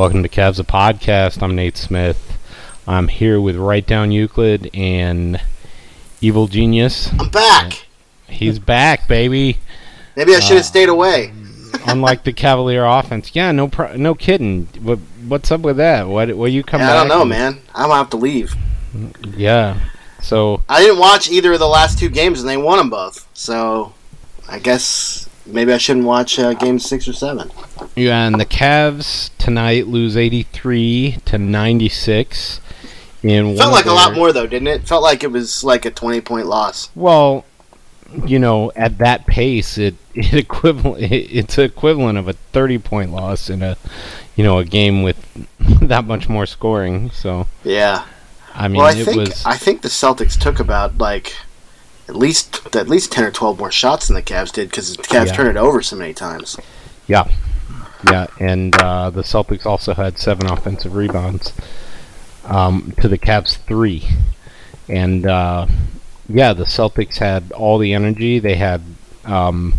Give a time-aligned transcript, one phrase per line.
[0.00, 1.42] Welcome to Cavs a Podcast.
[1.42, 2.38] I'm Nate Smith.
[2.86, 5.38] I'm here with Right Down Euclid and
[6.22, 7.10] Evil Genius.
[7.18, 7.84] I'm back.
[8.26, 9.58] He's back, baby.
[10.16, 11.34] Maybe I should have uh, stayed away.
[11.86, 13.32] Unlike the Cavalier offense.
[13.34, 14.68] Yeah, no, pro- no kidding.
[14.80, 16.08] What, what's up with that?
[16.08, 16.92] What, what you come Yeah.
[16.92, 17.60] I don't know, and- man.
[17.74, 18.54] I'm gonna have to leave.
[19.36, 19.78] Yeah.
[20.22, 23.28] So I didn't watch either of the last two games, and they won them both.
[23.34, 23.92] So
[24.48, 27.50] I guess maybe I shouldn't watch uh, games six or seven.
[27.96, 32.60] yeah, and the Cavs tonight lose 83 to 96.
[33.22, 34.88] In one Felt like a lot more though, didn't it?
[34.88, 36.90] Felt like it was like a 20 point loss.
[36.94, 37.44] Well,
[38.26, 43.12] you know, at that pace, it it equivalent it, it's equivalent of a thirty point
[43.12, 43.76] loss in a
[44.36, 45.18] you know a game with
[45.58, 47.10] that much more scoring.
[47.10, 48.06] So Yeah.
[48.52, 51.34] I mean, well, I it think was I think the Celtics took about like
[52.10, 55.02] at least at least 10 or 12 more shots than the Cavs did because the
[55.02, 55.32] Cavs Yeah.
[55.32, 56.56] turned it over so many times.
[57.06, 57.24] yeah,
[58.10, 61.52] yeah, and uh, the Celtics also had seven offensive rebounds
[62.44, 64.06] um, to the Cavs three,
[64.88, 65.66] and uh,
[66.28, 68.38] yeah, the Celtics had all the energy.
[68.38, 68.82] They had.
[69.24, 69.74] Um,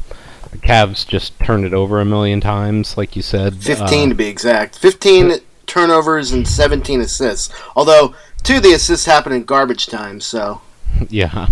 [0.52, 3.56] the Cavs just turned it over a million times, like you said.
[3.64, 4.78] 15 Uh, to be exact.
[4.78, 7.50] 15 turnovers and 17 assists.
[7.74, 10.60] Although two of the assists happened in garbage time, so
[11.10, 11.48] Yeah,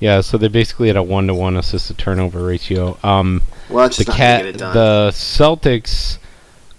[0.00, 0.20] yeah.
[0.20, 2.98] So they're basically had a one-to-one assist to turnover ratio.
[3.02, 4.74] Um, well, the cat, get it done.
[4.74, 6.18] the Celtics,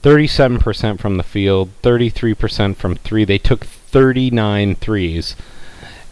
[0.01, 3.25] thirty-seven percent from the field, thirty-three percent from three.
[3.25, 5.35] They took 39 threes,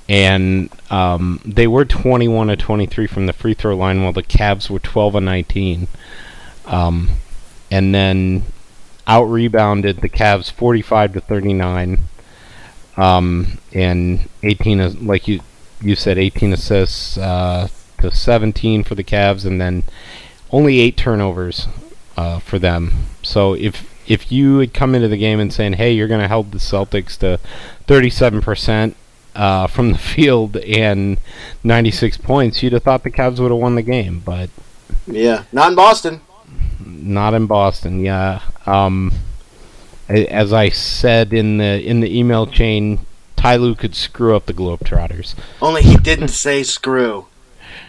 [0.09, 4.69] and um, they were twenty-one to twenty-three from the free throw line, while the Cavs
[4.69, 5.87] were twelve and nineteen.
[6.65, 7.09] Um,
[7.71, 8.43] and then
[9.05, 11.99] out rebounded the Cavs forty-five to thirty-nine.
[12.97, 15.41] Um, and 18 is like you
[15.81, 17.67] you said 18 assists uh,
[18.01, 19.83] to 17 for the Cavs and then
[20.51, 21.67] only 8 turnovers
[22.15, 23.05] uh, for them.
[23.23, 26.27] So if if you had come into the game and saying, "Hey, you're going to
[26.29, 27.39] help the Celtics to
[27.87, 28.95] 37%
[29.35, 31.19] uh, from the field and
[31.63, 34.49] 96 points," you'd have thought the Cavs would have won the game, but
[35.05, 36.21] yeah, not in Boston.
[36.85, 37.99] not in Boston.
[37.99, 38.41] Yeah.
[38.65, 39.11] Um,
[40.09, 42.99] as I said in the in the email chain,
[43.37, 45.35] Ty Lue could screw up the Globetrotters.
[45.61, 47.27] Only he didn't say screw.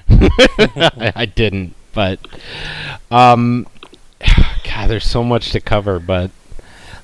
[0.09, 2.21] I, I didn't, but
[3.11, 3.67] um,
[4.65, 5.99] God, there's so much to cover.
[5.99, 6.31] But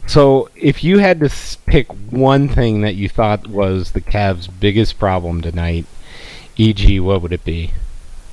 [0.07, 1.31] so, if you had to
[1.67, 5.87] pick one thing that you thought was the Cavs' biggest problem tonight,
[6.57, 7.73] e.g., what would it be?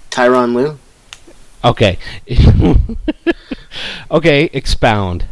[0.10, 0.78] Tyronn Lue.
[1.64, 2.00] Okay,
[4.12, 5.26] okay, expound.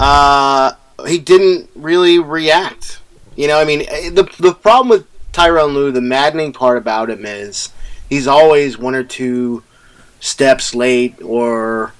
[0.00, 0.72] Uh,
[1.06, 3.01] he didn't really react.
[3.36, 7.10] You know, I mean, eh, the the problem with Tyronn Lue, the maddening part about
[7.10, 7.70] him is
[8.08, 9.62] he's always one or two
[10.20, 11.92] steps late, or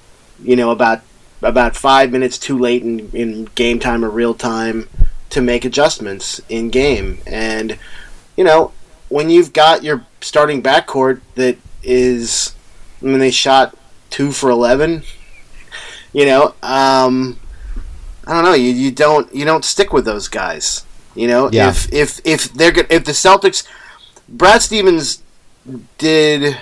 [0.43, 1.01] you know, about
[1.41, 4.87] about five minutes too late in, in game time or real time
[5.29, 7.19] to make adjustments in game.
[7.25, 7.77] And
[8.37, 8.71] you know,
[9.09, 12.55] when you've got your starting backcourt that is,
[13.01, 13.75] I mean, they shot
[14.09, 15.03] two for eleven.
[16.13, 17.39] You know, um,
[18.27, 18.53] I don't know.
[18.53, 20.85] You, you don't you don't stick with those guys.
[21.15, 21.69] You know, Yeah.
[21.69, 23.63] if if if they're if the Celtics,
[24.27, 25.21] Brad Stevens
[25.97, 26.57] did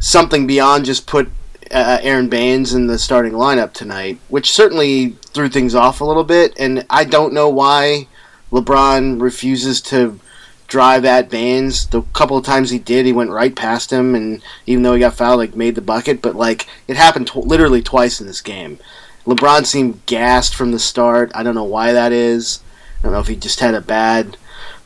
[0.00, 1.30] something beyond just put
[1.70, 6.24] uh, Aron Baynes in the starting lineup tonight, which certainly threw things off a little
[6.24, 6.52] bit.
[6.58, 8.08] And I don't know why
[8.50, 10.18] LeBron refuses to
[10.66, 11.86] drive at Baynes.
[11.86, 15.00] The couple of times he did, he went right past him, and even though he
[15.00, 16.20] got fouled, like made the bucket.
[16.22, 18.78] But like it happened tw- literally twice in this game.
[19.26, 21.30] LeBron seemed gassed from the start.
[21.34, 22.60] I don't know why that is.
[23.02, 24.36] I don't know if he just had a bad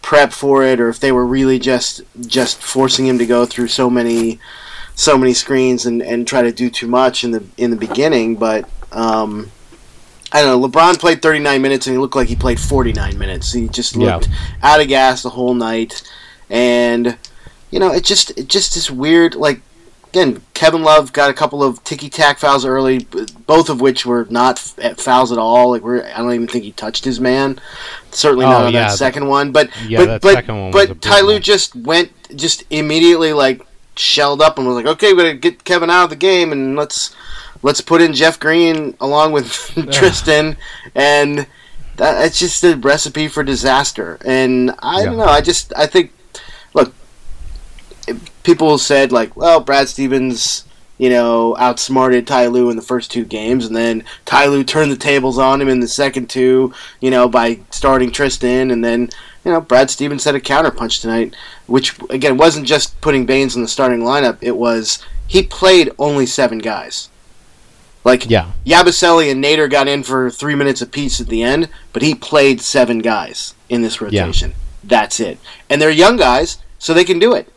[0.03, 3.69] prep for it, or if they were really just just forcing him to go through
[3.69, 4.39] so many
[4.95, 8.37] so many screens and, and try to do too much in the in the beginning.
[8.37, 9.51] But um,
[10.33, 10.69] I don't know.
[10.69, 13.53] LeBron played 39 minutes and he looked like he played 49 minutes.
[13.53, 14.15] He just Yeah.
[14.17, 14.29] looked
[14.63, 16.03] out of gas the whole night,
[16.49, 17.19] and
[17.71, 19.35] you know it just it just is weird.
[19.35, 19.61] Like
[20.17, 23.07] again, Kevin Love got a couple of ticky tack fouls early,
[23.47, 25.71] both of which were not f- eh, fouls at all.
[25.71, 27.61] Like we're, I don't even think he touched his man.
[28.13, 29.53] Certainly Oh, not on yeah, that the- second one.
[29.53, 31.43] But Yeah, but but, one but big Ty Lue one.
[31.43, 33.61] just went just immediately like
[33.97, 36.77] shelled up and was like, okay, we gotta get Kevin out of the game and
[36.77, 37.15] let's
[37.63, 39.53] let's put in Jeff Green along with
[39.93, 40.57] Tristan
[40.95, 41.47] and
[41.97, 44.19] that it's just a recipe for disaster.
[44.25, 45.25] And I don't know.
[45.25, 46.13] I just I think
[48.47, 50.63] people said like, well, Brad Stevens.
[50.99, 54.91] You know, outsmarted Ty Lue in the first two games, and then Ty Lue turned
[54.91, 56.73] the tables on him in the second two.
[57.03, 59.11] You know, by starting Tristan, and then
[59.45, 63.61] you know Brad Stevens had a counterpunch tonight, which again wasn't just putting Baynes in
[63.61, 64.39] the starting lineup.
[64.41, 67.11] It was he played only seven guys.
[68.03, 68.53] Like Yeah.
[68.65, 72.63] Yabusele and Nader got in for three minutes apiece at the end, but he played
[72.63, 74.55] seven guys in this rotation.
[74.83, 75.39] That's it.
[75.69, 77.53] And they're young guys, so they can do it.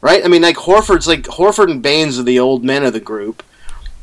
[0.00, 0.24] Right?
[0.24, 3.42] I mean, like Horford's like Horford and Baynes are the old men of the group,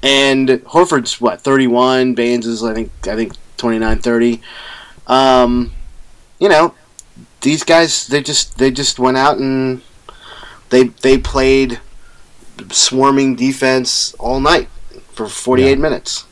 [0.03, 2.13] and Horford's what thirty one.
[2.13, 4.41] Baynes is I think I think 29, 30.
[5.07, 5.71] Um,
[6.39, 6.75] you know,
[7.41, 9.81] these guys they just they just went out and
[10.69, 11.79] they they played
[12.71, 14.67] swarming defense all night
[15.13, 15.75] for 48 Yeah.
[15.75, 16.25] minutes.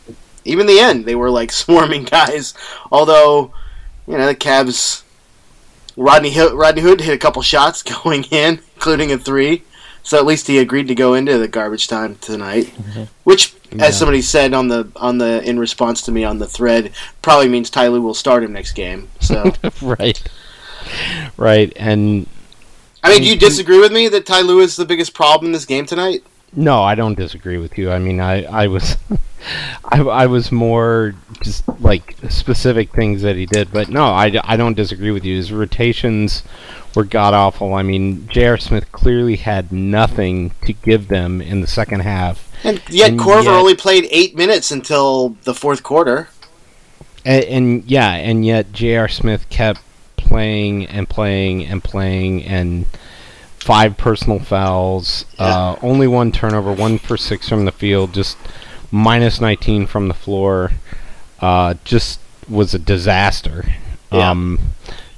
[0.46, 2.54] Even the end, they were like swarming guys.
[2.92, 3.54] Although,
[4.08, 5.03] you know, the Cavs,
[5.96, 9.64] Rodney Hood, Rodney Hood hit a couple shots going in, including a three.
[10.06, 13.04] So at least he agreed to go into the garbage time tonight, mm-hmm.
[13.24, 13.86] which, Yeah.
[13.86, 16.92] as somebody said on the on the in response to me on the thread,
[17.22, 19.08] probably means Ty Lue will start him next game.
[19.22, 20.22] So, right.
[21.38, 21.72] Right.
[21.78, 22.28] And
[23.02, 25.52] I mean, do you disagree with me that Ty Lue is the biggest problem in
[25.54, 26.24] this game tonight?
[26.56, 27.92] No, I don't disagree with you.
[27.92, 28.98] I mean, I, I was,
[29.86, 34.56] I, I was more just like specific things that he did, but no, I, I
[34.58, 35.36] don't disagree with you.
[35.36, 36.44] His rotations
[36.96, 37.74] were god awful.
[37.74, 38.58] I mean, J.R.
[38.58, 42.50] Smith clearly had nothing to give them in the second half.
[42.64, 46.30] And yet, And Korver yet- only played eight minutes until the fourth quarter.
[47.26, 49.08] And, and yeah, and yet J.R.
[49.08, 49.82] Smith kept
[50.18, 52.86] playing and playing and playing, and
[53.64, 58.38] five personal fouls, uh, only one turnover, one for six from the field, just
[58.92, 60.72] minus 19 from the floor.
[61.40, 62.20] Uh, just
[62.50, 63.64] was a disaster.
[64.12, 64.32] Yeah.
[64.32, 64.60] Um,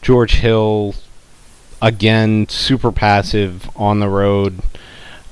[0.03, 0.93] George Hill,
[1.81, 4.59] again, super passive on the road,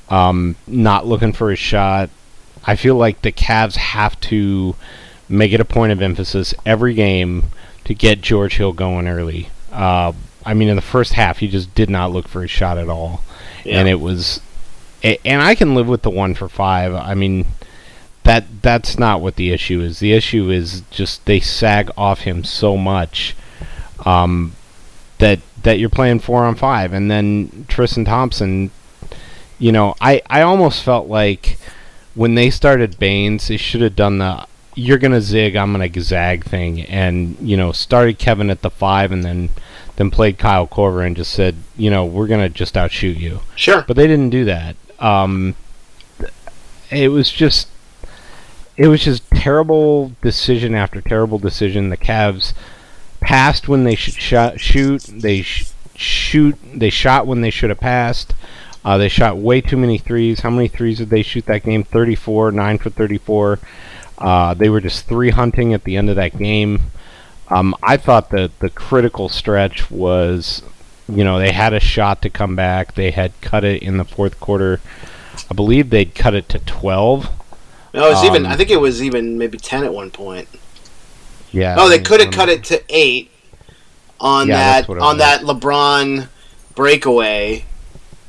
[0.08, 2.10] um, not looking for his shot.
[2.64, 4.74] I feel like the Cavs have to
[5.28, 7.44] make it a point of emphasis every game
[7.84, 9.50] to get George Hill going early.
[9.70, 10.12] Uh,
[10.44, 12.88] I mean, in the first half, he just did not look for his shot at
[12.88, 13.22] all,
[13.64, 14.40] and it was.
[15.02, 16.94] And I can live with the one for five.
[16.94, 17.44] I mean,
[18.24, 19.98] that that's not what the issue is.
[19.98, 23.36] The issue is just they sag off him so much
[24.04, 24.52] um,
[25.18, 28.70] that that you're playing four on five, and then Tristan Thompson.
[29.58, 31.58] You know, I I almost felt like
[32.14, 36.44] when they started Baynes, they should have done the "you're gonna zig, I'm gonna zag"
[36.44, 39.50] thing, and you know, started Kevin at the five, and then
[39.96, 43.40] then played Kyle Korver and just said, you know, we're gonna just outshoot you.
[43.56, 43.84] Sure.
[43.86, 44.76] But they didn't do that.
[44.98, 45.54] Um,
[46.90, 47.68] it was just,
[48.76, 51.90] it was just terrible decision after terrible decision.
[51.90, 52.54] The Cavs
[53.20, 55.02] passed when they should shot, shoot.
[55.02, 56.56] They sh- shoot.
[56.74, 58.34] They shot when they should have passed.
[58.84, 60.40] Uh, they shot way too many threes.
[60.40, 61.84] How many threes did they shoot that game?
[61.84, 63.58] 34, 9 for 34.
[64.18, 66.82] Uh, they were just three hunting at the end of that game.
[67.48, 70.62] Um, I thought that the critical stretch was,
[71.08, 72.94] you know, they had a shot to come back.
[72.94, 74.80] They had cut it in the fourth quarter.
[75.50, 77.28] I believe they'd cut it to 12.
[77.92, 78.44] No, it was even.
[78.44, 80.48] Um, I think it was even maybe ten at one point.
[81.52, 81.76] Yeah.
[81.78, 83.30] Oh, they could have um, cut it to eight,
[84.20, 86.28] on Yeah, that on that LeBron
[86.74, 87.64] breakaway,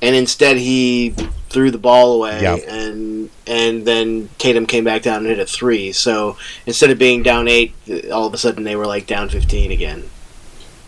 [0.02, 1.14] and instead he
[1.50, 2.60] threw the ball away, Yep.
[2.68, 5.92] and and then Tatum came back down and hit a three.
[5.92, 7.74] So instead of being down eight,
[8.12, 10.10] all of a sudden they were like down fifteen again.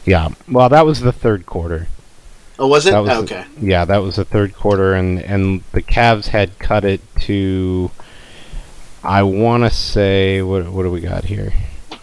[0.05, 0.29] Yeah.
[0.49, 1.87] Well, that was the third quarter.
[2.59, 2.93] Oh, was it?
[2.93, 3.45] Was Oh, the- okay.
[3.61, 7.91] yeah, that was the third quarter, and and the Cavs had cut it to.
[9.03, 11.53] I want to say what what do we got here?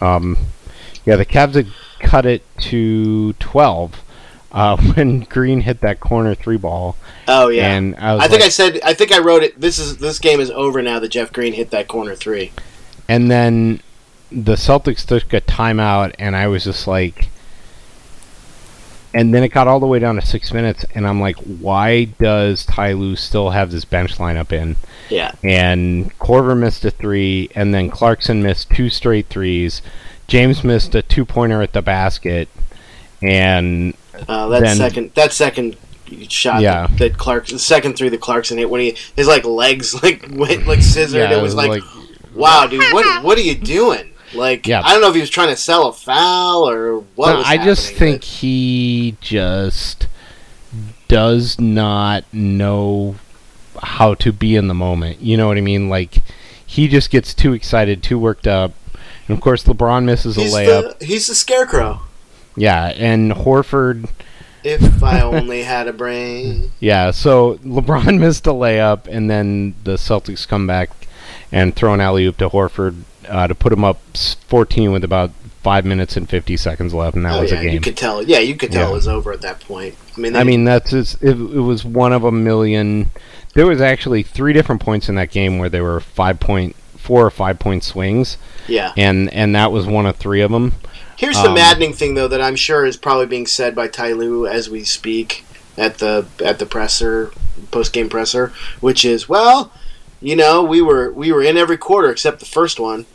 [0.01, 0.37] Um,
[1.05, 1.67] yeah, the Cavs had
[1.99, 4.01] cut it to twelve
[4.55, 6.97] uh, when Green hit that corner three ball,
[7.29, 7.73] Oh yeah.
[7.75, 9.61] and I was I think like- I said I think I wrote it.
[9.61, 12.53] This is this game is over now that Jeff Green hit that corner three.
[13.09, 13.81] And then
[14.33, 17.29] the Celtics took a timeout, and I was just like,
[19.13, 22.05] and then it got all the way down to six minutes, and I'm like, why
[22.05, 24.77] does Ty Lue still have this bench lineup in?
[25.09, 25.33] Yeah.
[25.45, 29.83] And Korver missed a three, and then Clarkson missed two straight threes.
[30.27, 32.49] James missed a two pointer at the basket,
[33.23, 33.95] and
[34.29, 35.77] Uh, that Then- second that second
[36.29, 36.87] shot Yeah.
[36.87, 40.27] that, that Clark the second three that Clarkson hit when he his like legs like
[40.31, 41.31] went like scissored.
[41.31, 41.83] yeah, it was like,
[42.35, 44.11] wow, dude, what what are you doing?
[44.35, 44.83] Like Yeah.
[44.85, 47.07] I don't know if he was trying to sell a foul or what.
[47.17, 50.07] But was I just think he just
[51.09, 53.17] does not know
[53.83, 55.21] how to be in the moment.
[55.21, 55.89] You know what I mean?
[55.89, 56.19] Like
[56.65, 58.73] he just gets too excited, too worked up.
[59.29, 60.99] And of course, LeBron misses but a he's layup.
[60.99, 62.03] the he's the scarecrow.
[62.57, 64.09] Yeah, and Horford.
[64.63, 66.71] If I only had a brain.
[66.81, 70.91] Yeah, so LeBron missed a layup, and then the Celtics come back
[71.53, 73.99] and throw an alley oop to Horford uh, to put him up
[74.49, 75.31] 14 with about
[75.63, 77.73] five minutes and 50 seconds left, and that oh was yeah, a game.
[77.75, 78.23] you could tell.
[78.23, 78.91] Yeah, you could tell Yeah.
[78.91, 79.95] it was over at that point.
[80.17, 83.11] I mean, I mean, that's just, it, it was one of a million.
[83.55, 87.25] There was actually three different points in that game where there were five point, four
[87.25, 88.37] or five point swings,
[88.69, 88.93] yeah.
[88.97, 90.75] and and that was one of three of them.
[91.25, 94.13] Here's the Um, maddening thing, though, that I'm sure is probably being said by Ty
[94.13, 95.45] Lue as we speak
[95.77, 97.33] at the at the presser
[97.71, 99.73] post game presser, which is, well,
[100.21, 103.07] you know, we were we were in every quarter except the first one,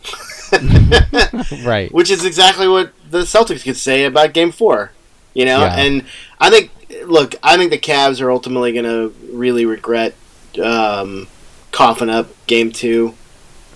[1.64, 1.92] Right.
[1.94, 4.92] which is exactly what the Celtics could say about Game Four.
[5.34, 5.76] You know, Yeah.
[5.78, 6.04] and
[6.40, 6.72] I think,
[7.06, 10.16] look, I think the Cavs are ultimately going to really regret
[10.62, 11.28] um,
[11.72, 13.14] coughing up Game Two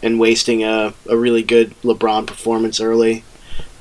[0.02, 3.24] and wasting a, a really good LeBron performance early.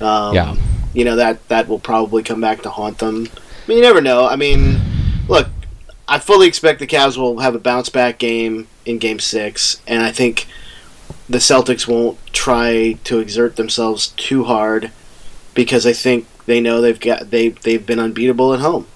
[0.00, 0.56] Um, Yeah.
[0.94, 3.26] You know that that will probably come back to haunt them.
[3.34, 4.26] I mean, you never know.
[4.26, 4.78] I mean,
[5.26, 5.48] look,
[6.06, 10.02] I fully expect the Cavs will have a bounce back game in Game Six, and
[10.02, 10.46] I think
[11.30, 14.90] the Celtics won't try to exert themselves too hard
[15.54, 18.86] because I think they know they've got they they've been unbeatable at home.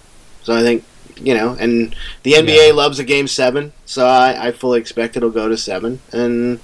[0.42, 0.84] So I think
[1.18, 5.30] you know, and the NBA loves a Game Seven, so I, I fully expect it'll
[5.30, 6.60] go to seven, and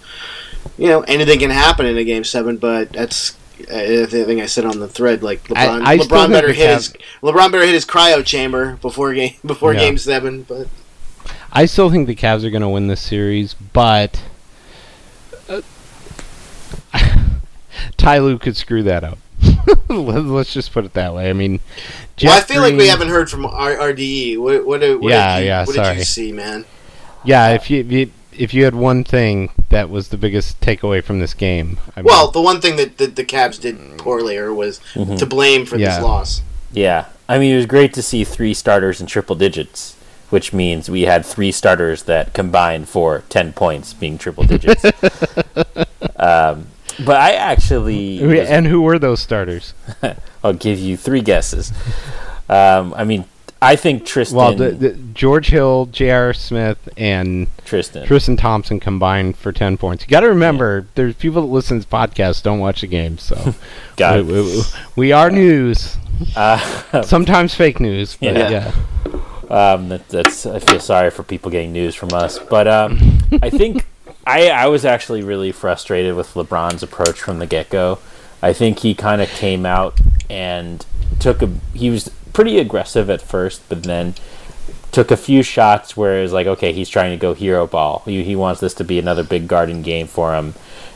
[0.77, 3.37] you know anything can happen in a Game Seven, but that's.
[3.71, 5.83] I think I said on the thread like LeBron.
[5.85, 9.35] I still LeBron better hit Cavs- his LeBron better hit his cryo chamber before game
[9.47, 9.81] before Yeah.
[9.81, 10.43] Game Seven.
[10.43, 10.69] But
[11.53, 14.23] I still think the Cavs are going to win this series, but
[15.49, 15.61] uh,
[17.97, 19.19] Ty Lue could screw that up.
[19.89, 21.29] Let- Let's just put it that way.
[21.31, 21.53] I mean,
[22.23, 24.39] well, I Jeff feel like we haven't heard from R- RDE.
[24.39, 25.97] What what, what Yeah, did you, yeah, What did sorry.
[25.99, 26.65] you see, man?
[27.25, 31.03] Yeah, if you, if you if you had one thing that was the biggest takeaway
[31.03, 34.37] from this game, I mean, Well, the one thing that, that the Cavs did poorly
[34.37, 35.97] or was to blame for Yeah.
[35.97, 36.43] this loss.
[36.73, 39.95] Yeah, I mean it was great to see three starters in triple digits,
[40.31, 44.83] which means we had three starters that combined for ten points, being triple digits.
[46.17, 46.67] um,
[47.05, 49.75] but I actually, was- and who were those starters?
[50.45, 51.73] I'll give you three guesses.
[52.49, 53.25] Um, I mean,
[53.63, 54.37] I think Tristan.
[54.37, 56.35] Well, the, the, George Hill, J.R.
[56.35, 58.07] Smith, and Tristan.
[58.07, 60.03] Tristan Thompson combined for ten points.
[60.05, 63.19] You got to remember, there's people that listen to this podcast don't watch the game,
[63.19, 63.55] so
[63.99, 64.63] we, we-
[64.97, 65.97] we are news.
[66.37, 68.49] Uh, Sometimes fake news, but Yeah.
[68.51, 68.73] yeah.
[69.51, 73.51] Um, that, that's I feel sorry for people getting news from us, but um, I
[73.59, 73.85] think
[74.27, 77.99] I I was actually really frustrated with LeBron's approach from the get go.
[78.41, 80.01] I think he kind of came out
[80.31, 80.85] and
[81.21, 84.15] took a he was pretty aggressive at first, but then
[84.91, 88.03] took a few shots where it was like, okay, he's trying to go hero ball.
[88.05, 90.55] He he wants this to be another big garden game for him,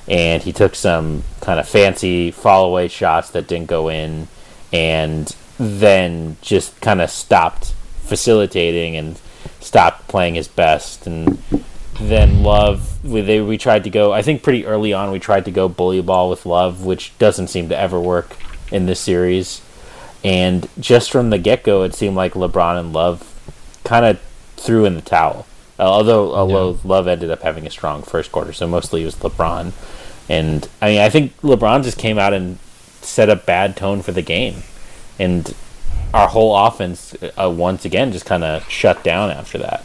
[0.08, 4.28] and he took some kind of fancy fall away shots that didn't go in,
[4.72, 9.20] and then just kind of stopped facilitating and
[9.60, 11.06] stopped playing his best.
[11.06, 11.42] And
[12.00, 15.44] then love we they we tried to go i think pretty early on we tried
[15.44, 18.36] to go bully ball with love which doesn't seem to ever work
[18.70, 19.62] in this series
[20.26, 23.32] and just from the get-go it seemed like lebron and love
[23.84, 24.20] kind of
[24.56, 25.46] threw in the towel
[25.78, 29.14] Uh, although although love ended up having a strong first quarter so mostly it was
[29.16, 29.72] lebron
[30.28, 32.58] and i mean i think lebron just came out and
[33.02, 34.56] set a bad tone for the game
[35.18, 35.54] and
[36.12, 39.84] our whole offense uh, once again just kind of shut down after that.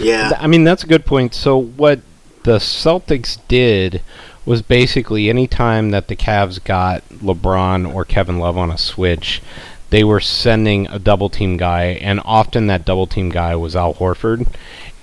[0.00, 0.32] Yeah.
[0.38, 1.34] I mean, that's a good point.
[1.34, 2.00] So, what
[2.42, 4.02] the Celtics did
[4.50, 9.40] was basically any time that the Cavs got LeBron or Kevin Love on a switch,
[9.90, 13.94] they were sending a double team guy, and often that double team guy was Al
[13.94, 14.48] Horford,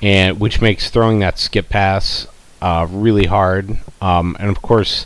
[0.02, 2.28] and which makes throwing that skip pass
[2.62, 3.78] uh, really hard.
[4.02, 5.06] Um, and of course,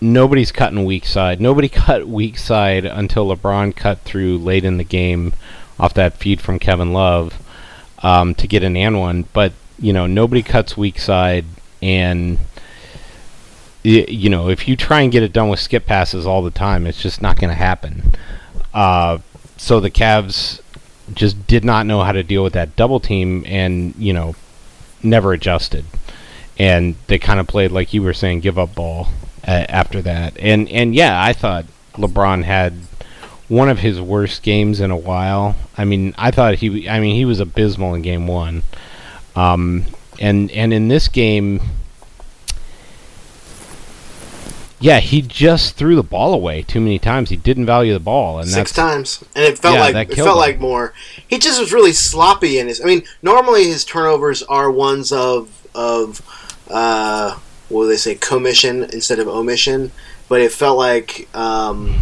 [0.00, 1.40] nobody's cutting weak side.
[1.40, 5.32] Nobody cut weak side until LeBron cut through late in the game
[5.76, 7.42] off that feed from Kevin Love
[8.04, 9.24] um, to get an and one.
[9.32, 11.46] But you know, nobody cuts weak side,
[11.82, 12.38] and
[13.82, 16.86] you know, if you try and get it done with skip passes all the time,
[16.86, 18.14] it's just not going to happen.
[18.74, 19.18] Uh,
[19.56, 20.60] so the Cavs
[21.14, 24.34] just did not know how to deal with that double team, and you know,
[25.02, 25.84] never adjusted.
[26.58, 29.08] And they kind of played like you were saying, give up ball
[29.46, 30.36] uh, after that.
[30.38, 32.74] And and yeah, I thought LeBron had
[33.48, 35.56] one of his worst games in a while.
[35.76, 38.62] I mean, I thought he I mean, he was abysmal in game 1.
[39.36, 39.86] Um
[40.20, 41.60] and and in this game
[44.80, 47.28] yeah, he just threw the ball away too many times.
[47.28, 50.28] He didn't value the ball, and Six times, and it felt Yeah, like it felt
[50.30, 50.36] him.
[50.36, 50.94] like more.
[51.28, 52.80] He just was really sloppy in his.
[52.80, 56.22] I mean, normally his turnovers are ones of of
[56.70, 59.92] uh, what do they say commission instead of omission,
[60.30, 61.92] but it felt like um,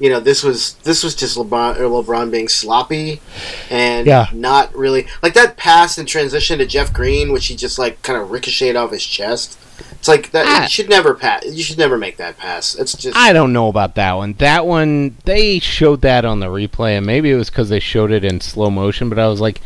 [0.00, 3.20] you know this was this was just LeBron or LeBron being sloppy
[3.70, 4.26] and Yeah.
[4.34, 8.20] not really like that pass in transition to Jeff Green, which he just like kind
[8.20, 9.58] of ricocheted off his chest.
[9.92, 10.44] It's like that.
[10.46, 10.62] Ah.
[10.64, 11.44] you should never pass.
[11.46, 12.74] You should never make that pass.
[12.74, 13.16] It's just.
[13.16, 14.32] I don't know about that one.
[14.34, 18.10] That one, they showed that on the replay, and maybe it was because they showed
[18.10, 19.08] it in slow motion.
[19.08, 19.60] But I was like,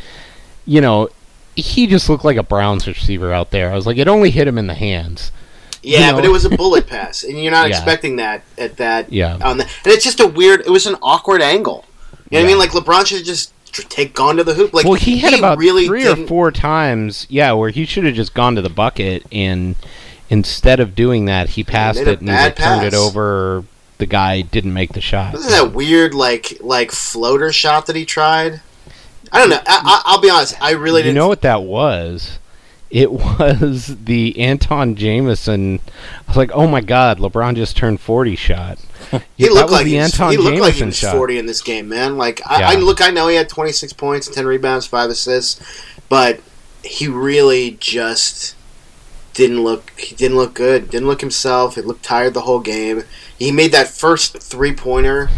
[0.66, 1.08] you know,
[1.56, 3.72] he just looked like a Browns receiver out there.
[3.72, 5.32] I was like, it only hit him in the hands.
[5.82, 7.76] Yeah, you know- but it was a bullet pass, and you're not Yeah.
[7.76, 9.12] expecting that at that.
[9.12, 9.38] Yeah.
[9.42, 10.60] On the, and it's just a weird.
[10.60, 11.84] It was an awkward angle.
[12.30, 12.58] You know what I mean?
[12.58, 13.52] Like LeBron should have just
[13.90, 14.72] take gone to the hoop.
[14.72, 18.04] Like well, he had about really three or didn't- four times, yeah, where he should
[18.04, 19.74] have just gone to the bucket, and
[20.30, 23.64] instead of doing that, he passed a it and bad turned it over.
[23.98, 25.34] The guy didn't make the shot.
[25.34, 26.12] Wasn't that weird?
[26.14, 28.60] Like like floater shot that he tried.
[29.30, 29.60] I don't know.
[29.66, 30.60] I, I, I'll be honest.
[30.60, 31.14] I really You didn't.
[31.16, 32.38] know what that was?
[32.92, 35.80] It was the Antawn Jamison.
[35.88, 38.78] I was like, oh my god, LeBron just turned 40 shot.
[39.10, 41.16] he Yeah, looked like the he, was, Antawn he looked like he Jamison was shot.
[41.16, 42.18] 40 in this game, man.
[42.18, 42.68] Like I, Yeah.
[42.70, 45.58] I look, I know he had 26 points, 10 rebounds, five assists,
[46.10, 46.40] but
[46.84, 48.54] he really just
[49.32, 49.90] didn't look.
[49.98, 50.90] He didn't look good.
[50.90, 51.76] Didn't look himself.
[51.76, 53.04] He looked tired the whole game.
[53.38, 55.30] He made that first three pointer,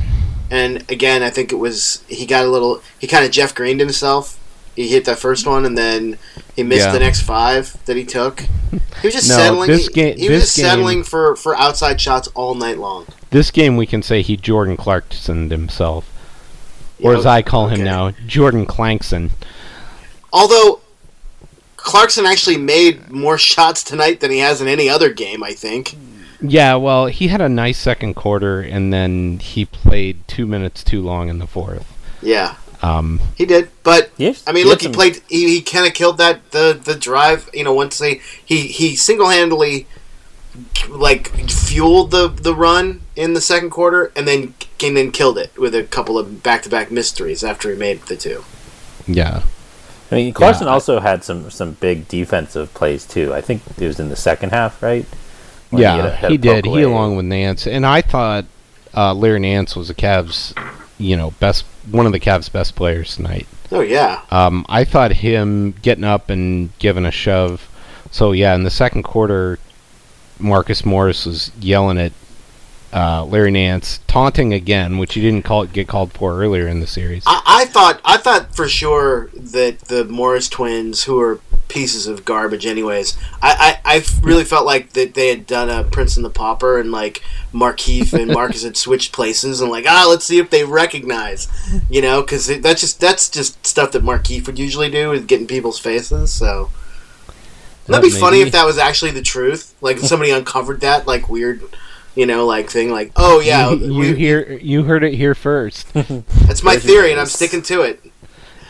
[0.51, 2.83] and again, I think it was he got a little.
[2.99, 4.41] He kind of Jeff Greened himself.
[4.77, 6.19] He hit that first one, and then
[6.57, 6.93] he missed Yeah.
[6.93, 8.41] the next five that he took.
[8.41, 9.71] He was just No, settling.
[9.71, 13.07] this he, he was just settling for for outside shots all night long.
[13.31, 16.11] This game, we can say he Jordan Clarkson himself.
[17.03, 19.31] Or as I call him now, Jordan Clankson.
[20.33, 20.81] Although
[21.77, 25.97] Clarkson actually made more shots tonight than he has in any other game, I think.
[26.41, 31.03] Yeah, well, he had a nice second quarter, and then he played two minutes too
[31.03, 31.87] long in the fourth.
[32.23, 32.55] Yeah,
[32.85, 33.69] Um, he did.
[33.83, 35.23] But Yes, I mean, he look, he played.
[35.29, 37.49] He, he kind of killed that the the drive.
[37.55, 39.87] You know, once they he he single handedly
[40.89, 45.57] like fueled the the run in the second quarter, and then came in killed it
[45.59, 48.45] with a couple of back to back mysteries after he made the two.
[49.07, 49.43] yeah.
[50.13, 53.33] I mean, Clarkson Yeah, also had some some big defensive plays too.
[53.35, 55.07] I think it was in the second half, right?
[55.71, 56.67] When yeah, had a- had he a poke did.
[56.67, 58.45] He along with Nance, and I thought
[58.95, 60.53] uh, Larry Nance was the Cavs,
[60.99, 63.47] you know, best one of the Cavs' best players tonight.
[63.71, 67.69] Oh yeah, Um, I thought him getting up and giving a shove.
[68.11, 69.59] So yeah, in the second quarter,
[70.39, 72.13] Marcus Morris was yelling at
[72.93, 76.87] uh, Larry Nance, taunting again, which he didn't call get called for earlier in the
[76.87, 77.25] series.
[77.27, 81.41] I, I thought I thought for sure that the Morris twins, who are
[81.75, 85.85] pieces of garbage, anyways, I, I, I really felt like that they had done a
[85.85, 87.21] Prince and the Pauper, and like
[87.53, 91.49] Markieff and Marcus had switched places, and like ah, let's see if they recognize,
[91.91, 95.41] you know, because that's just that's just stuff that Markieff would usually do is get
[95.41, 96.33] in people's faces.
[96.33, 96.71] So
[97.87, 101.29] that'd be Uh, funny if that was actually the truth, like somebody uncovered that like
[101.29, 101.63] weird.
[102.17, 105.35] You know, like thing, like oh yeah, you, you we- hear you heard it here
[105.35, 105.93] first.
[105.95, 108.01] that's my theory, and I'm sticking to it.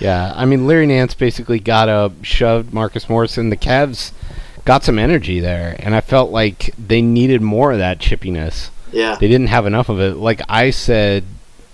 [0.00, 3.50] Yeah, I mean Larry Nance basically got up, shoved Marcus Morrison.
[3.50, 4.12] The Cavs
[4.64, 8.70] got some energy there, and I felt like they needed more of that chippiness.
[8.92, 10.16] Yeah, They didn't have enough of it.
[10.16, 11.24] Like I said,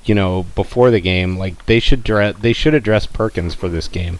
[0.04, 3.88] you know, before the game, like they should dress, they should address Perkins for this
[3.88, 4.18] game,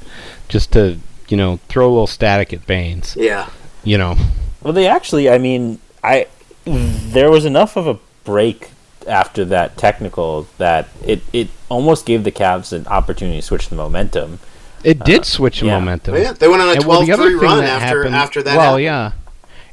[0.49, 3.17] just to you know throw a little static at Baynes.
[3.19, 3.49] yeah.
[3.83, 4.17] You know,
[4.63, 6.27] Well, they actually, I mean, I
[6.67, 8.71] there was enough of a break
[9.07, 13.77] after that technical that it, it almost gave the Cavs an opportunity to switch the
[13.77, 14.39] momentum.
[14.85, 15.79] It uh, did switch the yeah.
[15.79, 16.15] momentum.
[16.15, 17.99] Well, yeah, they went on a And, well, 12-3 the other thing run that after
[17.99, 18.57] happened- after that.
[18.57, 18.85] Well, happened.
[18.85, 19.13] yeah,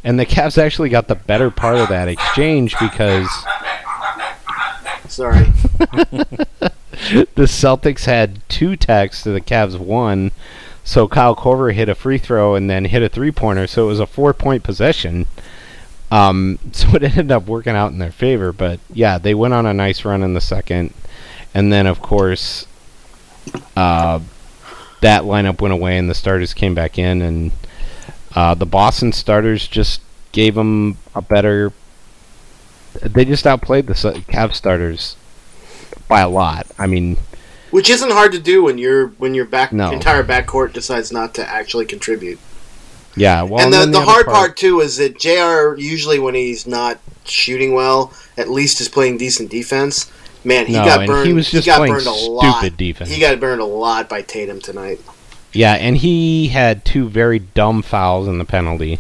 [0.04, 3.30] and the Cavs actually got the better part of that exchange because
[5.08, 5.46] Sorry.
[5.80, 6.68] the
[7.38, 10.32] Celtics had two techs to the Cavs one.
[10.84, 13.88] So Kyle Korver hit a free throw and then hit a three pointer, so it
[13.88, 15.28] was a four point possession.
[16.12, 18.52] Um, so it ended up working out in their favor.
[18.52, 20.94] But yeah, they went on a nice run in the second,
[21.54, 22.66] and then of course,
[23.76, 24.20] uh,
[25.02, 27.52] that lineup went away and the starters came back in, and
[28.36, 31.72] uh, the Boston starters just gave them a better.
[33.02, 35.16] They just outplayed the Cavs starters
[36.08, 36.68] by a lot.
[36.80, 37.18] I mean,
[37.70, 39.92] Which isn't hard to do when your when your back No.
[39.92, 42.40] entire backcourt decides not to actually contribute.
[43.18, 43.42] Yeah.
[43.44, 45.80] Well, and the, then the, other hard part, too is that Jr.
[45.80, 50.12] usually when he's not shooting well, at least is playing decent defense.
[50.44, 51.28] Man, he No, got burned.
[51.28, 52.60] he was just got playing burned a lot.
[52.60, 53.10] stupid defense.
[53.10, 55.02] He got burned a lot by Tatum tonight.
[55.52, 59.00] Yeah, and he had two very dumb fouls in the penalty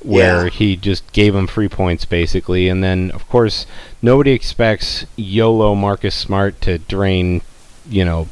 [0.00, 0.50] where Yeah.
[0.50, 3.66] he just gave him free points basically, and then of course
[4.02, 7.42] nobody expects YOLO Marcus Smart to drain,
[7.88, 8.28] you know,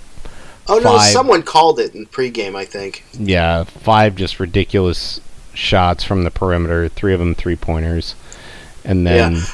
[0.69, 1.13] Oh no, Five.
[1.13, 2.57] someone called it in pregame.
[2.57, 3.05] I think.
[3.13, 5.21] yeah, five just ridiculous
[5.55, 8.15] shots from the perimeter, three of them three pointers,
[8.85, 9.45] and then Yeah.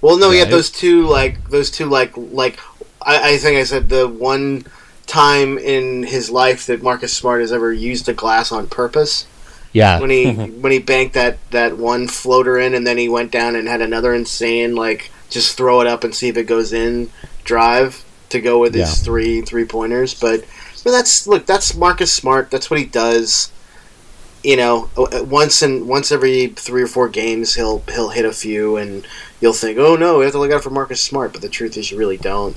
[0.00, 2.58] Well, no, he had those two like those two like like
[3.00, 4.64] I, I think I said the one
[5.06, 9.26] time in his life that Marcus Smart has ever used a glass on purpose
[9.72, 13.30] yeah, when he when he banked that that one floater in and then he went
[13.30, 16.72] down and had another insane like just throw it up and see if it goes
[16.72, 17.10] in
[17.44, 20.12] drive to go with his three three pointers.
[20.18, 20.44] But
[20.84, 22.50] but that's look that's Marcus Smart.
[22.50, 23.52] That's what he does.
[24.42, 28.32] You know, uh, once and once every three or four games, he'll he'll hit a
[28.32, 29.06] few, and
[29.40, 31.76] you'll think, "Oh no, we have to look out for Marcus Smart." But the truth
[31.76, 32.56] is, you really don't.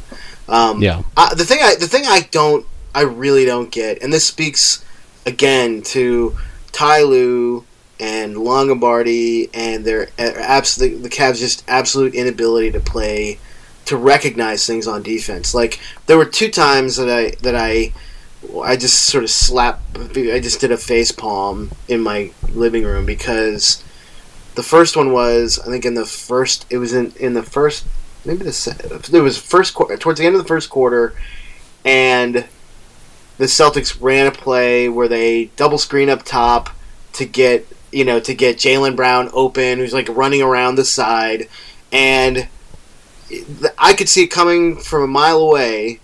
[0.50, 4.12] Um, yeah, I, the thing I the thing I don't I really don't get, and
[4.12, 4.84] this speaks
[5.26, 6.36] again to
[6.72, 7.66] Ty Lue
[8.00, 13.40] and Longabardi and their absolute the Cavs just absolute inability to play
[13.86, 15.54] to recognize things on defense.
[15.54, 17.94] Like there were two times that I that I
[18.64, 23.06] I just sort of slapped I just did a face palm in my living room
[23.06, 23.84] because
[24.56, 27.86] the first one was I think in the first it was in in the first
[28.26, 31.14] maybe the it was first quarter towards the end of the first quarter
[31.84, 32.46] and
[33.38, 36.70] the Celtics ran a play where they double screen up top
[37.14, 41.48] to get you know to get Jaylen Brown open who's like running around the side
[41.92, 42.48] and
[43.78, 46.00] I could see it coming from a mile away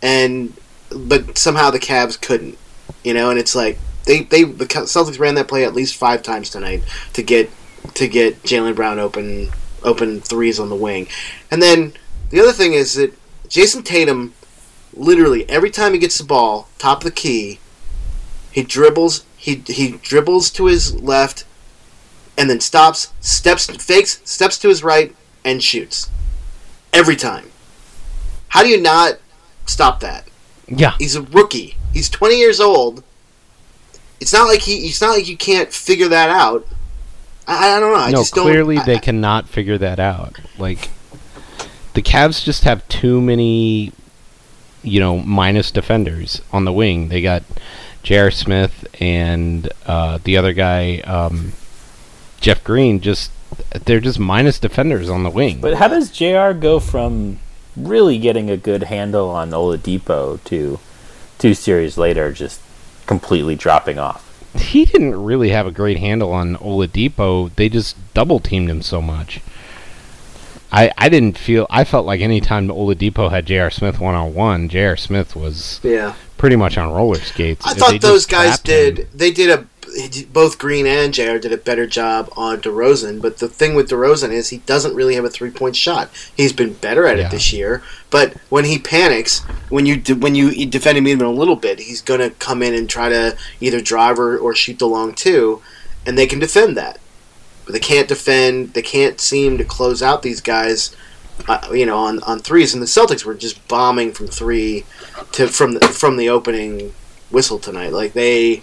[0.00, 0.54] and
[0.94, 2.58] but somehow the Cavs couldn't
[3.02, 6.22] you know and it's like they they the Celtics ran that play at least five
[6.22, 6.82] times tonight
[7.14, 7.50] to get
[7.94, 9.50] to get Jaylen Brown open
[9.82, 11.08] open threes on the wing
[11.50, 11.94] and then
[12.30, 13.12] the other thing is that
[13.48, 14.34] Jayson Tatum
[14.94, 17.58] literally every time he gets the ball, top of the key,
[18.50, 21.44] he dribbles, he he dribbles to his left,
[22.36, 26.10] and then stops, steps, fakes, steps to his right, and shoots.
[26.92, 27.50] Every time.
[28.48, 29.18] How do you not
[29.66, 30.28] stop that?
[30.68, 30.94] yeah.
[30.98, 31.76] He's a rookie.
[31.92, 33.02] He's 20 years old.
[34.20, 34.86] It's not like he.
[34.86, 36.66] It's not like you can't figure that out.
[37.46, 37.98] I, I don't know.
[37.98, 38.44] I no, just don't.
[38.44, 40.38] clearly I- they cannot figure that out.
[40.58, 40.90] Like
[41.94, 43.92] the Cavs just have too many,
[44.82, 47.08] you know, minus defenders on the wing.
[47.08, 47.42] They got
[48.02, 48.30] J.R.
[48.30, 51.52] Smith and uh, the other guy, um,
[52.40, 53.00] Jeff Green.
[53.00, 53.30] Just
[53.84, 55.60] they're just minus defenders on the wing.
[55.60, 57.38] But how does JR go from
[57.76, 60.78] really getting a good handle on Oladipo to
[61.38, 62.60] two series later just
[63.06, 64.28] completely dropping off?
[64.54, 67.50] he didn't really have a great handle on Oladipo.
[67.56, 69.40] They just double teamed him so much.
[70.70, 73.70] I, I didn't feel I felt like anytime Oladipo had J.R.
[73.70, 74.96] Smith one on one, J.R.
[74.96, 76.14] Smith was Yeah.
[76.38, 77.66] pretty much on roller skates.
[77.66, 78.94] I thought those guys trapped him.
[78.94, 79.08] did.
[79.14, 79.66] They did a
[80.32, 81.38] both Green and Jr.
[81.38, 83.20] did a better job on DeRozan.
[83.20, 86.10] But the thing with DeRozan is he doesn't really have a three point shot.
[86.36, 87.26] He's been better at Yeah.
[87.26, 87.82] it this year.
[88.10, 91.80] But when he panics, when you de- when you defend him even a little bit,
[91.80, 95.62] he's gonna come in and try to either drive or, or shoot the long two,
[96.06, 96.98] and they can defend that.
[97.64, 98.74] But they can't defend.
[98.74, 100.94] They can't seem to close out these guys.
[101.48, 104.84] Uh, you know, on, on threes, and the Celtics were just bombing from three
[105.32, 106.92] to from the, from the opening
[107.30, 107.92] whistle tonight.
[107.92, 108.62] Like they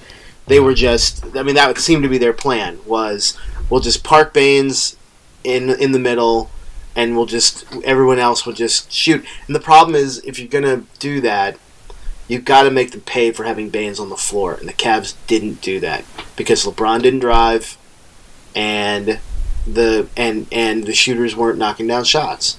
[0.49, 3.37] they were just I mean that seemed to be their plan was
[3.69, 4.97] we'll just park Baynes
[5.43, 6.51] in in the middle
[6.95, 9.25] and we'll just everyone else will just shoot.
[9.47, 11.57] And the problem is if you're gonna do that,
[12.27, 15.15] you've got to make them pay for having Baynes on the floor, and the Cavs
[15.27, 16.03] didn't do that
[16.35, 17.77] because LeBron didn't drive,
[18.55, 19.19] and
[19.65, 22.57] the and and the shooters weren't knocking down shots.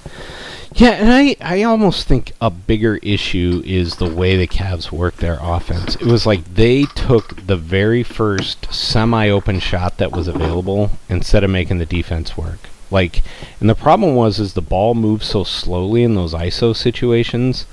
[0.73, 5.17] Yeah, and I, I almost think a bigger issue is the way the Cavs work
[5.17, 5.95] their offense.
[5.95, 11.43] It was like they took the very first semi open shot that was available instead
[11.43, 12.69] of making the defense work.
[12.89, 13.21] Like
[13.59, 17.65] and the problem was is the ball moved so slowly in those ISO situations.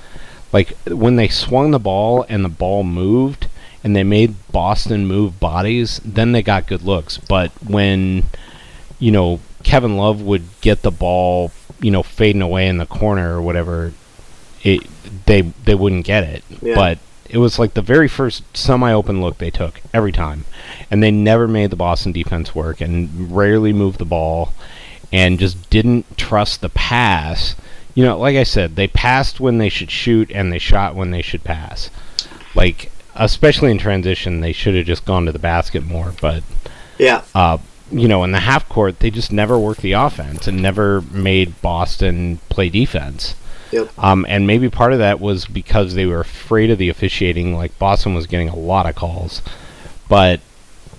[0.51, 3.47] Like when they swung the ball and the ball moved
[3.81, 7.17] and they made Boston move bodies, then they got good looks.
[7.17, 8.25] But when
[8.99, 13.35] you know, Kevin Love would get the ball, you know, fading away in the corner
[13.35, 13.93] or whatever,
[14.63, 14.87] it
[15.25, 16.43] they they wouldn't get it.
[16.61, 16.75] Yeah.
[16.75, 20.45] But it was like the very first semi-open look they took every time,
[20.89, 24.53] and they never made the Boston defense work and rarely moved the ball,
[25.11, 27.55] and just didn't trust the pass.
[27.95, 31.11] You know, like I said, they passed when they should shoot and they shot when
[31.11, 31.89] they should pass.
[32.55, 36.13] Like especially in transition, they should have just gone to the basket more.
[36.21, 36.43] But
[36.97, 37.57] Yeah, uh,
[37.91, 41.61] you know, in the half court, they just never worked the offense and never made
[41.61, 43.35] Boston play defense.
[43.71, 43.91] Yep.
[43.99, 47.55] Um, and maybe part of that was because they were afraid of the officiating.
[47.55, 49.41] Like Boston was getting a lot of calls,
[50.07, 50.39] but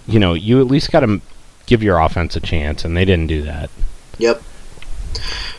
[0.06, 1.20] you know, you at least got to
[1.66, 3.70] give your offense a chance, and they didn't do that.
[4.18, 4.42] Yep.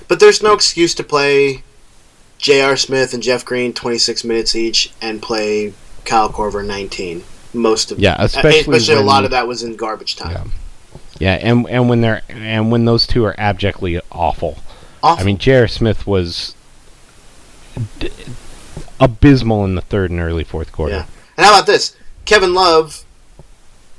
[0.08, 1.64] But there's no excuse to play
[2.38, 2.76] J.R.
[2.78, 5.74] Smith and Jeff Green 26 minutes each and play
[6.06, 7.24] Kyle Korver 19.
[7.54, 10.32] Most of Yeah, especially especially a lot of that was in garbage time.
[10.32, 10.61] Yeah.
[11.22, 14.58] Yeah, and and when they're and when those two are abjectly awful.
[15.04, 15.22] Awful.
[15.22, 15.68] I mean, J.R.
[15.68, 16.56] Smith was
[18.00, 18.12] d-
[19.00, 20.94] abysmal in the third and early fourth quarter.
[20.96, 21.06] Yeah.
[21.38, 21.96] And how about this?
[22.26, 23.04] Kevin Love,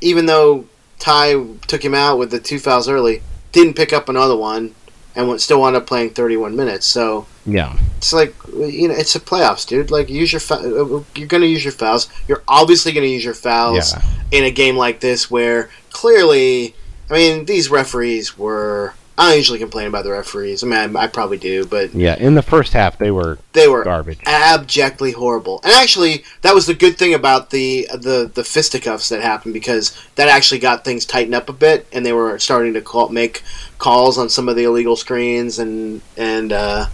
[0.00, 0.66] even though
[0.98, 4.74] Ty took him out with the two fouls early, didn't pick up another one
[5.16, 6.86] and went, still wound up playing 31 minutes.
[6.86, 7.76] So Yeah.
[7.98, 9.90] it's like, you know, it's a playoffs, dude.
[9.90, 12.08] Like, use your fou- uh, uh, you're going to use your fouls.
[12.28, 14.02] You're obviously going to use your fouls Yeah.
[14.30, 16.74] in a game like this where clearly,
[17.12, 18.94] I mean, these referees were.
[19.18, 20.64] I don't usually complain about the referees.
[20.64, 22.16] I mean, I, I probably do, but Yeah.
[22.16, 24.20] In the first half, they were they were garbage.
[24.24, 25.60] abjectly horrible.
[25.62, 29.94] And actually, that was the good thing about the the the fisticuffs that happened because
[30.14, 33.42] that actually got things tightened up a bit, and they were starting to call, make
[33.76, 36.86] calls on some of the illegal screens and and uh,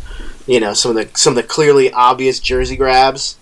[0.48, 3.36] you know some of the some of the clearly obvious jersey grabs.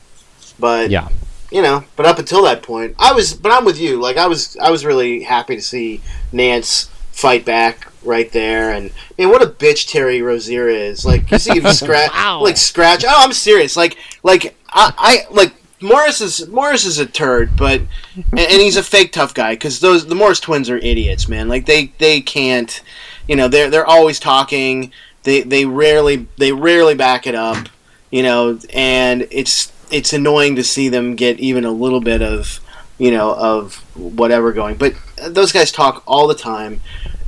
[0.59, 1.09] But Yeah.
[1.57, 3.33] You know, but up until that point, I was.
[3.33, 3.99] But I'm with you.
[3.99, 8.73] Like I was, I was really happy to see Nance fight back right there.
[8.73, 11.07] And man, what a bitch Terry Rozier is.
[11.07, 12.42] Like you see him scratch, Wow.
[12.42, 13.05] like scratch.
[13.09, 13.75] Oh, I'm serious.
[13.75, 15.55] Like, like I, I like.
[15.81, 17.81] Morris is Morris is a turd, but
[18.16, 21.49] and, and he's a fake tough guy because those the Morris twins are idiots, man.
[21.49, 22.83] Like they they can't,
[23.29, 24.92] you know, they're they're always talking.
[25.23, 27.69] They they rarely they rarely back it up,
[28.11, 32.61] you know, and it's it's annoying to see them get even a little bit of
[32.99, 34.77] you know of whatever going.
[34.77, 34.94] But
[35.29, 36.81] those guys talk all the time,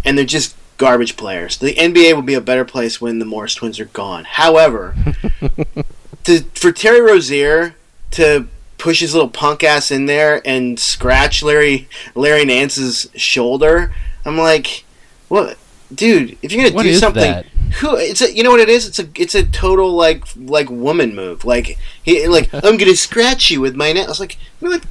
[0.05, 1.59] and they're just garbage players.
[1.59, 4.25] The NBA will be a better place when the Morris twins are gone.
[4.25, 4.97] However,
[6.25, 7.75] to for Terry Rozier
[8.13, 13.93] to push his little punk ass in there and scratch Larry Larry Nance's shoulder,
[14.25, 14.85] I'm like,
[15.29, 15.59] what,
[15.95, 16.37] dude?
[16.43, 17.47] If you're gonna What do something, that?
[17.81, 17.97] who?
[17.97, 18.87] It's a you know what it is?
[18.87, 21.45] It's a it's a total like like woman move.
[21.45, 24.07] Like he like I'm gonna scratch you with my net.
[24.07, 24.87] I was like, you know what?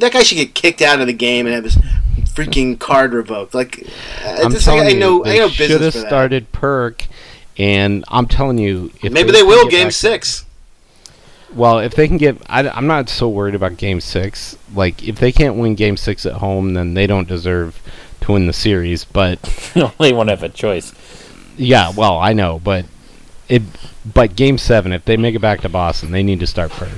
[0.00, 1.76] That guy should get kicked out of the game and have his
[2.34, 3.54] freaking card revoked.
[3.54, 3.86] Like,
[4.24, 6.08] uh, I'm this- telling I you, know I they know should have business for that.
[6.08, 7.06] started Perk,
[7.58, 10.44] and I'm telling you, if Maybe they they will game six.
[11.54, 14.58] Well, if they can get, I, am not so worried about Game Six.
[14.74, 17.80] Like, if they can't win Game Six at home, then they don't deserve
[18.28, 19.04] to win the series.
[19.04, 19.42] But
[19.98, 20.92] they won't have a choice.
[21.56, 22.86] yeah, well, I know, but
[23.48, 23.62] it,
[24.14, 26.88] but Game Seven, if they make it back to Boston, they need to start Perk.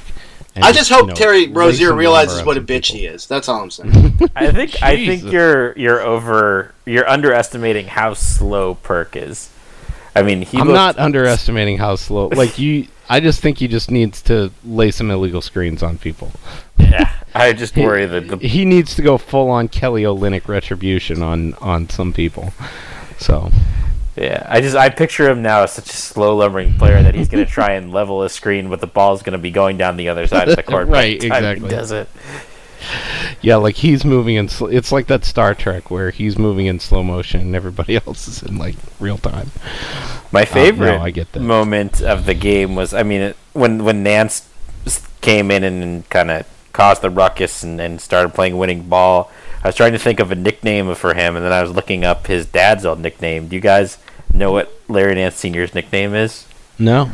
[0.56, 2.96] And I just hope you know, Terry Rozier realizes what a bitch people.
[3.00, 3.26] he is.
[3.26, 4.18] That's all I'm saying.
[4.36, 9.48] I think I think you're you're over you're underestimating how slow Perk is.
[10.16, 12.26] I mean, he I'm looked- not underestimating how slow.
[12.28, 16.32] Like you, I just think he just needs to lay some illegal screens on people.
[16.80, 21.22] Yeah, I just worry that the He needs to go full on Kelly Olynyk retribution
[21.22, 22.52] on on some people.
[23.18, 23.50] So
[24.16, 24.46] yeah.
[24.48, 27.44] I just I picture him now as such a slow lumbering player that he's going
[27.46, 30.08] to try and level a screen, but the ball's going to be going down the
[30.08, 30.88] other side of the court.
[30.88, 31.68] Right, exactly.
[31.68, 32.08] He does it.
[33.40, 34.48] yeah, like he's moving in.
[34.48, 38.26] Sl- it's like that Star Trek where he's moving in slow motion and everybody else
[38.28, 39.50] is in like real time.
[40.32, 41.40] My uh, favorite I get that.
[41.40, 44.48] moment of the game was, I mean, it, when when Nance
[45.20, 46.46] came in and, kind of
[46.80, 49.30] caused the ruckus and, and started playing winning ball.
[49.62, 52.06] I was trying to think of a nickname for him, and then I was looking
[52.06, 53.48] up his dad's old nickname.
[53.48, 53.98] Do you guys
[54.32, 56.48] know what Larry Nance Sr.'s nickname is?
[56.78, 57.10] No,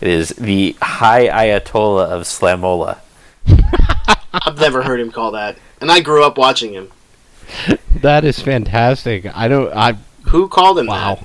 [0.00, 3.00] It is the High Ayatollah of Slamola.
[4.32, 6.90] I've never heard him call that, and I grew up watching him.
[8.00, 9.26] that is fantastic.
[9.36, 9.70] I don't.
[9.76, 11.22] I Who called him Wow.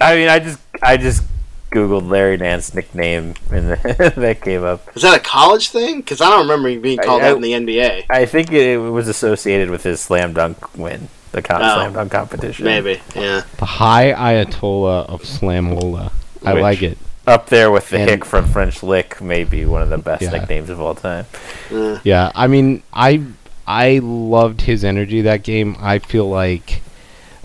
[0.00, 1.22] I mean, I just I just
[1.70, 4.84] googled Larry Nance nickname and that came up.
[4.86, 4.96] that?
[4.96, 5.98] Is that a college thing?
[6.00, 8.06] Because I don't remember him being called I- out in the NBA.
[8.10, 11.74] I think it was associated with his slam dunk win, the con- Oh.
[11.74, 12.64] slam dunk competition.
[12.64, 13.42] Maybe, yeah.
[13.58, 16.12] The high Ayatollah of Slamola.
[16.44, 16.98] I Which- like it.
[17.26, 20.30] Up there with the And- hick from French Lick, maybe one of the best Yeah.
[20.30, 21.26] nicknames of all time.
[21.72, 21.98] Uh.
[22.02, 23.22] Yeah, I mean, I
[23.66, 25.76] I loved his energy that game.
[25.80, 26.82] I feel like,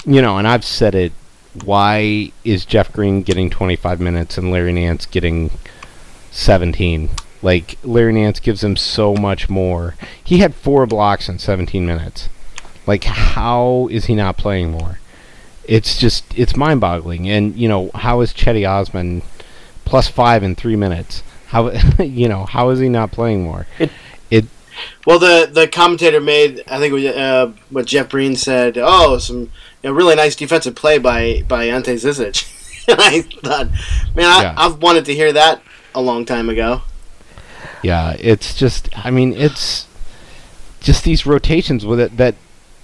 [0.06, 1.12] you know, and I've said it.
[1.64, 5.52] Why is Jeff Green getting 25 minutes and Larry Nance getting
[6.32, 7.10] 17?
[7.42, 9.96] Like Larry Nance gives him so much more.
[10.24, 12.30] He had four blocks in 17 minutes.
[12.88, 15.00] Like, how is he not playing more?
[15.68, 17.28] It's just it's mind-boggling.
[17.30, 19.24] And you know, how is Cedi Osman
[19.86, 21.24] plus five in three minutes?
[21.48, 23.66] How you know how is he not playing more?
[23.80, 23.92] It-
[24.32, 24.46] it
[25.06, 28.78] Well, the the commentator made, I think it was uh, what Jeff Green said.
[28.78, 29.52] Oh, some
[29.86, 32.52] know, really nice defensive play by by Ante Zizic.
[32.88, 33.68] and I thought,
[34.16, 34.54] man, I, Yeah.
[34.58, 35.62] I've wanted to hear that
[35.94, 36.82] a long time ago.
[37.84, 39.88] Yeah, it's just I mean it's
[40.82, 42.36] just these rotations with it that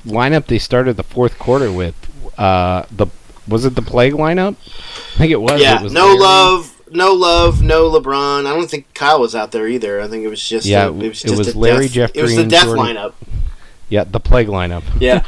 [0.06, 1.94] lineup they started the fourth quarter with
[2.40, 3.08] uh the
[3.48, 4.56] was it the plague lineup?
[5.16, 5.60] I think it was.
[5.62, 6.20] yeah, it was no Larry.
[6.20, 8.46] love, no love, no LeBron.
[8.46, 10.00] I don't think Kyle was out there either.
[10.00, 11.94] I think it was just Yeah, a, it was it just was a Larry, death,
[11.94, 13.14] Jeff It was the death Jordan- lineup.
[13.92, 14.84] Yeah, the plague lineup.
[15.00, 15.22] Yeah.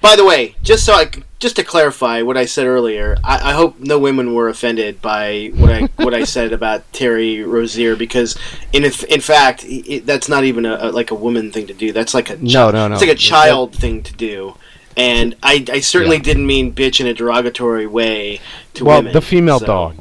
[0.00, 3.52] By the way, just so I just to clarify what I said earlier, I, I
[3.54, 8.38] hope no women were offended by what I what I said about Terry Rozier because
[8.72, 11.92] in in fact it, that's not even a, a like a woman thing to do.
[11.92, 12.94] That's like a No, no, no.
[12.94, 14.54] It's like a That- child thing to do.
[14.96, 16.22] And I, I certainly Yeah.
[16.22, 18.40] didn't mean bitch in a derogatory way
[18.74, 19.12] to Well, women.
[19.12, 19.96] the female so- dog.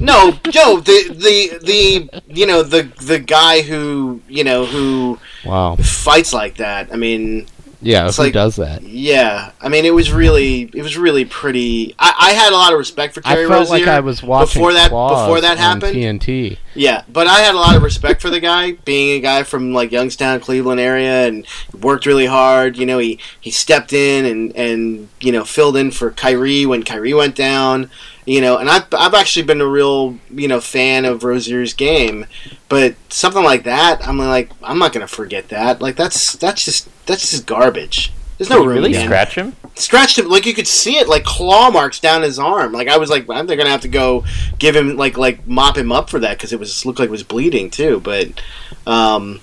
[0.00, 5.76] No, Joe, the the the you know the the guy who you know who Wow.
[5.76, 6.88] fights like that.
[6.92, 7.46] I mean,
[7.82, 8.82] Yeah, It's who like- does that?
[8.82, 11.94] yeah, I mean, it was really, it was really pretty.
[11.98, 14.60] I, I had a lot of respect for I felt Rozier like I was watching
[14.60, 14.88] before that.
[14.90, 16.58] Claws Before that happened, TNT.
[16.74, 19.72] yeah, but I had a lot of respect for the guy, being a guy from
[19.72, 21.46] like Youngstown, Cleveland area, and
[21.80, 22.76] worked really hard.
[22.76, 26.82] You know, he he stepped in and and you know filled in for Kyrie when
[26.82, 27.90] Kyrie went down.
[28.26, 32.26] You know, and I've I've actually been a real you know fan of Rozier's game,
[32.68, 35.80] but something like that, I'm like I'm not gonna forget that.
[35.80, 38.12] Like that's that's just that's just garbage.
[38.36, 39.54] There's no Did room really scratch him?
[39.76, 42.96] scratched him like you could see it like claw marks down his arm like i
[42.96, 44.24] was like i'm they're gonna have to go
[44.58, 47.12] give him like like mop him up for that because it was looked like it
[47.12, 48.42] was bleeding too but
[48.86, 49.40] um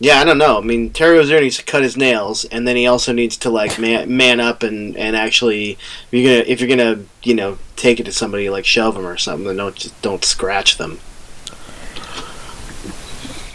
[0.00, 2.76] yeah i don't know i mean terry rozier needs to cut his nails and then
[2.76, 6.60] he also needs to like man, man up and and actually if you're gonna if
[6.60, 9.76] you're gonna you know take it to somebody like shove them or something then don't
[9.76, 10.98] just don't scratch them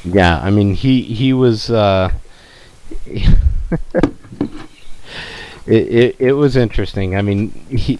[0.05, 2.11] Yeah, I mean he he was uh
[3.05, 3.37] it,
[5.65, 7.15] it it was interesting.
[7.15, 7.99] I mean he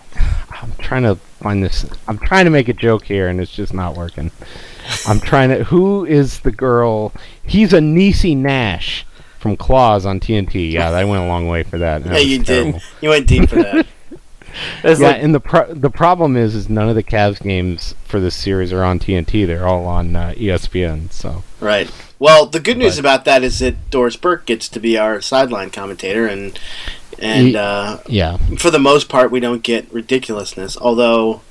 [0.62, 3.74] I'm trying to find this I'm trying to make a joke here and it's just
[3.74, 4.32] not working.
[5.08, 7.12] I'm trying to who is the girl
[7.46, 9.06] he's a Niecy Nash
[9.40, 10.72] from Claws on TNT.
[10.72, 12.04] Yeah, I went a long way for that.
[12.04, 12.72] That yeah you terrible.
[12.74, 13.86] did you went deep for that
[14.84, 18.20] Yeah, like, and the pro- the problem is, is none of the Cavs games for
[18.20, 19.48] this series are on TNT.
[19.48, 21.12] They're all on uh, ESPN.
[21.12, 21.92] So Right.
[22.20, 25.22] Well, the good news But- about that is that Doris Burke gets to be our
[25.22, 26.60] sideline commentator, and
[27.18, 30.78] and uh, yeah, for the most part, we don't get ridiculousness.
[30.78, 31.42] Although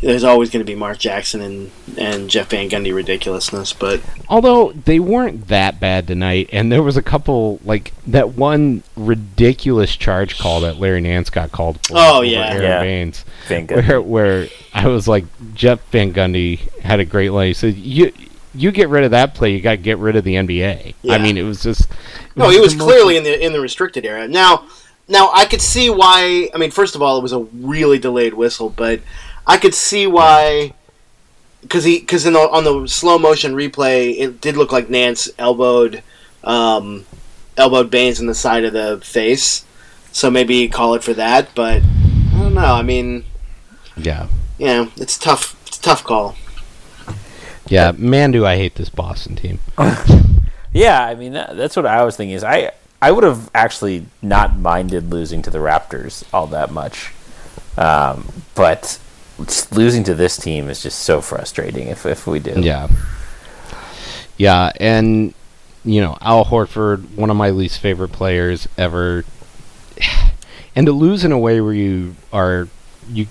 [0.00, 4.72] there's always going to be Mark Jackson and and Jeff Van Gundy ridiculousness, but although
[4.72, 10.38] they weren't that bad tonight, and there was a couple like that one ridiculous charge
[10.38, 11.94] call that Larry Nance got called for.
[11.96, 12.50] Oh, yeah.
[12.52, 12.80] Aron Yeah.
[12.82, 17.48] Baynes, where where I was like Jeff Van Gundy had a great line.
[17.48, 18.12] He said you.
[18.54, 20.94] You get rid of that play, you got to get rid of the NBA.
[21.02, 21.14] Yeah.
[21.14, 21.82] I mean, it was just.
[21.82, 21.88] it
[22.36, 24.26] no, he was the most- clearly in the in the restricted area.
[24.28, 24.66] Now,
[25.08, 26.48] now I could see why.
[26.54, 29.00] I mean, first of all, it was a really delayed whistle, but
[29.46, 30.72] I could see why.
[31.62, 35.28] Because he, because in the on the slow motion replay, it did look like Nance
[35.38, 36.02] elbowed,
[36.44, 37.04] um,
[37.56, 39.64] elbowed Baynes in the side of the face.
[40.12, 42.74] So maybe call it for that, but I don't know.
[42.74, 43.24] I mean,
[43.96, 44.28] Yeah.
[44.58, 45.56] you know, it's tough.
[45.66, 46.36] It's a tough call.
[47.68, 49.58] Yeah, man, do I hate this Boston team.
[50.72, 52.34] Yeah, I mean that, that's what I was thinking.
[52.36, 52.70] Is I
[53.00, 57.12] I would have actually not minded losing to the Raptors all that much,
[57.78, 59.00] um, but just
[59.72, 61.88] losing to this team is just so frustrating.
[61.88, 62.88] If if we do, Yeah.
[64.38, 65.32] Yeah, and
[65.84, 69.24] you know, Al Horford, one of my least favorite players ever.
[70.74, 72.68] And to lose in a way where you are
[73.10, 73.28] you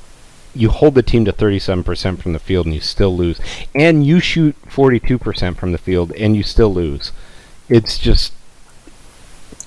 [0.56, 3.40] you hold the team to 37% from the field and you still lose.
[3.76, 7.12] And you shoot 42% from the field and you still lose.
[7.70, 8.34] It's just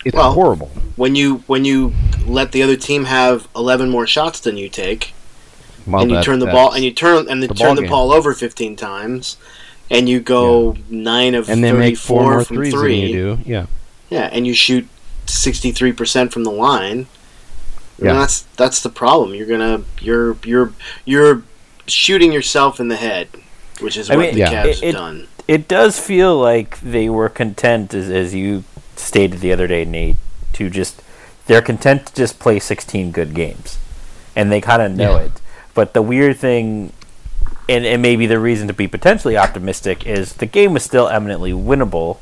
[0.05, 0.71] it's Well, horrible.
[0.97, 1.93] When you when you
[2.27, 5.13] let the other team have eleven more shots than you take,
[5.89, 7.75] Well, and you that- turn the ball and you turn and you the turn ball
[7.75, 7.91] the game.
[7.91, 9.37] ball over fifteen times,
[9.91, 13.01] and you go nine of and then make four 34 more from threes three.
[13.01, 13.43] than you do.
[13.45, 13.67] Yeah.
[14.11, 14.87] Yeah, and you shoot
[15.27, 17.07] sixty three percent from the line.
[18.01, 18.13] Yeah.
[18.13, 18.19] Yeah.
[18.21, 19.35] that's that's the problem.
[19.35, 20.73] You're gonna you're you're
[21.05, 21.43] you're
[21.87, 23.29] shooting yourself in the head,
[23.81, 24.53] which is I what mean, the Yeah.
[24.53, 25.29] Cavs it- have it- done.
[25.49, 28.65] It does feel like they were content, as, as you
[28.97, 30.17] stated the other day, Nate,
[30.53, 31.01] to just
[31.47, 33.79] they're content to just play 16 good games,
[34.37, 35.23] and they kind of know Yeah.
[35.25, 35.33] it.
[35.79, 36.93] But the weird thing,
[37.69, 41.53] and, and maybe the reason to be potentially optimistic, is the game was still eminently
[41.53, 42.17] winnable,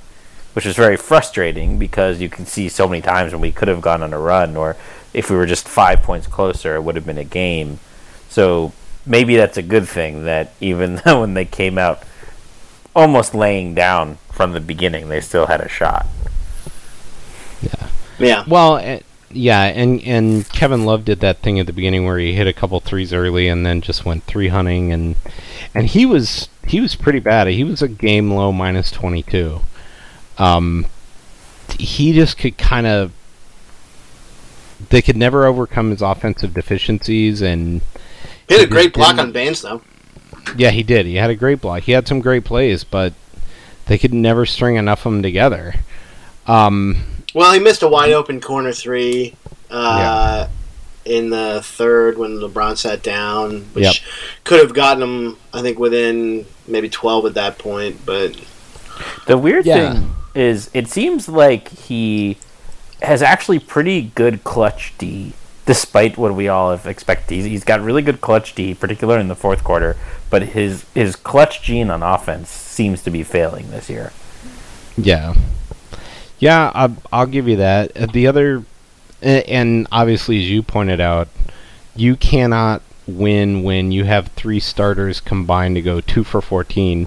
[0.52, 3.80] which is very frustrating because you can see so many times when we could have
[3.80, 4.76] gone on a run, or
[5.14, 7.78] if we were just five points closer, it would have been a game.
[8.28, 8.74] So
[9.06, 12.02] maybe that's a good thing that even though when they came out
[12.94, 16.06] almost laying down from the beginning, they still had a shot.
[17.62, 17.88] Yeah,
[18.18, 18.44] Yeah.
[18.46, 19.00] Well,
[19.36, 22.52] yeah, and and Kevin Love did that thing at the beginning where he hit a
[22.52, 25.16] couple threes early and then just went three hunting and
[25.74, 27.46] and he was he was pretty bad.
[27.48, 29.60] He was a game low minus twenty two.
[30.38, 30.86] Um,
[31.78, 33.12] he just could kind of
[34.88, 37.80] they could never overcome his offensive deficiencies and
[38.48, 39.82] he had a great block on Baynes though.
[40.56, 41.06] yeah, he did.
[41.06, 41.82] He had a great block.
[41.82, 43.12] He had some great plays, but
[43.86, 45.74] they could never string enough of them together.
[46.46, 49.34] Um, Well, he missed a wide open corner three
[49.70, 50.48] uh,
[51.04, 53.94] in the third when LeBron sat down, which Yep.
[54.44, 58.06] could have gotten him, I think, within maybe twelve at that point.
[58.06, 58.36] But
[59.26, 59.92] The weird Yeah.
[59.92, 62.38] thing is, it seems like he
[63.02, 65.34] has actually pretty good clutch D,
[65.66, 67.34] despite what we all have expected.
[67.34, 69.98] He's, he's got really good clutch D, particularly in the fourth quarter,
[70.30, 74.14] but his his clutch gene on offense seems to be failing this year.
[74.96, 75.34] Yeah,
[76.38, 77.96] yeah, I'll, I'll give you that.
[77.96, 78.64] Uh, The other,
[79.22, 81.28] and obviously, as you pointed out,
[81.94, 87.06] you cannot win when you have three starters combined to go two for fourteen,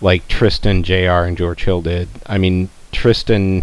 [0.00, 2.08] like Tristan, Jr., and George Hill did.
[2.26, 3.62] I mean, Tristan,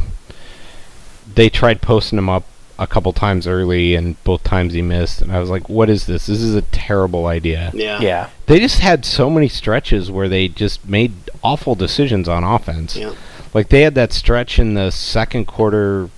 [1.34, 2.44] they tried posting him up
[2.78, 5.22] a couple times early, and both times he missed.
[5.22, 6.26] And I was like, "What is this?
[6.26, 10.48] This is a terrible idea." yeah, Yeah, They just had so many stretches where they
[10.48, 12.96] just made awful decisions on offense.
[12.98, 13.14] Yeah.
[13.54, 16.10] Like they had that stretch in the second quarter,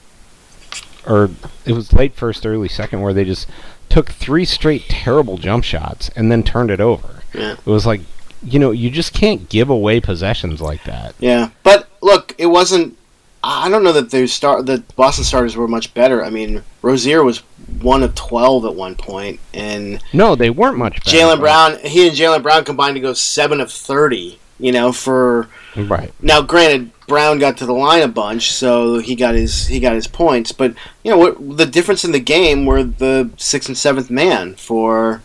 [1.07, 1.29] or
[1.65, 3.47] it was late first, early second, where they just
[3.89, 7.23] took three straight terrible jump shots and then turned it over.
[7.33, 7.53] Yeah.
[7.53, 8.01] It was like,
[8.43, 11.15] you know, you just can't give away possessions like that.
[11.19, 11.49] yeah.
[11.63, 12.97] But look, it wasn't.
[13.45, 16.23] I don't know that the start the Boston starters were much better.
[16.23, 17.39] I mean, Rozier was
[17.81, 21.17] one of twelve at one point, and No, they weren't much better.
[21.17, 24.39] Jaylen Brown, he and Jaylen Brown combined to go seven of thirty.
[24.63, 26.13] You know, for Right.
[26.21, 29.95] Now, granted, Brown got to the line a bunch, so he got his he got
[29.95, 30.51] his points.
[30.51, 31.57] But you know what?
[31.57, 35.21] The difference in the game were the sixth and seventh man for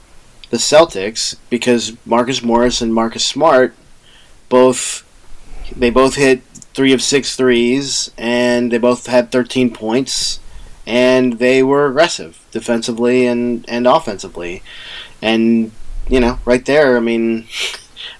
[0.51, 3.74] the Celtics because Marcus Morris and Marcus Smart
[4.49, 5.05] both
[5.76, 10.41] they both hit three of six threes, and they both had thirteen points,
[10.86, 14.62] and they were aggressive defensively and and offensively,
[15.20, 15.72] and
[16.09, 17.47] you know, right there, I mean.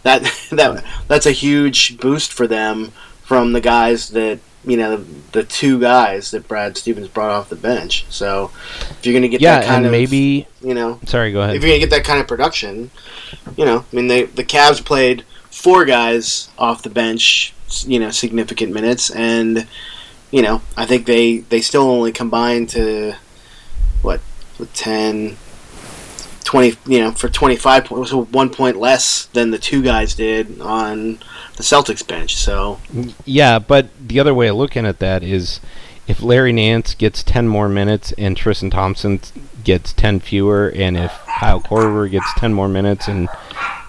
[0.09, 2.93] That that that's a huge boost for them
[3.23, 7.49] from the guys that you know the, the two guys that Brad Stevens brought off
[7.51, 8.07] the bench.
[8.09, 8.51] So
[8.91, 10.47] if you're gonna get Yeah, that kind of maybe.
[10.63, 11.57] you know Sorry, go ahead.
[11.57, 12.91] if you're gonna get that kind of production,
[13.57, 17.53] you know I mean they the Cavs played four guys off the bench,
[17.87, 19.67] you know significant minutes, and
[20.31, 23.15] you know I think they they still only combined to
[24.03, 24.21] what
[24.75, 25.37] 10
[26.49, 30.59] 20 you know for 25 points so one point less than the two guys did
[30.63, 31.19] on
[31.57, 32.81] the Celtics bench so
[33.27, 35.61] Yeah, but the other way of looking at that is
[36.07, 39.21] if Larry Nance gets 10 more minutes and Tristan Thompson
[39.63, 43.29] gets 10 fewer, and if Kyle Korver gets 10 more minutes and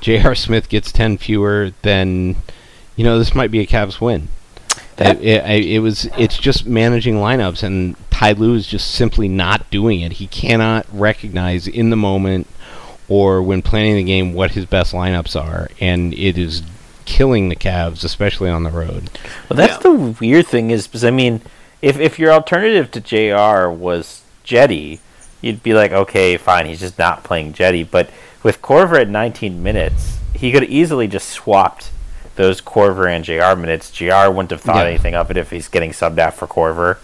[0.01, 0.35] J.R.
[0.35, 2.35] Smith gets 10 fewer, then,
[2.97, 4.27] you know, this might be a Cavs win.
[4.99, 6.05] It, it, it was.
[6.17, 10.13] It's just managing lineups, and Ty Lue is just simply not doing it.
[10.13, 12.47] He cannot recognize in the moment
[13.07, 16.61] or when planning the game what his best lineups are, and it is
[17.05, 19.09] killing the Cavs, especially on the road.
[19.49, 19.91] Well, that's Yeah.
[19.91, 21.41] the weird thing is because I mean,
[21.81, 23.69] if if your alternative to Jr.
[23.69, 24.99] was Cedi,
[25.41, 27.87] you'd be like, okay, fine, he's just not playing Cedi.
[27.89, 28.09] But
[28.43, 31.89] with Korver at 19 minutes, he could easily just swapped
[32.39, 33.59] those Korver and Jr.
[33.59, 33.91] minutes.
[33.91, 34.29] Jr.
[34.31, 34.91] wouldn't have thought Yeah.
[34.91, 36.97] anything of it if he's getting subbed out for Korver.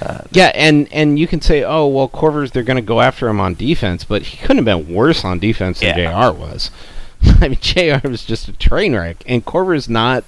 [0.00, 3.28] Uh, yeah, and and you can say, oh well, Korvers they're going to go after
[3.28, 6.30] him on defense, but he couldn't have been worse on defense than Yeah.
[6.30, 6.38] Jr.
[6.38, 6.70] was.
[7.40, 8.08] I mean, Jr.
[8.08, 10.22] was just a train wreck, and Korver's not.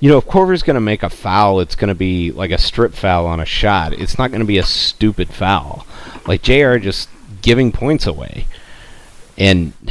[0.00, 2.58] You know, if Korver's going to make a foul, it's going to be like a
[2.58, 3.94] strip foul on a shot.
[3.94, 5.86] It's not going to be a stupid foul.
[6.26, 6.76] Like Jr.
[6.76, 7.08] just
[7.40, 8.44] giving points away,
[9.38, 9.72] and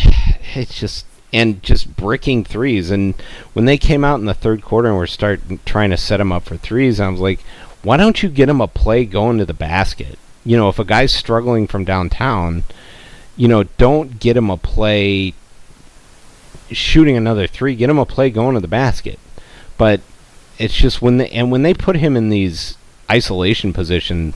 [0.55, 2.89] it's just and just bricking threes.
[2.89, 3.13] And
[3.51, 6.31] when they came out in the third quarter and were start trying to set him
[6.31, 7.41] up for threes, I was like,
[7.83, 10.17] why don't you get him a play going to the basket?
[10.45, 12.63] You know, if a guy's struggling from downtown,
[13.35, 15.33] you know, don't get him a play
[16.71, 17.75] shooting another three.
[17.75, 19.19] Get him a play going to the basket.
[19.77, 19.99] But
[20.57, 22.77] it's just when they and when they put him in these
[23.11, 24.35] isolation positions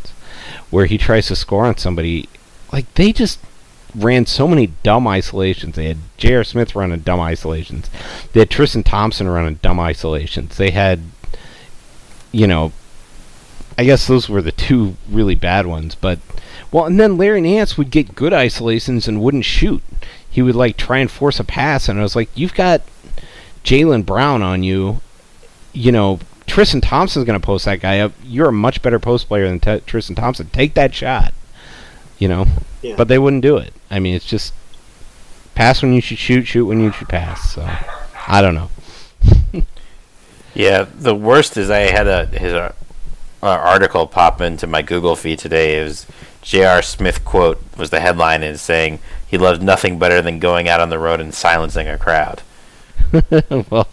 [0.69, 2.27] where he tries to score on somebody,
[2.73, 3.39] like they just
[3.95, 5.75] ran so many dumb isolations.
[5.75, 6.43] They had J.R.
[6.43, 7.89] Smith running dumb isolations.
[8.33, 10.57] They had Tristan Thompson running dumb isolations.
[10.57, 11.01] They had,
[12.31, 12.71] you know,
[13.77, 15.95] I guess those were the two really bad ones.
[15.95, 16.19] But
[16.71, 19.81] well, and then Larry Nance would get good isolations and wouldn't shoot.
[20.29, 22.81] He would like try and force a pass, and I was like, you've got
[23.63, 25.01] Jaylen Brown on you.
[25.73, 28.11] You know, Tristan Thompson's going to post that guy up.
[28.23, 30.49] You're a much better post player than T- Tristan Thompson.
[30.49, 31.33] Take that shot.
[32.19, 32.47] You know,
[32.81, 32.95] Yeah.
[32.95, 33.73] but they wouldn't do it.
[33.91, 34.53] I mean, it's just
[35.55, 37.53] pass when you should shoot, shoot when you should pass.
[37.53, 37.69] So
[38.27, 38.69] I don't know.
[40.53, 42.73] Yeah, the worst is I had a his uh,
[43.41, 45.79] uh, article pop into my Google feed today.
[45.79, 46.05] It was
[46.41, 46.81] J.R.
[46.81, 50.89] Smith quote was the headline and saying he loves nothing better than going out on
[50.89, 52.41] the road and silencing a crowd.
[53.69, 53.87] well,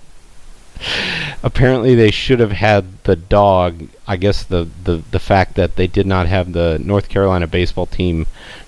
[1.42, 3.88] apparently they should have had the dog.
[4.08, 7.86] I guess the, the, the fact that they did not have the North Carolina baseball
[7.86, 8.26] team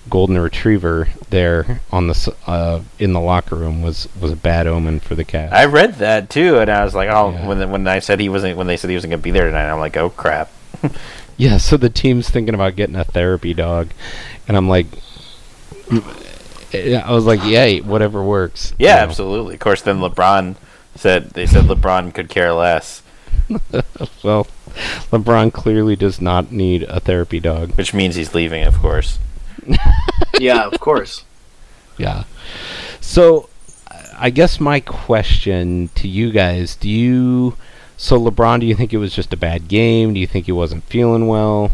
[0.09, 4.99] golden retriever there on the uh, in the locker room was, was a bad omen
[4.99, 5.51] for the Cavs.
[5.53, 7.47] I read that too, and I was like, oh, Yeah.
[7.47, 9.71] when when I said he wasn't when they said he wasn't gonna be there tonight,
[9.71, 10.51] I'm like, oh crap.
[11.37, 13.89] yeah, so the team's thinking about getting a therapy dog,
[14.47, 14.87] and I'm like,
[16.73, 18.73] I was like, yay, whatever works.
[18.77, 19.03] Yeah, you know.
[19.09, 19.53] absolutely.
[19.55, 20.55] Of course, then LeBron
[20.95, 23.01] said they said LeBron could care less,
[24.23, 24.47] Well,
[25.11, 27.71] LeBron clearly does not need a therapy dog.
[27.77, 29.19] which means he's leaving, of course.
[30.39, 31.23] yeah, of course.
[31.97, 32.23] Yeah.
[32.99, 33.49] So,
[34.17, 37.55] I guess my question to you guys: Do you,
[37.97, 38.59] so LeBron?
[38.59, 40.13] Do you think it was just a bad game?
[40.13, 41.71] Do you think he wasn't feeling well?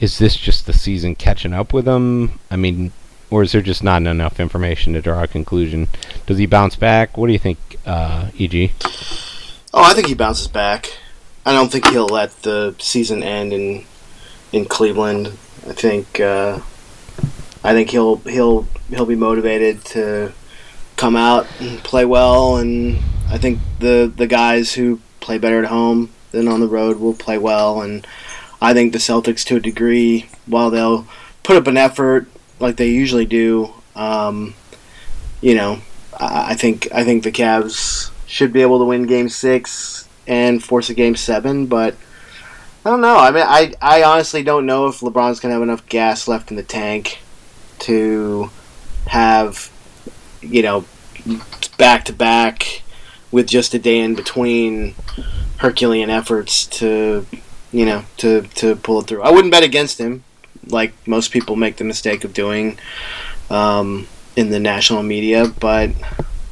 [0.00, 2.38] Is this just the season catching up with him?
[2.50, 2.92] I mean,
[3.30, 5.88] or is there just not enough information to draw a conclusion?
[6.26, 7.16] Does he bounce back?
[7.16, 8.72] What do you think, uh, EG?
[9.72, 10.98] Oh, I think he bounces back.
[11.46, 13.84] I don't think he'll let the season end in
[14.52, 15.26] in Cleveland.
[15.68, 16.60] I think uh,
[17.62, 20.32] I think he'll he'll he'll be motivated to
[20.96, 25.70] come out and play well, and I think the the guys who play better at
[25.70, 28.06] home than on the road will play well, and
[28.60, 31.06] I think the Celtics, to a degree, while they'll
[31.42, 32.26] put up an effort
[32.58, 34.54] like they usually do, um,
[35.42, 35.80] you know,
[36.18, 40.62] I, I think I think the Cavs should be able to win Game Six and
[40.62, 41.96] force a Game Seven, but
[42.84, 43.16] I don't know.
[43.16, 46.56] I mean, I I honestly don't know if LeBron's gonna have enough gas left in
[46.56, 47.20] the tank
[47.80, 48.50] to
[49.06, 49.70] have
[50.40, 50.84] you know
[51.78, 52.82] back to back
[53.30, 54.94] with just a day in between
[55.58, 57.26] Herculean efforts to
[57.72, 59.22] you know to to pull it through.
[59.22, 60.24] I wouldn't bet against him,
[60.66, 62.78] like most people make the mistake of doing
[63.50, 64.06] um,
[64.36, 65.90] in the national media, but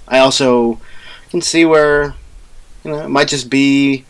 [0.08, 0.80] I also
[1.30, 2.14] can see where
[2.84, 4.04] you know it might just be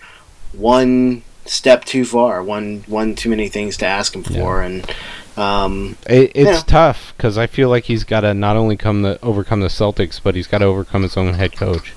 [0.52, 4.88] one step too far, one one too many things to ask him for, and
[5.36, 6.62] um, It, it's Yeah.
[6.66, 10.20] tough because I feel like he's got to not only come the overcome the Celtics,
[10.22, 11.92] but he's got to overcome his own head coach.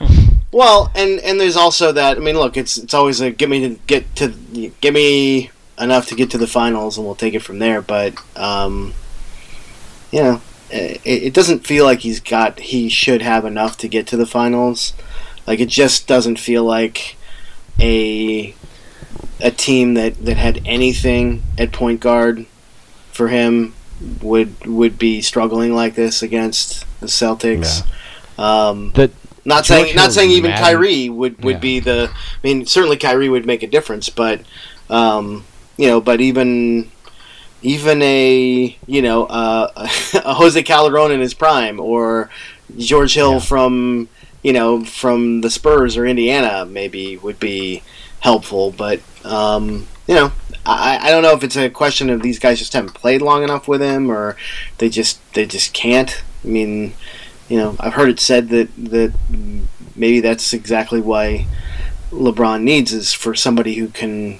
[0.52, 2.16] Well, and and there's also that.
[2.16, 4.28] I mean, look, it's it's always a get me to get to
[4.80, 5.50] get me
[5.80, 7.82] enough to get to the finals, and we'll take it from there.
[7.82, 8.94] But um,
[10.12, 14.06] you know, it, it doesn't feel like he's got he should have enough to get
[14.06, 14.92] to the finals.
[15.46, 17.16] Like it just doesn't feel like
[17.80, 18.54] a
[19.40, 22.46] a team that that had anything at point guard
[23.12, 23.74] for him
[24.22, 27.82] would would be struggling like this against the Celtics.
[28.38, 29.10] Um, That
[29.44, 31.60] not George saying not saying even Madden- Kyrie would, would Yeah.
[31.60, 32.10] be the.
[32.12, 34.40] I mean, certainly Kyrie would make a difference, but
[34.90, 35.44] um,
[35.76, 36.90] you know, but even
[37.62, 39.68] even a you know uh,
[40.24, 42.30] a Jose Calderon in his prime or
[42.78, 43.38] George Hill Yeah.
[43.40, 44.08] from
[44.44, 47.82] you know from the Spurs or Indiana maybe would be
[48.20, 50.32] helpful, but um, you know.
[50.66, 53.42] I, I don't know if it's a question of these guys just haven't played long
[53.42, 54.34] enough with him, or
[54.78, 56.22] they just they just can't.
[56.42, 56.94] I mean,
[57.50, 59.12] you know, I've heard it said that that
[59.94, 61.46] maybe that's exactly why
[62.10, 64.38] LeBron needs is for somebody who can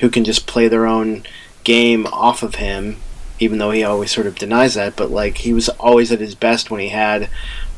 [0.00, 1.24] who can just play their own
[1.64, 2.96] game off of him,
[3.38, 4.94] even though he always sort of denies that.
[4.96, 7.28] But like he was always at his best when he had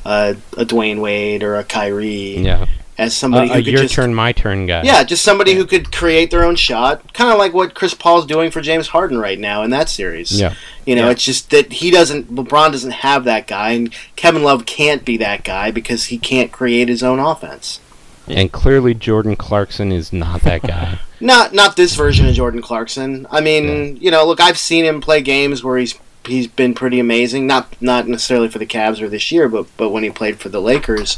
[0.07, 2.67] a, a Dwyane Wade or a Kyrie Yeah.
[2.99, 4.83] as somebody Uh, who a could your just turn, my turn guy.
[4.83, 8.25] yeah, just somebody who could create their own shot, kind of like what Chris Paul's
[8.27, 10.41] doing for James Harden right now in that series.
[10.41, 10.55] Yeah.
[10.87, 11.11] You know, Yeah.
[11.11, 12.35] it's just that he doesn't.
[12.35, 16.51] LeBron doesn't have that guy, and Kevin Love can't be that guy because he can't
[16.53, 17.81] create his own offense.
[18.29, 20.99] And clearly Jordan Clarkson is not that guy.
[21.19, 23.27] Not not this version of Jordan Clarkson.
[23.31, 25.95] I mean, you know, look, I've seen him play games where he's
[26.27, 27.47] he's been pretty amazing.
[27.47, 30.49] Not not necessarily for the Cavs or this year, but but when he played for
[30.49, 31.17] the Lakers.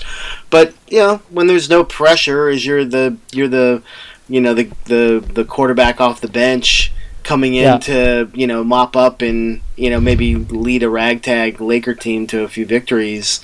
[0.51, 3.83] But you know, when there's no pressure, as you're the you're the
[4.29, 6.93] you know the the the quarterback off the bench
[7.25, 7.79] coming in Yeah.
[7.79, 12.43] to you know mop up and you know maybe lead a ragtag Laker team to
[12.43, 13.41] a few victories.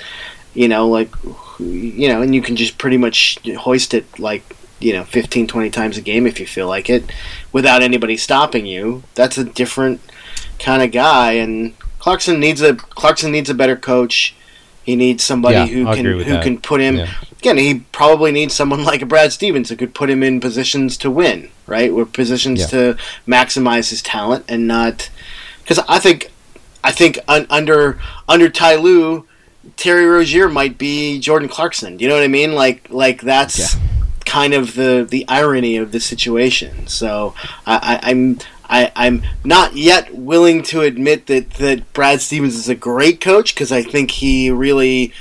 [0.54, 1.10] You know, like
[1.58, 4.42] you know, and you can just pretty much hoist it like
[4.80, 7.10] you know 15 20 times a game if you feel like it
[7.52, 10.00] without anybody stopping you that's a different
[10.64, 14.34] kind of guy and clarkson needs a clarkson needs a better coach
[14.84, 16.42] he needs somebody Yeah, who I'll can who that.
[16.42, 17.10] can put him Yeah.
[17.38, 20.96] again he probably needs someone like a brad stevens who could put him in positions
[20.98, 22.66] to win right with positions Yeah.
[22.68, 22.96] to
[23.26, 25.10] maximize his talent and not
[25.62, 26.30] because i think
[26.82, 27.98] i think un, under
[28.28, 29.26] under ty Lue,
[29.76, 33.76] terry rozier might be jordan clarkson you know what i mean like like that's
[34.26, 36.86] kind of the the irony of the situation.
[36.86, 37.34] So
[37.66, 38.38] I, I, I'm
[38.68, 43.54] I, I'm not yet willing to admit that that Brad Stevens is a great coach
[43.54, 45.12] because I think he really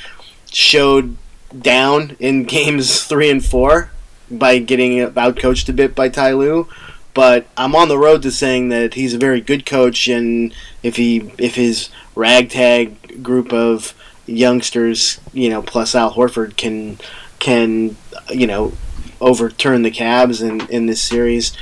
[0.52, 1.18] showed
[1.58, 3.92] down in games three and four
[4.32, 6.68] by getting outcoached a bit by Ty Lue.
[7.14, 10.96] But I'm on the road to saying that he's a very good coach, and if
[10.96, 13.94] he if his ragtag group of
[14.26, 16.98] youngsters, you know, plus Al Horford can
[17.38, 17.98] can
[18.30, 18.74] you know
[19.22, 21.56] overturn the Cavs in in this series,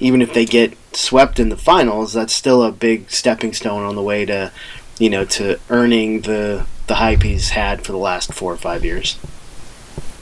[0.00, 3.94] even if they get swept in the finals, that's still a big stepping stone on
[3.94, 4.52] the way to
[4.98, 8.84] you know to earning the the hype he's had for the last four or five
[8.84, 9.18] years.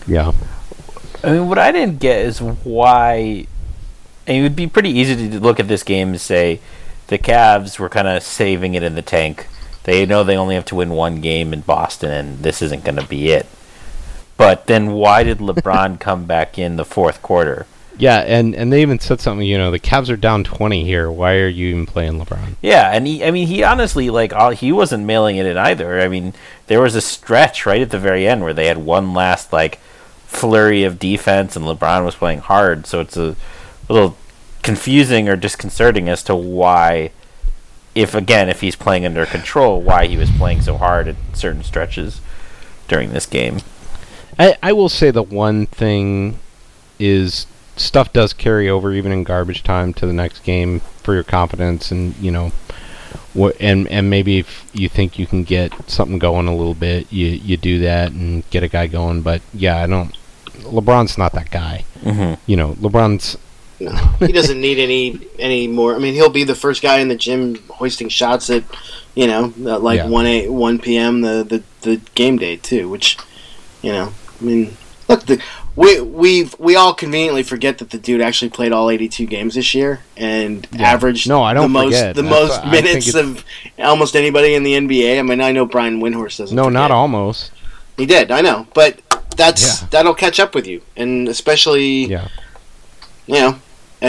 [0.06, 0.32] Yeah.
[1.24, 3.46] I mean, what I didn't get is why.
[4.26, 6.60] And it would be pretty easy to look at this game and say
[7.06, 9.46] the Cavs were kind of saving it in the tank.
[9.84, 12.96] They know they only have to win one game in Boston, and this isn't going
[12.96, 13.46] to be it.
[14.36, 17.66] But then, why did LeBron come back in the fourth quarter?
[17.98, 21.10] Yeah, and, and they even said something, you know, the Cavs are down 20 here.
[21.10, 22.54] Why are you even playing LeBron?
[22.62, 26.00] Yeah, and he, I mean, he honestly, like, all, he wasn't mailing it in either.
[26.00, 26.32] I mean,
[26.68, 29.80] there was a stretch right at the very end where they had one last, like,
[30.26, 33.34] flurry of defense, and LeBron was playing hard, so it's a
[33.88, 34.16] little
[34.62, 37.10] confusing or disconcerting as to why,
[37.94, 41.64] if, again, if he's playing under control, why he was playing so hard at certain
[41.64, 42.20] stretches
[42.86, 43.58] during this game.
[44.38, 46.38] I, I will say the one thing
[47.00, 47.46] is
[47.78, 51.90] stuff does carry over even in garbage time to the next game for your confidence
[51.90, 52.50] and you know
[53.34, 57.10] what and and maybe if you think you can get something going a little bit
[57.12, 60.16] you you do that and get a guy going but yeah I don't
[60.62, 62.34] LeBron's not that guy Mm-hmm.
[62.46, 63.36] you know LeBron's
[63.80, 63.90] No,
[64.26, 65.94] he doesn't need any any more.
[65.94, 68.64] I mean, he'll be the first guy in the gym hoisting shots at
[69.14, 70.08] you know at like Yeah.
[70.08, 71.20] one a one p.m.
[71.22, 72.88] the, the the game day too.
[72.88, 73.16] Which
[73.82, 74.76] you know, I mean,
[75.08, 75.40] look, the,
[75.78, 79.54] we we we all conveniently forget that the dude actually played all eighty two games
[79.54, 80.82] this year and Yeah.
[80.90, 82.14] averaged No, I don't the most forget.
[82.16, 83.44] the That's most what- minutes of
[83.78, 85.18] almost anybody in the NBA.
[85.18, 86.56] I mean, I know Brian Windhorst doesn't.
[86.56, 87.52] no not almost
[87.96, 89.00] He did, I know, but
[89.36, 89.88] that's Yeah.
[89.90, 92.28] that'll catch up with you, and especially yeah
[93.26, 93.58] you know,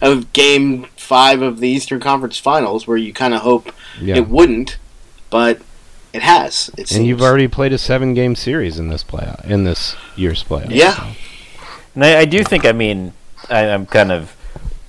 [0.00, 4.28] of game five of the Eastern Conference Finals, where you kind of hope yeah it
[4.28, 4.78] wouldn't,
[5.30, 5.60] but
[6.16, 6.70] it has.
[6.76, 10.42] It and you've already played a seven game series in this playoff in this year's
[10.42, 11.12] playoff Yeah.
[11.94, 13.12] And I, I do think, I mean,
[13.48, 14.34] I, I'm kind of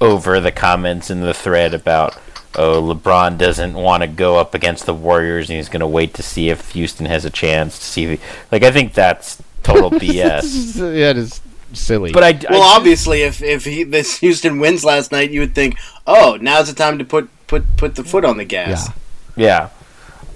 [0.02, 2.18] over the comments in the thread about,
[2.56, 6.14] oh, LeBron doesn't want to go up against the Warriors and he's going to wait
[6.16, 8.04] to see if Houston has a chance to see.
[8.06, 10.76] If, like, I think that's total BS.
[10.78, 11.42] yeah it is
[11.74, 15.32] silly But I, I Well, do- obviously, if if he, this Houston wins last night,
[15.32, 18.46] you would think, oh, now's the time to put put put the foot on the
[18.46, 18.90] gas.
[19.36, 19.44] Yeah.
[19.46, 19.70] Yeah.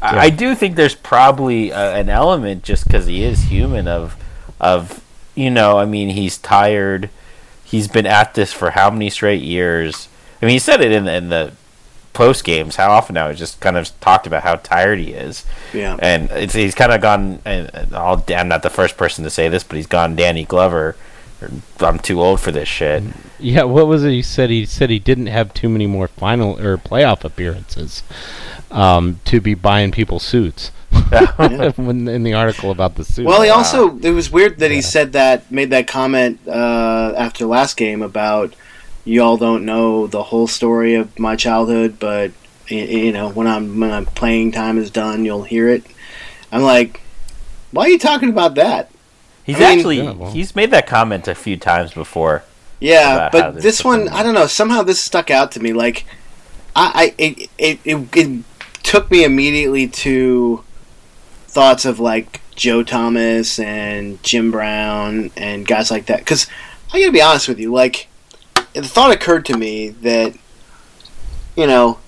[0.01, 0.21] I, Yeah.
[0.21, 4.15] I do think there's probably uh, an element just because he is human of,
[4.59, 5.03] of
[5.35, 7.09] you know, I mean, he's tired.
[7.63, 10.09] He's been at this for how many straight years?
[10.41, 11.53] I mean, he said it in the, in the
[12.13, 12.75] post games.
[12.75, 13.29] How often now?
[13.29, 15.95] He just kind of talked about how tired he is, Yeah.
[16.01, 17.39] and it's, he's kind of gone.
[17.45, 20.97] And I'm not the first person to say this, but he's gone Danny Glover.
[21.41, 23.03] Or, I'm too old for this shit.
[23.39, 24.49] Yeah, what was it he said?
[24.49, 28.03] He said he didn't have too many more final or playoff appearances
[28.69, 30.71] um, to be buying people suits.
[31.75, 33.25] when in the article about the suit.
[33.25, 37.45] Well, he also it was weird that he said that made that comment uh, after
[37.45, 38.53] last game about
[39.05, 42.31] you all don't know the whole story of my childhood, but
[42.69, 45.83] y- you know when I'm when I'm playing time is done, you'll hear it.
[46.51, 47.01] I'm like,
[47.71, 48.90] Why are you talking about that?
[49.53, 50.31] He's I mean- actually Yeah, well.
[50.31, 52.43] he's made that comment a few times before.
[52.79, 54.47] Yeah, but this this one, I don't know.
[54.47, 55.71] Somehow this stuck out to me.
[55.71, 56.05] Like,
[56.75, 58.43] I, I it, it, it, it
[58.81, 60.63] took me immediately to
[61.47, 66.19] thoughts of like Joe Thomas and Jim Brown and guys like that.
[66.19, 66.47] Because
[66.91, 68.07] I gotta be honest with you, like,
[68.73, 70.33] the thought occurred to me that,
[71.55, 71.99] you know,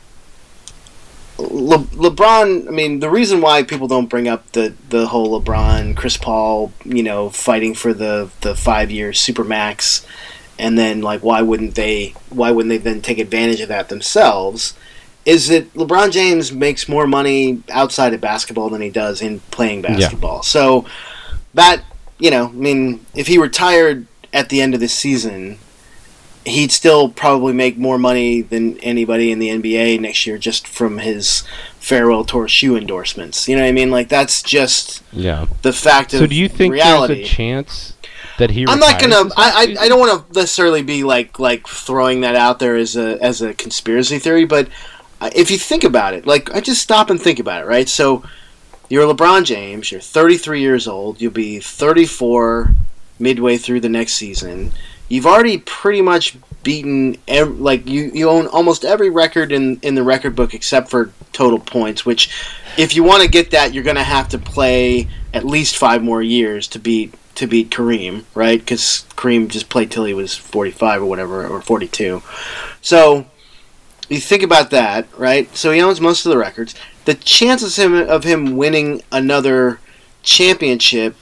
[1.51, 2.67] Le- LeBron.
[2.67, 6.71] I mean, the reason why people don't bring up the the whole LeBron, Chris Paul,
[6.85, 10.05] you know, fighting for the the five year supermax,
[10.57, 12.13] and then like why wouldn't they?
[12.29, 14.73] Why wouldn't they then take advantage of that themselves?
[15.25, 19.81] Is that LeBron James makes more money outside of basketball than he does in playing
[19.81, 20.43] basketball.
[20.43, 20.85] So
[21.53, 21.83] that
[22.19, 25.59] you know, I mean, if he retired at the end of this season,
[26.45, 30.97] he'd still probably make more money than anybody in the NBA next year just from
[30.97, 31.43] his
[31.79, 33.47] farewell tour shoe endorsements.
[33.47, 33.91] You know what I mean?
[33.91, 35.45] Like that's just Yeah.
[35.61, 37.15] the fact of So do you think reality.
[37.15, 37.93] there's a chance
[38.37, 38.65] that he?
[38.67, 39.29] I'm not gonna.
[39.37, 39.83] I, I.
[39.85, 43.41] I don't want to necessarily be like like throwing that out there as a as
[43.41, 44.67] a conspiracy theory, but
[45.35, 47.87] if you think about it, like I just stop and think about it, right?
[47.87, 48.23] So
[48.89, 49.91] you're LeBron James.
[49.91, 51.21] You're 33 years old.
[51.21, 52.73] You'll be 34
[53.19, 54.71] midway through the next season.
[55.13, 59.93] You've already pretty much beaten ev- like you you own almost every record in in
[59.93, 62.03] the record book except for total points.
[62.03, 62.31] Which,
[62.79, 66.01] if you want to get that, you're going to have to play at least five
[66.01, 68.59] more years to beat to beat Kareem, right?
[68.59, 72.23] Because Kareem just played till he was 45 or whatever, or 42.
[72.81, 73.27] So
[74.09, 75.55] you think about that, right?
[75.55, 76.73] So he owns most of the records.
[77.05, 79.79] The chances him of him winning another
[80.23, 81.15] championship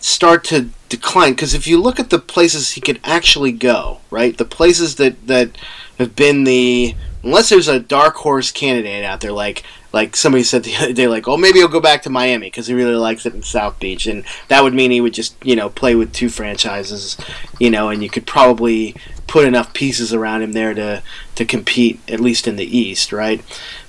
[0.00, 4.36] start to decline because if you look at the places he could actually go, right?
[4.36, 5.56] The places that that
[5.98, 9.62] have been the unless there's a dark horse candidate out there like
[9.92, 12.66] like somebody said the other day like oh maybe he'll go back to Miami because
[12.66, 15.56] he really likes it in South Beach and that would mean he would just you
[15.56, 17.16] know play with two franchises
[17.58, 18.94] you know and you could probably
[19.26, 21.02] put enough pieces around him there to
[21.34, 23.42] to compete at least in the East right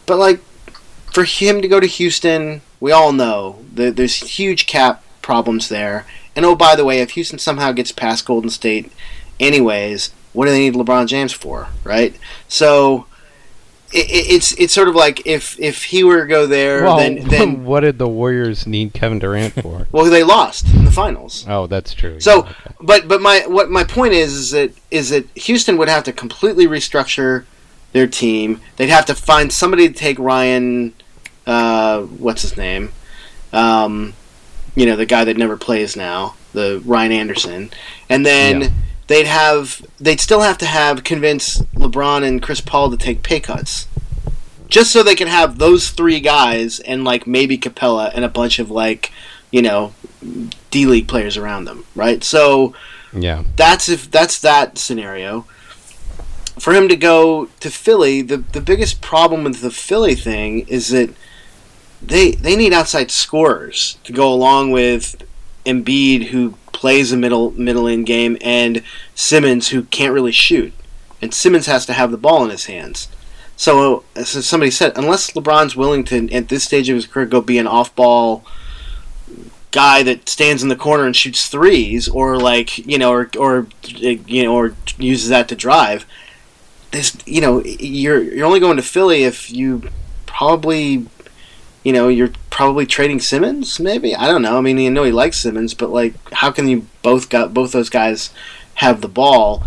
[0.06, 0.40] but like
[1.12, 6.06] for him to go to Houston we all know that there's huge cap problems there
[6.36, 8.92] and oh by the way if Houston somehow gets past Golden State
[9.40, 12.16] anyways what do they need LeBron James for right
[12.48, 13.06] so
[13.92, 16.98] it, it- it's it's sort of like if if he were to go there, Well,
[16.98, 19.88] then then what did the Warriors need Kevin Durant for?
[19.92, 21.46] well they lost in the finals.
[21.48, 22.20] oh, that's true.
[22.20, 22.74] So, yeah, okay.
[22.82, 26.12] but but my what my point is is that is that Houston would have to
[26.12, 27.46] completely restructure
[27.92, 28.62] their team.
[28.78, 30.94] They'd have to find somebody to take Ryan,
[31.46, 32.92] uh, what's his name,
[33.52, 34.16] um,
[34.76, 37.72] you know the guy that never plays now, the Ryan Anderson,
[38.10, 38.62] and then.
[38.62, 38.70] Yeah.
[39.08, 43.42] They'd have, they'd still have to have convince LeBron and Chris Paul to take pay
[43.42, 43.86] cuts,
[44.70, 48.60] just so they could have those three guys and like maybe Capela and a bunch
[48.60, 49.12] of like,
[49.52, 49.94] you know,
[50.72, 52.24] D League players around them, right?
[52.24, 52.74] So
[53.12, 55.46] yeah, that's if that's that scenario.
[56.58, 60.88] For him to go to Philly, the the biggest problem with the Philly thing is
[60.90, 61.14] that
[62.08, 65.24] they they need outside scorers to go along with
[65.66, 68.84] Embiid, who plays a middle middle in game, and
[69.16, 70.74] Simmons, who can't really shoot,
[71.22, 73.08] and Simmons has to have the ball in his hands.
[73.56, 77.40] So, as somebody said, unless LeBron's willing to, at this stage of his career, go
[77.40, 78.44] be an off-ball
[79.72, 83.68] guy that stands in the corner and shoots threes, or like you know, or or
[83.88, 86.06] you know, or uses that to drive.
[86.92, 89.84] This, you know, you're you're only going to Philly if you
[90.26, 91.06] probably,
[91.84, 93.80] you know, you're probably trading Simmons.
[93.80, 94.58] Maybe I don't know.
[94.58, 97.72] I mean, you know, he likes Simmons, but like, how can you both got both
[97.72, 98.32] those guys
[98.76, 99.64] have the ball?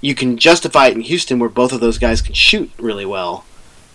[0.00, 3.44] You can justify it in Houston, where both of those guys can shoot really well.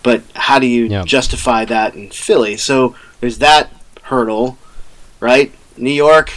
[0.04, 1.04] But how do you Yeah.
[1.06, 2.58] justify that in Philly?
[2.58, 3.72] So there's that
[4.04, 4.58] hurdle
[5.22, 5.52] right?
[5.78, 6.34] New York,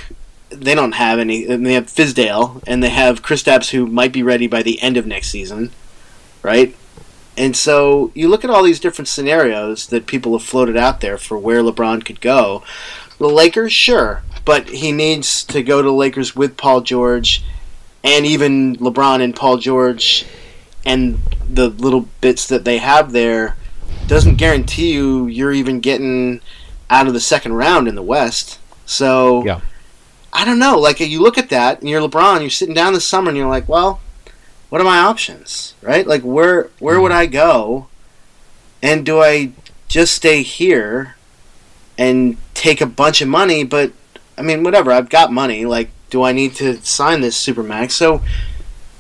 [0.51, 1.47] they don't have any.
[1.47, 4.97] and They have Fizdale, and they have Kristaps, who might be ready by the end
[4.97, 5.71] of next season,
[6.43, 6.77] right?
[7.37, 11.19] And so you look at all these different scenarios that people have floated out there
[11.19, 12.63] for where LeBron could go.
[13.19, 17.45] The Lakers, sure, but he needs to go to the Lakers with Paul George,
[18.03, 20.27] and even LeBron and Paul George,
[20.85, 21.19] and
[21.49, 23.57] the little bits that they have there
[24.07, 26.41] doesn't guarantee you you're even getting
[26.91, 28.59] out of the second round in the West.
[28.85, 29.61] So Yeah.
[30.33, 30.79] I don't know.
[30.79, 32.41] Like you look at that, and you're LeBron.
[32.41, 34.01] You're sitting down this summer, and you're like, well,
[34.75, 36.05] what are my options, right?
[36.05, 37.21] Like where where would mm-hmm.
[37.21, 37.87] I go?
[38.83, 39.53] And do I
[39.87, 41.15] just stay here
[41.97, 43.63] and take a bunch of money?
[43.63, 43.93] But
[44.37, 44.91] I mean, whatever.
[44.91, 45.65] I've got money.
[45.65, 47.93] Like, do I need to sign this supermax?
[47.93, 48.21] So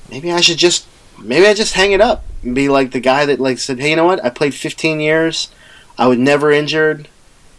[0.08, 0.86] maybe I should just
[1.18, 3.90] maybe I just hang it up and be like the guy that like said, hey,
[3.90, 4.24] you know what?
[4.24, 5.50] I played 15 years.
[5.98, 7.08] I was never injured.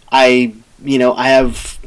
[0.10, 1.78] I you know I have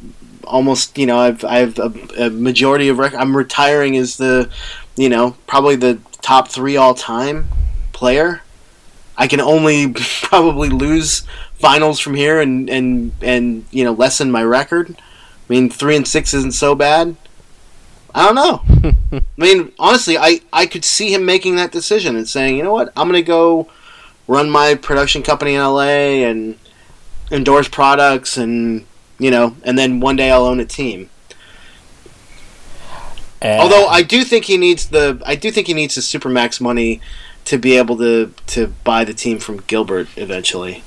[0.44, 4.50] almost you know I've I've a, a majority of rec- I'm retiring as the
[4.98, 7.48] you know probably the top three all time
[7.92, 8.42] player.
[9.16, 9.92] I can only
[10.22, 11.22] probably lose
[11.54, 14.90] finals from here and and and you know lessen my record.
[14.98, 17.16] I mean three and six isn't so bad.
[18.14, 18.90] I don't know.
[19.20, 22.72] I mean honestly, I I could see him making that decision and saying you know
[22.72, 23.68] what I'm gonna go
[24.26, 26.58] run my production company in LA and
[27.30, 28.84] endorse products and
[29.18, 31.10] you know, and then one day I'll own a team.
[33.40, 36.60] And- Although I do think he needs the I do think he needs the supermax
[36.60, 37.00] money
[37.44, 40.82] to be able to to buy the team from Gilbert eventually.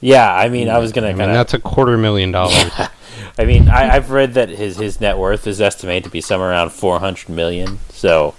[0.00, 1.36] yeah, I mean, I was gonna I mean, kind of.
[1.36, 2.70] that's a quarter million dollars.
[3.38, 6.50] I mean, I, I've read that his his net worth is estimated to be somewhere
[6.50, 7.78] around four hundred million.
[7.90, 8.34] So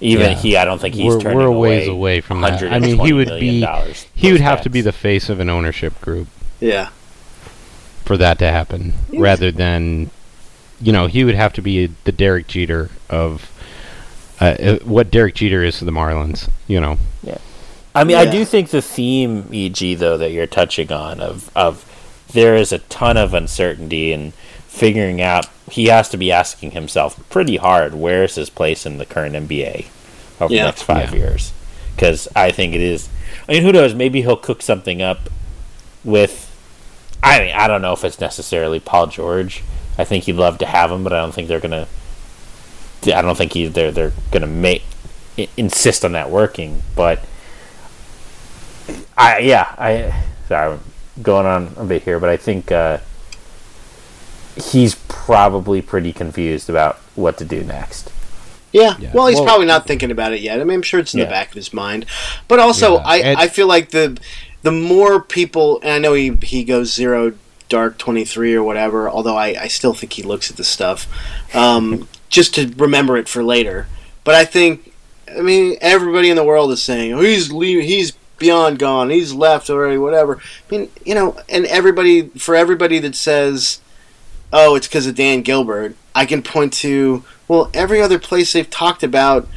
[0.00, 0.36] even Yeah.
[0.36, 2.62] he, I don't think he's we're, turning we're a ways away away from that.
[2.62, 5.40] I mean, he would be $120 he would those have to be the face of
[5.40, 6.28] an ownership group
[6.60, 6.90] Yeah.
[8.04, 10.10] for that to happen, rather than,
[10.80, 13.50] you know, he would have to be the Derek Jeter of
[14.40, 16.48] uh, uh, what Derek Jeter is to the Marlins.
[16.66, 17.38] You know, Yeah.
[17.94, 21.84] I mean, I do think the theme, E.G., though, that you're touching on of of
[22.32, 24.34] there is a ton of uncertainty and
[24.68, 25.46] figuring out.
[25.70, 29.34] He has to be asking himself pretty hard, where is his place in the current
[29.34, 29.86] NBA
[30.40, 30.62] over Yeah.
[30.64, 31.18] the next five Yeah.
[31.20, 31.52] years?
[31.94, 33.08] Because I think it is.
[33.48, 33.94] I mean, who knows?
[33.94, 35.30] Maybe he'll cook something up
[36.04, 36.42] with.
[37.22, 39.62] I mean, I don't know if it's necessarily Paul George.
[39.98, 41.88] I think he'd love to have him, but I don't think they're gonna.
[43.04, 44.82] I don't think he, they're they're gonna make
[45.56, 46.82] insist on that working.
[46.94, 47.20] But
[49.16, 50.80] I yeah I sorry I'm
[51.22, 52.98] going on a bit here, but I think uh,
[54.56, 58.12] he's probably pretty confused about what to do next.
[58.72, 58.96] Yeah.
[58.98, 59.12] Yeah.
[59.14, 60.60] Well, he's Well- probably not thinking about it yet.
[60.60, 61.24] I mean, I'm sure it's in Yeah.
[61.26, 62.04] the back of his mind.
[62.48, 63.02] But also, Yeah.
[63.06, 64.18] I, I feel like the
[64.62, 67.32] the more people, and I know he, he goes zero
[67.68, 71.06] dark 23 or whatever, although I, I still think he looks at the stuff
[71.54, 73.86] um, just to remember it for later.
[74.24, 74.92] But I think,
[75.36, 79.32] I mean, everybody in the world is saying, oh, he's leaving, he's beyond gone, he's
[79.32, 80.38] left already, whatever.
[80.38, 83.80] I mean, you know, and everybody, for everybody that says,
[84.52, 88.68] oh, it's because of Dan Gilbert, I can point to, well, every other place they've
[88.68, 89.48] talked about.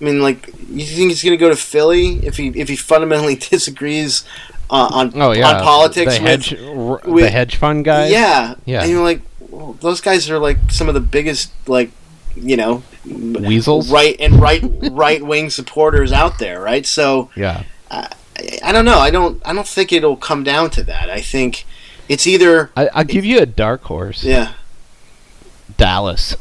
[0.00, 2.76] I mean, like, you think he's going to go to Philly if he if he
[2.76, 4.24] fundamentally disagrees
[4.70, 8.10] uh, on oh yeah, on politics the with, hedge, r- the hedge fund guys.
[8.10, 8.82] yeah, Yeah.
[8.82, 11.90] and you're like, well, those guys are like some of the biggest, like,
[12.34, 13.90] you know, weasels.
[13.90, 16.84] right and right right wing supporters out there, right?
[16.86, 18.08] So Yeah, I,
[18.62, 18.98] I don't know.
[18.98, 21.08] I don't I don't think it'll come down to that.
[21.10, 21.64] I think
[22.08, 24.22] it's either I, I'll give you a dark horse.
[24.24, 24.52] yeah.
[25.76, 26.34] Dallas.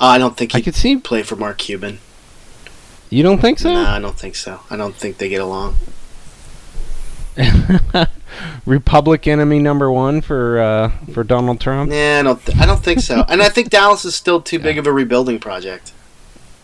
[0.00, 0.96] Uh, I don't think I could see.
[0.96, 1.98] play for Mark Cuban.
[3.10, 3.72] You don't think so?
[3.72, 4.60] No, I don't think so.
[4.70, 5.76] I don't think they get along.
[8.66, 11.90] Republic enemy number one for uh, for Donald Trump.
[11.90, 12.44] Yeah, I don't.
[12.44, 13.24] Th- I don't think so.
[13.28, 15.92] and I think Dallas is still too big of a rebuilding project.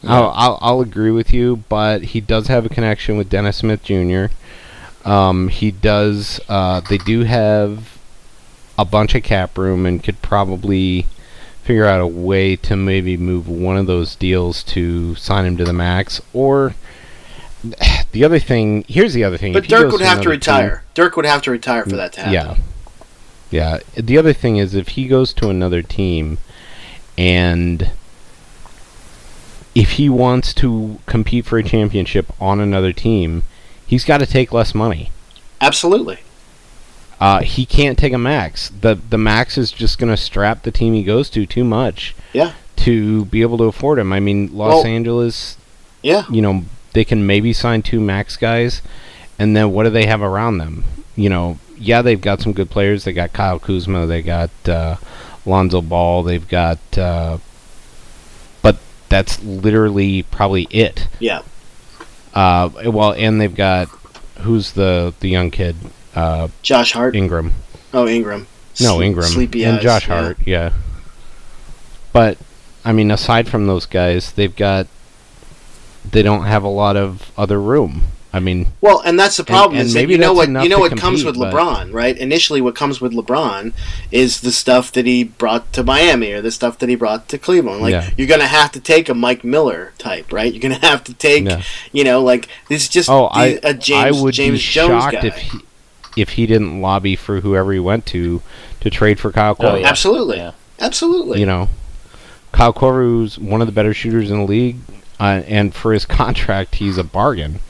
[0.04, 3.82] I'll, I'll I'll agree with you, but he does have a connection with Dennis Smith
[3.84, 4.26] Jr.
[5.04, 6.40] Um, he does.
[6.48, 7.98] Uh, they do have
[8.78, 11.06] a bunch of cap room and could probably
[11.62, 15.64] figure out a way to maybe move one of those deals to sign him to
[15.64, 16.20] the max.
[16.32, 16.74] Or
[18.12, 18.84] the other thing.
[18.88, 19.52] Here's the other thing.
[19.52, 20.84] But if Dirk would have to another team- retire.
[20.94, 22.32] Dirk would have to retire for that to happen.
[22.34, 22.56] yeah.
[23.50, 23.78] Yeah.
[23.96, 26.38] The other thing is if he goes to another team
[27.18, 27.90] and
[29.74, 33.42] if he wants to compete for a championship on another team,
[33.86, 35.10] he's got to take less money.
[35.60, 36.18] Absolutely.
[37.20, 38.68] Uh, he can't take a max.
[38.80, 42.14] The the max is just going to strap the team he goes to too much
[42.32, 42.52] Yeah.
[42.76, 44.12] to be able to afford him.
[44.12, 45.56] I mean, Los Well- Angeles,
[46.02, 46.24] Yeah.
[46.30, 48.82] you know, they can maybe sign two max guys,
[49.38, 50.84] and then what do they have around them?
[51.16, 53.04] You know, yeah, they've got some good players.
[53.04, 54.96] They got Kyle Kuzma, they got uh,
[55.44, 57.38] Lonzo Ball, they've got, uh,
[58.62, 58.78] but
[59.08, 61.08] that's literally probably it.
[61.18, 61.42] Yeah.
[62.34, 63.88] Uh, well, and they've got
[64.40, 65.76] who's the the young kid,
[66.14, 67.14] uh, Josh Hart.
[67.14, 67.52] Ingram.
[67.92, 68.46] oh, Ingram.
[68.80, 70.22] No, Ingram Sleepy and eyes, Josh yeah.
[70.22, 70.72] Hart, yeah.
[72.12, 72.38] But
[72.84, 74.86] I mean, aside from those guys, they've got
[76.10, 78.02] they don't have a lot of other room.
[78.34, 80.54] I mean, Well, and that's the problem and is that maybe you know what you
[80.54, 82.16] know to what comes with but- LeBron, right?
[82.16, 83.74] Initially, what comes with LeBron
[84.10, 87.36] is the stuff that he brought to Miami or the stuff that he brought to
[87.36, 87.82] Cleveland.
[87.82, 88.08] Like Yeah.
[88.16, 90.50] you're gonna have to take a Mike Miller type, right?
[90.50, 91.60] You're gonna have to take, Yeah.
[91.92, 94.64] you know, like this is just oh, the- I a James I would James be
[94.64, 95.26] Jones shocked guy.
[95.26, 95.58] if he
[96.16, 98.40] if he didn't lobby for whoever he went to
[98.80, 99.80] to trade for Kyle Oh, Korver.
[99.82, 99.88] yeah.
[99.88, 100.52] Absolutely, Yeah.
[100.80, 101.38] absolutely.
[101.40, 101.68] You know,
[102.52, 104.76] Kyle Korver's one of the better shooters in the league,
[105.22, 107.60] uh, and for his contract, he's a bargain.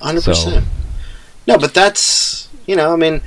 [0.00, 0.64] Hundred So- percent.
[1.46, 3.20] No, but that's you know, I mean,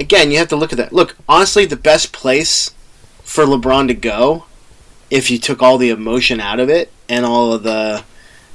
[0.00, 0.92] again, you have to look at that.
[0.92, 2.70] Look, honestly, the best place
[3.22, 4.44] for LeBron to go
[5.10, 8.02] if you took all the emotion out of it and all of the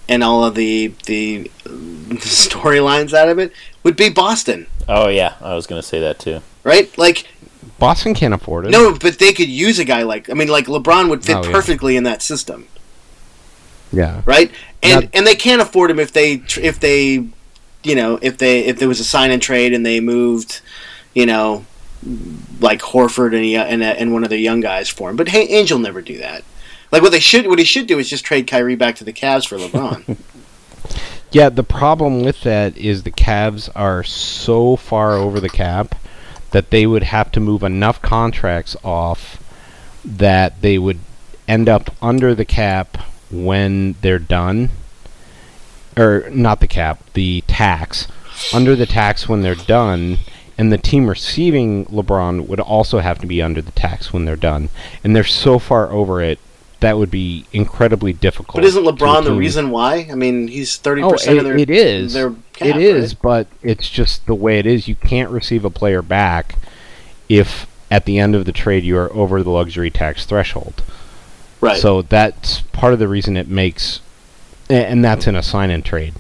[0.10, 3.52] and all of the the, the storylines out of it
[3.84, 6.42] would be Boston, Oh yeah, I was gonna say that too.
[6.64, 6.96] right?
[6.98, 7.28] Like
[7.80, 8.72] Boston can't afford it.
[8.72, 11.44] no, but they could use a guy like I mean, like LeBron would fit Oh,
[11.44, 11.52] yeah.
[11.52, 12.68] perfectly in that system,
[13.94, 14.22] Yeah.
[14.26, 14.52] right?
[14.82, 17.26] And Now- and they can't afford him if they if they
[17.84, 20.62] you know if they if there was a sign and trade and they moved
[21.14, 21.66] you know
[22.60, 25.16] like Horford and and, and one of the young guys for him.
[25.16, 26.44] But hey, Ainge'll never do that.
[26.92, 29.14] Like what they should what he should do is just trade Kyrie back to the
[29.14, 30.18] Cavs for LeBron.
[31.32, 35.96] Yeah, the problem with that is the Cavs are so far over the cap
[36.52, 39.42] that they would have to move enough contracts off
[40.06, 41.00] that they would
[41.48, 43.00] end up under the cap
[43.34, 44.70] when they're done.
[45.98, 48.08] Or not the cap, the tax.
[48.54, 50.18] Under the tax when they're done,
[50.58, 54.36] and the team receiving LeBron would also have to be under the tax when they're
[54.36, 54.70] done.
[55.04, 56.40] And they're so far over it
[56.80, 58.56] that would be incredibly difficult.
[58.56, 60.06] but isn't LeBron the reason why?
[60.12, 62.14] I mean, he's oh, thirty Oh, percent it, of their it is.
[62.14, 63.22] their cap, it is, right?
[63.22, 64.88] but it's just the way it is.
[64.90, 66.56] You can't receive a player back
[67.30, 70.84] if at the end of the trade you are over the luxury tax threshold.
[71.64, 71.80] Right.
[71.80, 74.00] So that's part of the reason it makes,
[74.70, 76.14] and that's in a sign and trade,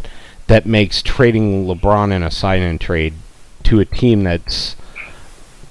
[0.47, 3.13] that makes trading LeBron in a sign and trade
[3.63, 4.75] to a team that's,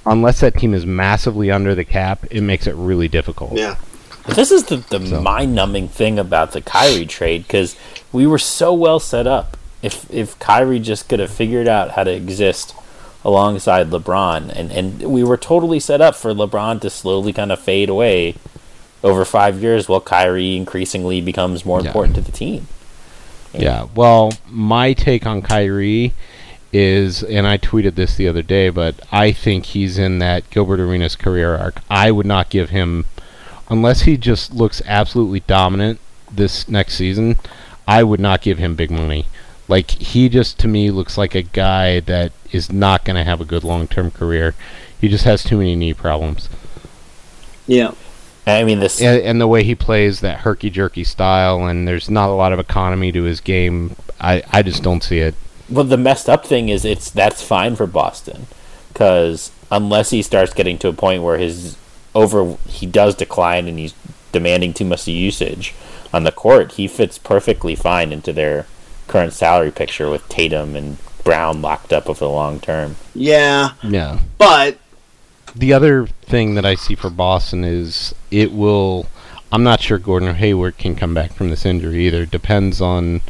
[0.07, 3.53] unless that team is massively under the cap, it makes it really difficult.
[3.55, 3.77] yeah.
[4.25, 7.75] But this is the, the So- mind-numbing thing about the Kyrie trade because
[8.13, 9.57] we were so well set up.
[9.83, 12.73] If if Kyrie just could have figured out how to exist
[13.25, 17.59] alongside LeBron, and and we were totally set up for LeBron to slowly kind of
[17.59, 18.37] fade away
[19.03, 21.87] over five years, while Kyrie increasingly becomes more Yeah.
[21.89, 22.69] important to the team.
[23.53, 23.87] Yeah.
[23.95, 26.15] Well, my take on Kyrie
[26.73, 30.81] is, and I tweeted this the other day, but I think he's in that Gilbert
[30.81, 31.81] Arenas career arc.
[31.91, 33.05] I would not give him,
[33.69, 36.01] unless he just looks absolutely dominant
[36.33, 37.37] this next season,
[37.87, 39.27] I would not give him big money.
[39.69, 43.41] Like, he just, to me, looks like a guy that is not going to have
[43.41, 44.55] a good long term career.
[44.99, 46.49] He just has too many knee problems.
[47.67, 47.93] Yeah.
[48.47, 52.11] I mean, this And, and the way he plays that herky jerky style, and there's
[52.11, 55.35] not a lot of economy to his game, I, I just don't see it.
[55.71, 58.47] Well, the messed up thing is it's that's fine for Boston
[58.93, 61.77] because unless he starts getting to a point where his
[62.15, 63.95] over he does decline and he's
[64.33, 65.75] demanding too much usage
[66.13, 68.67] on the court, he fits perfectly fine into their
[69.09, 72.97] current salary picture with Tatum and Brown locked up over the long term.
[73.15, 73.73] Yeah.
[73.83, 74.19] Yeah.
[74.39, 74.79] But
[75.55, 79.07] The other thing that I see for Boston is it will.
[79.51, 82.25] I'm not sure Gordon Hayward can come back from this injury either.
[82.25, 83.21] Depends on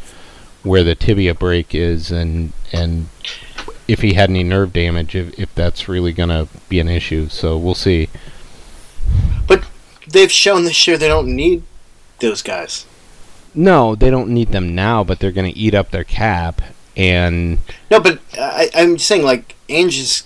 [0.62, 3.09] where the tibia break is and and
[3.89, 7.29] if he had any nerve damage, if, if that's really going to be an issue.
[7.29, 8.09] So we'll see.
[9.47, 9.64] but
[10.09, 11.62] they've shown this year they don't need
[12.20, 12.87] those guys.
[13.55, 16.62] No, they don't need them now, but they're going to eat up their cap.
[16.97, 17.59] And
[17.91, 20.25] No, but I, I'm saying like Ainge is.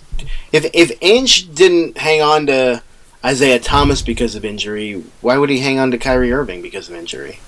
[0.53, 2.83] If if Ainge didn't hang on to
[3.25, 6.95] Isaiah Thomas because of injury, why would he hang on to Kyrie Irving because of
[6.95, 7.41] injury?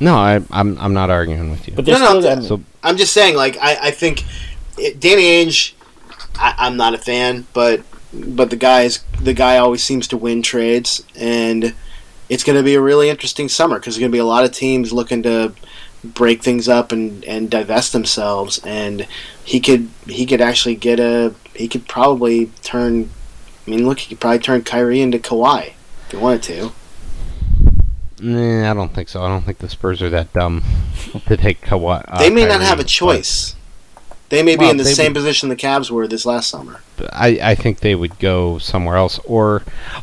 [0.00, 1.74] no, I, I'm I'm not arguing with you.
[1.74, 4.24] But No, no, still th- So I'm just saying, like I, I think
[4.78, 5.74] it, Danny Ainge.
[6.36, 10.42] I, I'm not a fan, but but the guy's the guy always seems to win
[10.42, 11.74] trades, and
[12.28, 14.44] it's going to be a really interesting summer because there's going to be a lot
[14.44, 15.52] of teams looking to
[16.02, 19.06] break things up and, and divest themselves, and
[19.44, 23.10] he could he could actually get a he could probably turn.
[23.66, 25.72] I mean, look, he could probably turn Kyrie into Kawhi
[26.06, 26.72] if he wanted to.
[28.22, 29.22] Nah, I don't think so.
[29.22, 30.62] I don't think the Spurs are that dumb
[31.26, 32.04] to take Kawhi.
[32.08, 33.56] Uh, they may not have a choice.
[34.28, 36.80] They may be in the same would- position the Cavs were this last summer.
[37.12, 39.62] I, I think they would go somewhere else, or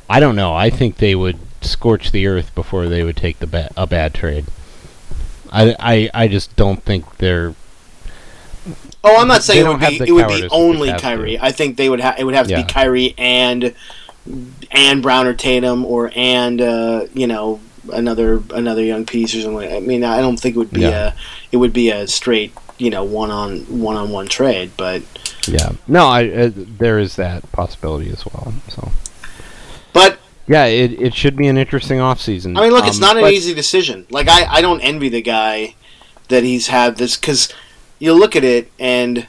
[0.10, 0.54] I don't know.
[0.54, 4.14] I think they would scorch the earth before they would take the ba- a bad
[4.14, 4.46] trade.
[5.52, 7.56] I, I, I just don't think they're.
[9.04, 11.40] Oh, I'm not saying it would be it would be only Kyrie.
[11.40, 12.64] I think they would have it would have to Yeah.
[12.64, 13.74] be Kyrie and
[14.72, 17.60] and Brown or Tatum or and uh, you know
[17.94, 19.72] another another young piece or something.
[19.72, 21.14] I mean, I don't think it would be Yeah.
[21.14, 21.14] a
[21.52, 25.02] it would be a straight you know one on one on one trade, but
[25.48, 25.72] Yeah.
[25.88, 28.54] No, I uh, there is that possibility as well.
[28.70, 28.92] So
[29.94, 32.58] but yeah, it, it should be an interesting offseason.
[32.58, 34.06] I mean, look, it's Um, not an easy decision.
[34.10, 35.76] Like I I don't envy the guy
[36.30, 37.48] that he's had this because
[38.00, 39.28] you look at it and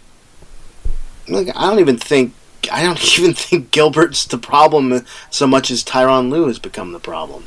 [1.28, 2.34] look, I don't even think.
[2.72, 6.98] I don't even think Gilbert's the problem so much as Tyronn Lue has become the
[7.00, 7.44] problem.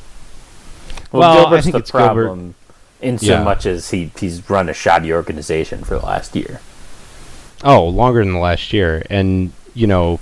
[1.12, 2.56] Well, Well, I Gilbert's think the it's Gilbert- problem
[3.02, 3.44] in so Yeah.
[3.44, 6.62] much as he he's run a shoddy organization for the last year.
[7.64, 10.20] Oh, longer than the last year, and you know,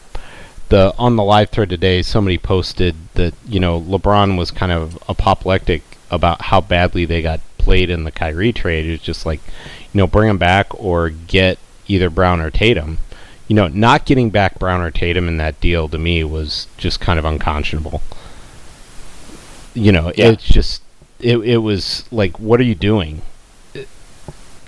[0.70, 4.98] the on the live thread today, somebody posted that you know LeBron was kind of
[5.08, 8.86] apoplectic about how badly they got played in the Kyrie trade.
[8.86, 9.40] It's just like,
[9.94, 13.00] you know, bring him back or get either Brown or Tatum.
[13.48, 17.00] You know, not getting back Brown or Tatum in that deal to me was just
[17.00, 18.02] kind of unconscionable.
[19.74, 20.30] You know, Yeah.
[20.30, 20.82] it's just
[21.20, 23.22] it it was like, what are you doing?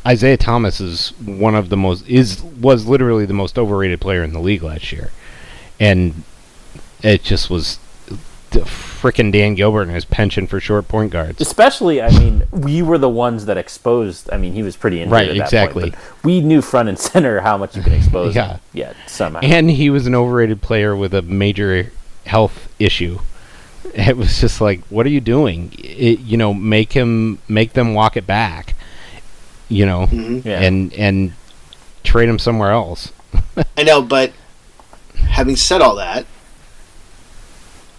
[0.06, 4.34] Isaiah Thomas is one of the most is was literally the most overrated player in
[4.34, 5.12] the league last year,
[5.80, 6.24] and
[7.04, 7.78] it just was
[8.52, 11.42] frickin' Dan Gilbert and his penchant for short point guards.
[11.42, 14.30] Especially, I mean, we were the ones that exposed.
[14.32, 15.92] I mean, he was pretty injured Right, at that exactly.
[15.92, 18.36] Point, we knew front and center how much you can expose.
[18.36, 18.54] Yeah.
[18.54, 18.60] him.
[18.74, 19.40] yeah, somehow.
[19.42, 21.92] And he was an overrated player with a major
[22.26, 23.20] health issue.
[23.94, 25.74] It was just like, what are you doing?
[25.78, 28.76] It, you know, make him make them walk it back.
[29.68, 30.48] You know, mm-hmm.
[30.48, 30.62] Yeah.
[30.62, 31.34] and and
[32.04, 33.12] trade him somewhere else.
[33.78, 34.32] I know, but
[35.16, 36.26] having said all that,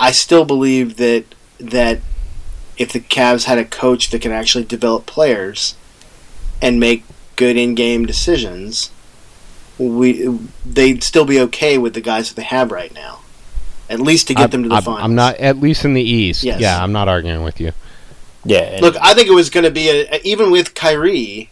[0.03, 1.25] I still believe that
[1.61, 2.01] that
[2.77, 5.77] if the Cavs had a coach that can actually develop players
[6.61, 7.05] and make
[7.37, 8.91] good in-game decisions,
[9.79, 10.29] we
[10.67, 13.21] they'd still be okay with the guys that they have right now.
[13.89, 15.05] At least to get I'm- them to the I'm, finals.
[15.05, 16.43] I'm not at least in the East.
[16.43, 16.61] Yes.
[16.61, 17.71] Yeah, I'm not arguing with you.
[18.45, 18.59] yeah.
[18.59, 21.49] and- Look, I think it was going to be a, even with Kyrie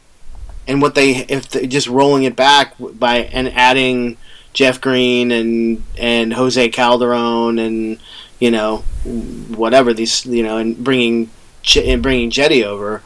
[0.66, 4.16] and what they if they, just rolling it back by and adding
[4.54, 7.98] Jeff Green and and Jose Calderon and
[8.40, 11.30] you know whatever these you know and bringing
[11.76, 13.02] and bringing Jetty over,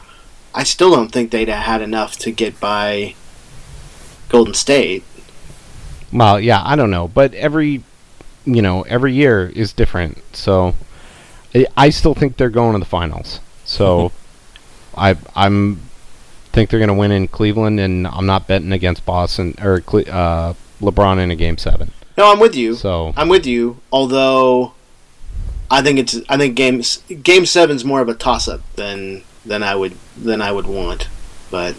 [0.53, 3.13] I still don't think they'd have had enough to get by
[4.29, 5.03] Golden State.
[6.11, 7.83] Well, yeah, I don't know, but every
[8.45, 10.17] you know every year is different.
[10.35, 10.73] So
[11.53, 13.41] I, I still think they're going to the finals.
[13.65, 14.11] So
[14.97, 15.81] I I'm
[16.53, 20.09] think they're going to win in Cleveland, and I'm not betting against Boston or Cle-
[20.09, 21.91] uh, LeBron in a game seven.
[22.17, 22.75] No, I'm with you.
[22.75, 23.81] So I'm with you.
[23.91, 24.73] Although
[25.69, 29.63] I think it's I think games game seven's more of a toss up than than
[29.63, 31.07] I would than I would want.
[31.51, 31.75] But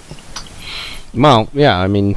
[1.14, 2.16] well, yeah, I mean,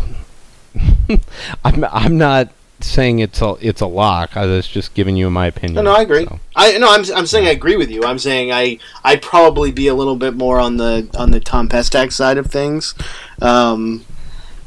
[1.64, 2.52] I'm I'm not
[2.82, 4.38] saying it's a it's a lock.
[4.38, 5.76] I was just giving you my opinion.
[5.76, 6.26] no, no, I agree.
[6.26, 6.40] so.
[6.56, 8.04] I no, I'm I'm saying I agree with you.
[8.04, 11.70] I'm saying I I'd probably be a little bit more on the on the Tom
[11.70, 12.96] Pestak side of things.
[13.42, 14.06] Um,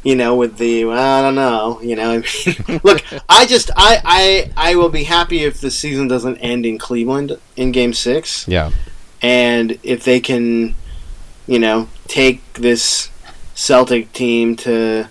[0.03, 1.81] you know, with the well, I don't know.
[1.81, 2.11] You know,
[2.47, 4.01] I mean, look, I just I
[4.57, 8.47] I I will be happy if the season doesn't end in Cleveland in Game Six.
[8.49, 8.71] Yeah,
[9.21, 10.75] and if they can,
[11.47, 13.11] you know, take this
[13.55, 15.09] Celtic team to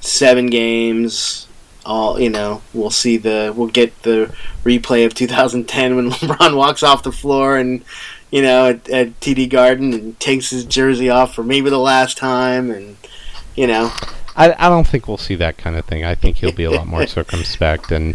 [0.00, 1.46] seven games,
[1.86, 6.82] all you know, we'll see the we'll get the replay of 2010 when LeBron walks
[6.82, 7.84] off the floor and
[8.30, 12.16] you know at, at TD Garden and takes his jersey off for maybe the last
[12.16, 12.96] time, and
[13.54, 13.92] you know,
[14.36, 16.04] I I don't think we'll see that kind of thing.
[16.04, 18.14] I think he'll be a lot more circumspect and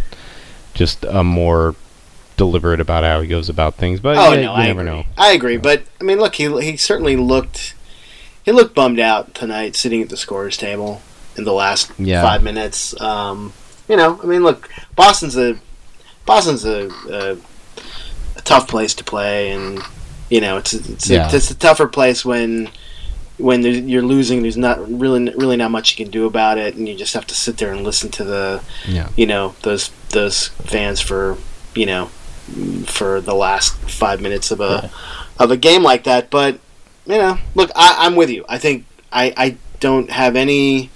[0.73, 1.75] just a more
[2.37, 3.99] deliberate about how he goes about things.
[3.99, 4.91] But oh yeah, no, you I never agree.
[4.91, 5.03] know.
[5.17, 7.73] I agree, but I mean, look, he he certainly looked
[8.45, 11.01] he looked bummed out tonight, sitting at the scorers table
[11.37, 12.21] in the last Yeah.
[12.21, 12.99] five minutes.
[13.01, 13.53] Um,
[13.87, 15.57] you know, I mean, look, Boston's a
[16.25, 17.37] Boston's a, a,
[18.37, 19.79] a tough place to play, and
[20.29, 21.29] you know, it's it's, Yeah.
[21.31, 22.69] a, it's a tougher place when
[23.39, 24.41] when you're losing.
[24.41, 27.25] There's not really really not much you can do about it, and you just have
[27.27, 29.09] to sit there and listen to the Yeah.
[29.15, 31.37] you know those those fans for
[31.75, 32.07] you know
[32.85, 34.91] for the last five minutes of a
[35.37, 36.29] of a game like that.
[36.29, 36.59] But
[37.05, 38.45] you know, look, I, I'm with you.
[38.47, 40.89] I think I, I don't have any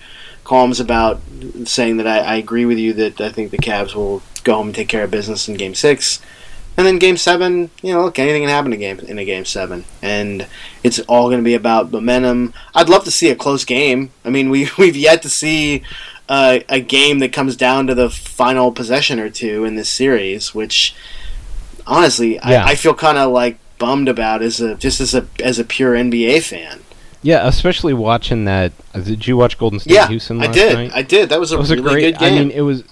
[0.44, 1.22] qualms about
[1.66, 4.68] saying that I, I agree with you that I think the Cavs will go home
[4.68, 6.20] and take care of business in Game Six.
[6.76, 9.46] And then Game Seven, you know, look, anything can happen in game in a Game
[9.46, 10.48] Seven, and
[10.84, 12.54] it's all going to be about momentum.
[12.74, 14.10] I'd love to see a close game.
[14.26, 15.84] I mean, we we've yet to see
[16.30, 20.56] uh, a game that comes down to the final possession or two in this series,
[20.56, 20.96] which
[21.86, 22.66] honestly Yeah.
[22.66, 25.64] I, I feel kind of like bummed about as a just as a as a
[25.64, 26.80] pure NBA fan.
[27.22, 28.74] Yeah, especially watching that.
[28.94, 30.74] uh, Did you watch Golden State Yeah, Houston I did.
[30.74, 30.92] night?
[30.94, 31.30] I did.
[31.30, 32.02] That was a it was really a great.
[32.14, 32.34] good game.
[32.34, 32.84] I mean, it was.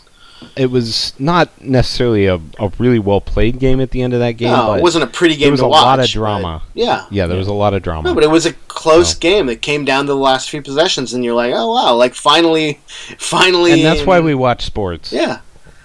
[0.55, 4.33] It was not necessarily a, a really well played game at the end of that
[4.33, 4.49] game.
[4.51, 5.81] no, but it wasn't a pretty game there was to a watch.
[5.83, 6.61] lot of drama.
[6.73, 7.05] Yeah.
[7.11, 8.09] Yeah, there was a lot of drama.
[8.09, 9.19] No, but it was a close So.
[9.19, 12.15] game that came down to the last few possessions, and you're like, oh wow, like
[12.15, 12.79] finally,
[13.19, 13.71] finally.
[13.73, 15.13] and that's why we watch sports.
[15.13, 15.41] Yeah.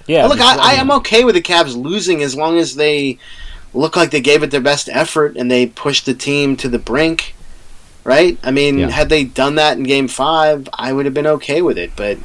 [0.06, 0.26] yeah.
[0.26, 3.18] Look, I, I am okay with the Cavs losing as long as they
[3.74, 6.78] look like they gave it their best effort and they pushed the team to the
[6.78, 7.34] brink.
[8.04, 8.38] Right?
[8.44, 8.90] I mean, Yeah.
[8.90, 11.90] had they done that in Game Five, I would have been okay with it.
[11.96, 12.18] But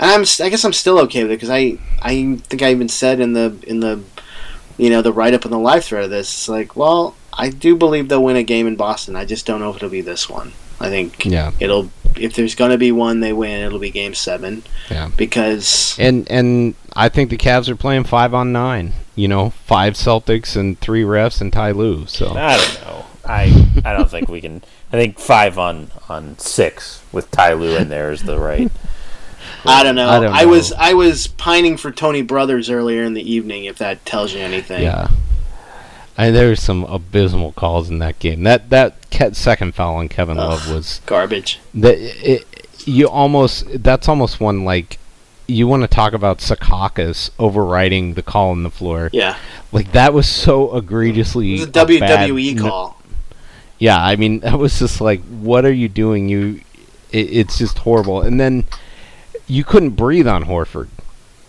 [0.00, 3.20] I'm, I guess I'm still okay with it because I, I think I even said
[3.20, 4.00] in the in the,
[4.78, 7.50] you know, the write up in the live thread of this, it's like, well, I
[7.50, 9.14] do believe they'll win a game in Boston.
[9.16, 10.52] I just don't know if it'll be this one.
[10.80, 11.52] I think Yeah.
[11.60, 15.10] it'll if there's going to be one they win, it'll be game 7 Yeah.
[15.16, 18.94] because And and I think the Cavs are playing five on nine.
[19.14, 22.06] You know, five Celtics and three refs and Ty Lue.
[22.06, 23.04] So I don't know.
[23.26, 24.62] I I don't think we can.
[24.92, 28.72] I think five on on six with Ty Lue in there is the right.
[29.64, 30.08] I don't know.
[30.08, 30.48] I I, don't know.
[30.48, 34.40] was I was pining for Tony Brothers earlier in the evening if that tells you
[34.40, 34.82] anything.
[34.82, 35.08] yeah.
[36.18, 38.42] And there were some abysmal calls in that game.
[38.42, 38.96] That that
[39.36, 40.50] second foul on Kevin Ugh.
[40.50, 41.60] Love was Garbage.
[41.74, 42.46] that it,
[42.84, 44.98] you almost that's almost one like
[45.46, 49.10] you want to talk about Sakakis overriding the call on the floor.
[49.12, 49.36] Yeah.
[49.72, 53.00] Like that was so egregiously It was a bad- WWE n- call.
[53.78, 56.28] Yeah, I mean that was just like, what are you doing?
[56.28, 56.60] You,
[57.12, 58.20] it, it's just horrible.
[58.20, 58.64] And then
[59.50, 60.88] you couldn't breathe on Horford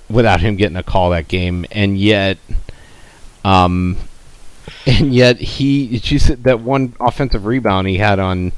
[0.09, 2.37] without him getting a call that game, and yet,
[3.45, 3.97] um,
[4.85, 8.51] and yet he just that one offensive rebound he had on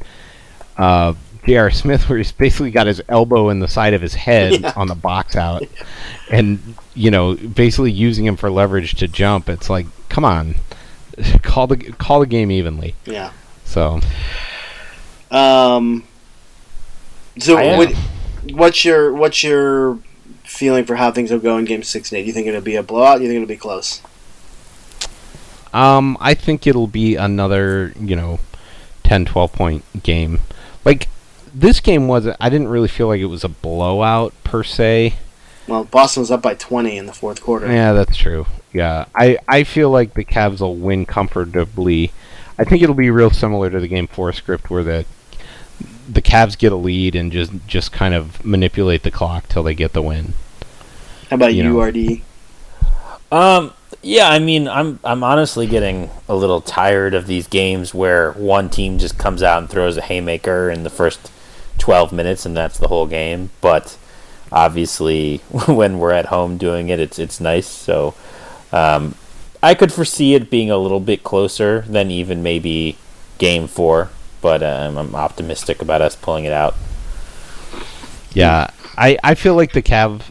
[0.78, 1.14] uh,
[1.46, 1.70] J.R.
[1.72, 4.74] Smith, where he's basically got his elbow in the side of his head Yeah.
[4.76, 5.64] on the box out,
[6.32, 9.50] and you know, basically using him for leverage to jump.
[9.50, 10.56] It's like, come on,
[11.44, 12.96] call the call the game evenly.
[13.06, 13.32] Yeah.
[13.66, 14.00] So
[15.32, 16.04] Um.
[17.40, 17.78] So I am.
[17.78, 17.96] what,
[18.52, 20.00] what's your what's your
[20.44, 22.24] feeling for how things will go in Game Six and Eight?
[22.24, 23.18] Do you think it'll be a blowout?
[23.18, 24.02] Do you think it'll be close?
[25.74, 28.40] Um, I think it'll be another, you know,
[29.04, 30.40] 10, 12 point game.
[30.86, 31.08] Like,
[31.54, 35.16] this game wasn't, I didn't really feel like it was a blowout per se.
[35.68, 37.72] Well, Boston was up by twenty in the fourth quarter.
[37.72, 38.46] Yeah, that's true.
[38.74, 42.12] Yeah, I, I feel like the Cavs will win comfortably.
[42.60, 45.06] I think it'll be real similar to the game four script where the
[46.10, 49.76] the Cavs get a lead and just just kind of manipulate the clock till they
[49.76, 50.34] get the win.
[51.30, 51.82] How about You you, know.
[51.82, 52.22] RD?
[53.32, 53.74] Um.
[54.02, 54.30] Yeah.
[54.30, 59.00] I mean, I'm I'm honestly getting a little tired of these games where one team
[59.00, 61.32] just comes out and throws a haymaker in the first
[61.80, 63.50] 12 minutes and that's the whole game.
[63.62, 63.98] But
[64.52, 67.68] obviously, when we're at home doing it, it's it's nice.
[67.68, 68.14] So,
[68.72, 69.16] um,
[69.62, 72.98] I could foresee it being a little bit closer than even maybe
[73.38, 74.10] game four.
[74.44, 76.76] But um, I'm optimistic about us pulling it out.
[78.34, 78.68] Yeah,
[78.98, 80.24] I, I feel like the Cavs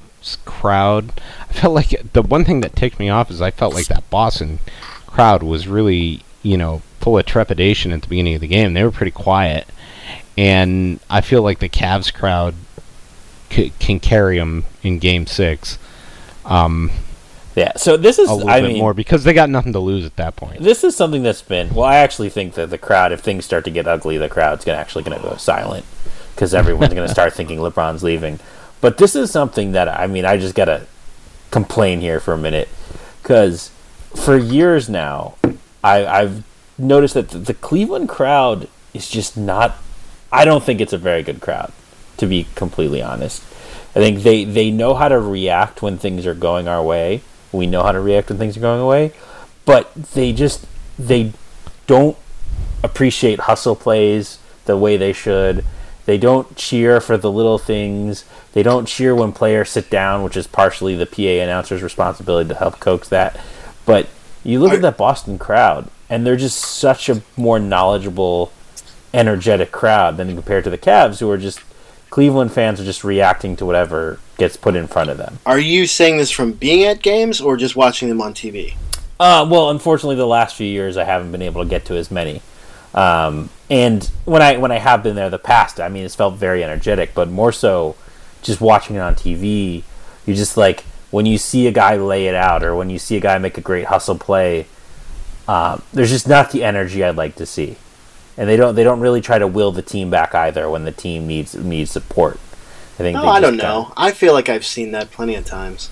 [0.44, 1.20] crowd.
[1.48, 4.08] I felt like the one thing that ticked me off is I felt like that
[4.10, 4.58] Boston
[5.06, 8.74] crowd was really you know full of trepidation at the beginning of the game.
[8.74, 9.66] They were pretty quiet,
[10.36, 12.54] and I feel like the Cavs crowd
[13.50, 15.78] c- can carry them in Game Six.
[16.44, 16.90] Um,
[17.54, 17.72] Yeah.
[17.76, 20.04] So this is a little I bit mean, more because they got nothing to lose
[20.04, 20.62] at that point.
[20.62, 21.84] This is something that's been well.
[21.84, 24.78] I actually think that the crowd, if things start to get ugly, the crowd's gonna
[24.78, 25.84] actually gonna go silent
[26.34, 28.40] because everyone's gonna start thinking LeBron's leaving.
[28.80, 30.86] But this is something that I mean, I just gotta
[31.50, 32.68] complain here for a minute
[33.22, 33.70] because
[34.14, 35.36] for years now,
[35.84, 36.44] I, I've
[36.78, 39.76] noticed that the, the Cleveland crowd is just not.
[40.30, 41.72] I don't think it's a very good crowd,
[42.16, 43.42] to be completely honest.
[43.94, 47.20] I think they, they know how to react when things are going our way.
[47.52, 49.12] We know how to react when things are going away,
[49.64, 50.66] but they just
[50.98, 51.32] they
[51.86, 52.16] don't
[52.82, 55.64] appreciate hustle plays the way they should.
[56.04, 58.24] They don't cheer for the little things.
[58.54, 62.54] They don't cheer when players sit down, which is partially the PA announcer's responsibility to
[62.54, 63.38] help coax that.
[63.86, 64.08] But
[64.42, 68.52] you look at that Boston crowd, and they're just such a more knowledgeable,
[69.14, 71.60] energetic crowd than compared to the Cavs, who are just
[72.10, 75.38] Cleveland fans are just reacting to whatever gets put in front of them.
[75.46, 78.76] Are you saying this from being at games or just watching them on TV?
[79.20, 82.10] Uh, well, unfortunately, the last few years I haven't been able to get to as
[82.10, 82.42] many.
[82.94, 86.34] Um, and when I when I have been there the past, I mean, it's felt
[86.34, 87.96] very energetic, but more so,
[88.42, 89.82] just watching it on TV,
[90.26, 90.80] you just like
[91.10, 93.56] when you see a guy lay it out, or when you see a guy make
[93.56, 94.66] a great hustle play.
[95.48, 97.76] Um, there's just not the energy I'd like to see,
[98.36, 100.92] and they don't they don't really try to will the team back either when the
[100.92, 102.38] team needs needs support.
[103.02, 103.16] I think.
[103.16, 103.92] No, they I don't kinda- know.
[103.96, 105.90] I feel like I've seen that plenty of times.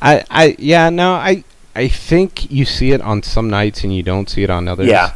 [0.00, 1.44] I, I yeah no I
[1.76, 4.88] I think you see it on some nights and you don't see it on others.
[4.88, 5.14] Yeah.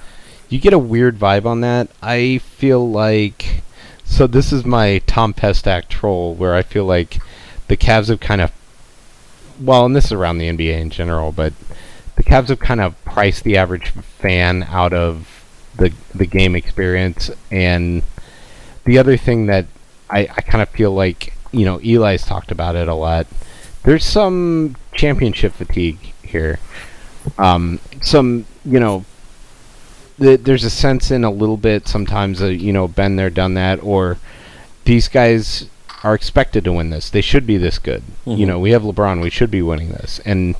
[0.48, 1.88] You get a weird vibe on that.
[2.02, 3.62] I feel like
[4.04, 7.18] so this is my Tom Pestak troll where I feel like
[7.68, 8.52] the Cavs have kind of
[9.60, 11.52] well, and this is around the NBA in general, but
[12.14, 15.26] the Cavs have kind of priced the average fan out of
[15.76, 18.02] the the game experience and
[18.84, 19.66] the other thing that
[20.10, 23.26] I, I kind of feel like you know Eli's talked about it a lot.
[23.84, 26.58] There's some championship fatigue here.
[27.38, 29.04] Um, some you know,
[30.18, 33.54] th- there's a sense in a little bit sometimes of you know been there, done
[33.54, 34.18] that, or
[34.84, 35.68] these guys
[36.04, 37.10] are expected to win this.
[37.10, 38.02] They should be this good.
[38.24, 38.46] You Mhm.
[38.46, 39.20] know, we have LeBron.
[39.22, 40.20] We should be winning this.
[40.24, 40.54] And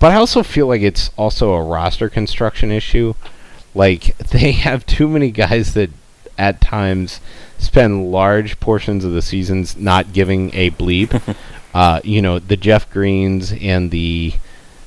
[0.00, 3.14] but I also feel like it's also a roster construction issue.
[3.74, 5.90] Like they have too many guys that
[6.36, 7.20] at times
[7.58, 11.36] spend large portions of the seasons not giving a bleep.
[11.74, 14.34] uh, you know, the Jeff Greens and the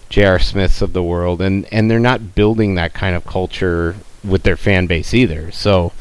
[0.10, 0.40] J.R.
[0.40, 4.58] Smiths of the world, and and they're not building that kind of culture with their
[4.58, 5.52] fan base either.
[5.52, 5.94] So,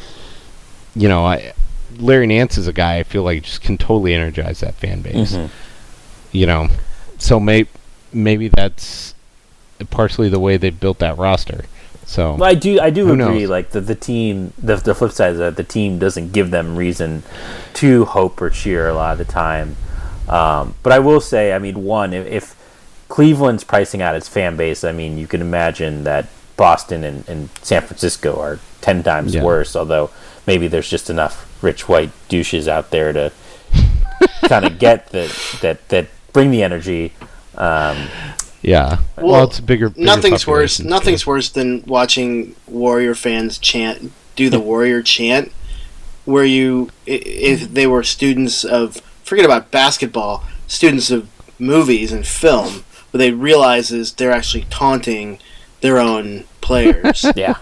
[0.94, 1.52] you know, I,
[1.98, 5.34] Larry Nance is a guy I feel like just can totally energize that fan base.
[5.34, 5.50] Mhm.
[6.32, 6.68] You know,
[7.18, 7.66] so may,
[8.12, 9.14] maybe that's
[9.90, 11.64] partially the way they built that roster.
[12.10, 12.80] So Well, I do.
[12.80, 13.16] I do agree.
[13.42, 13.48] knows?
[13.48, 14.52] Like the the team.
[14.60, 17.22] The the flip side is that the team doesn't give them reason
[17.74, 19.76] to hope or cheer a lot of the time.
[20.28, 22.56] Um, but I will say, I mean, one, if, if
[23.08, 26.26] Cleveland's pricing out its fan base, I mean, you can imagine that
[26.56, 29.44] Boston and, and San Francisco are ten times Yeah.
[29.44, 29.76] worse.
[29.76, 30.10] Although
[30.48, 33.30] maybe there's just enough rich white douches out there to
[34.48, 35.30] kind of get that
[35.62, 37.12] that that bring the energy.
[37.56, 38.08] Um,
[38.62, 39.90] yeah, well, Well, it's bigger.
[39.90, 40.80] bigger nothing's worse.
[40.80, 41.30] Nothing's too.
[41.30, 45.52] worse than watching Warrior fans chant, do the Warrior chant,
[46.24, 51.28] where you, if they were students of, forget about basketball, students of
[51.58, 55.38] movies and film, what they realize is they're actually taunting
[55.80, 57.56] their own players, yeah,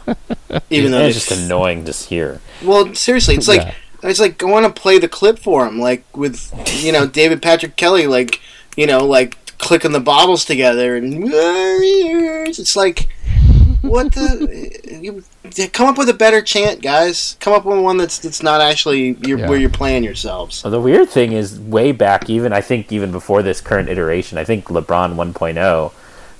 [0.71, 2.41] even though it's just annoying to hear.
[2.63, 3.75] Well, seriously, it's like Yeah.
[4.03, 6.53] it's like I want to play the clip for him, like with
[6.85, 8.41] you know David Patrick Kelly, like
[8.77, 11.25] you know, like clicking the bottles together and.
[11.31, 13.09] It's like
[13.83, 15.23] what the you,
[15.73, 17.37] come up with a better chant, guys.
[17.41, 19.49] Come up with one that's that's not actually you're, Yeah.
[19.49, 20.57] where you're playing yourselves.
[20.57, 24.39] So the weird thing is, way back, even I think even before this current iteration,
[24.39, 25.93] I think LeBron 1.0,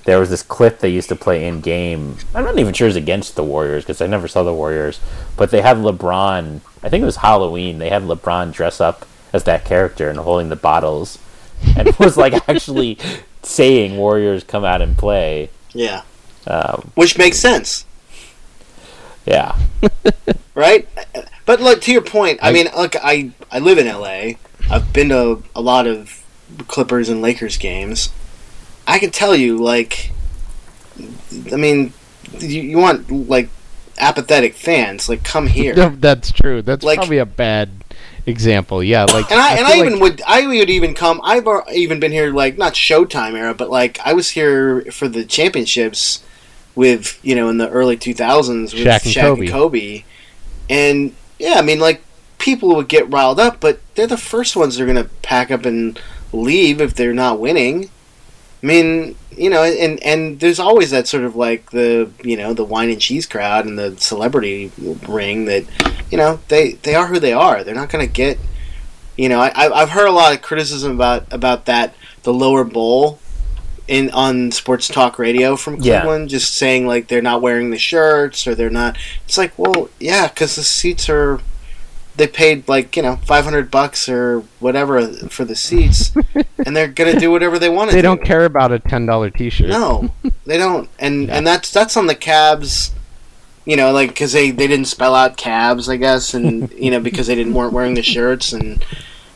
[0.05, 2.17] there was this clip they used to play in game.
[2.35, 4.99] I'm not even sure it's against the Warriors because I never saw the Warriors,
[5.37, 6.61] but they had LeBron.
[6.83, 7.79] I think it was Halloween.
[7.79, 11.19] They had LeBron dress up as that character and holding the bottles,
[11.75, 12.97] and was like actually
[13.43, 15.49] saying Warriors come out and play.
[15.73, 16.01] Yeah,
[16.47, 17.85] Um, which makes sense,
[19.25, 19.57] yeah,
[20.55, 20.87] right?
[21.45, 22.39] But look to your point.
[22.41, 24.37] I, I- mean, look, I I live in L.A.
[24.69, 26.23] I've been to a lot of
[26.67, 28.09] Clippers and Lakers games.
[28.87, 30.11] I can tell you, like,
[31.51, 31.93] I mean,
[32.39, 33.49] you, you want like
[33.99, 35.75] apathetic fans, like come here.
[35.75, 36.61] No, that's true.
[36.61, 37.69] That's Like- probably a bad
[38.29, 38.83] example.
[38.83, 41.19] Yeah, like And I, and feel I even like- would I would even come.
[41.23, 45.25] I've even been here like not Showtime era, but like I was here for the
[45.25, 46.23] championships
[46.75, 49.41] with you know in the early two thousands with Shaq and Shaq Kobe.
[49.41, 50.03] and Kobe,
[50.69, 52.01] and yeah, I mean like
[52.37, 55.65] people would get riled up, but they're the first ones that are gonna pack up
[55.65, 55.99] and
[56.31, 57.89] leave if they're not winning.
[58.61, 62.53] I mean, you know, and and there's always that sort of like the you know
[62.53, 64.71] the wine and cheese crowd and the celebrity
[65.07, 65.63] ring that
[66.11, 67.63] you know they they are who they are.
[67.63, 68.37] They're not going to get
[69.17, 73.19] you know I I've heard a lot of criticism about about that the lower bowl
[73.87, 76.01] in on sports talk radio from Yeah.
[76.01, 78.97] Cleveland just saying like they're not wearing the shirts or they're not.
[79.25, 81.39] It's like well yeah because the seats are
[82.19, 86.13] they paid like you know 500 bucks or whatever for the seats
[86.65, 88.07] and they're gonna do whatever they want to they do.
[88.09, 89.69] don't care about a ten dollar T-shirt.
[89.69, 90.11] No,
[90.45, 91.37] they don't, and Yeah.
[91.37, 92.91] and that's that's on the cabs.
[93.65, 96.99] You know, like because they, they didn't spell out cabs, I guess, and you know
[96.99, 98.83] because they didn't weren't wearing the shirts, and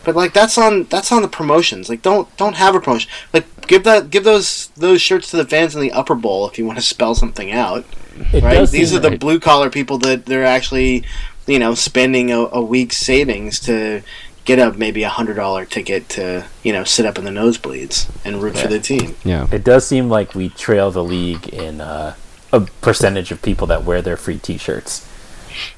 [0.04, 1.88] but like that's on that's on the promotions.
[1.90, 3.12] Like don't don't have a promotion.
[3.32, 6.58] Like give that give those those shirts to the fans in the upper bowl if
[6.58, 7.86] you want to spell something out.
[8.34, 8.68] it Right?
[8.68, 11.04] These seem are the blue collar people that they're actually
[11.48, 14.02] you know spending a, a week's savings to
[14.46, 18.10] get a maybe a hundred dollar ticket to you know sit up in the nosebleeds
[18.26, 19.16] and root for the team.
[19.24, 22.16] Yeah, It does seem like we trail the league in uh,
[22.52, 25.08] a percentage of people that wear their free T-shirts.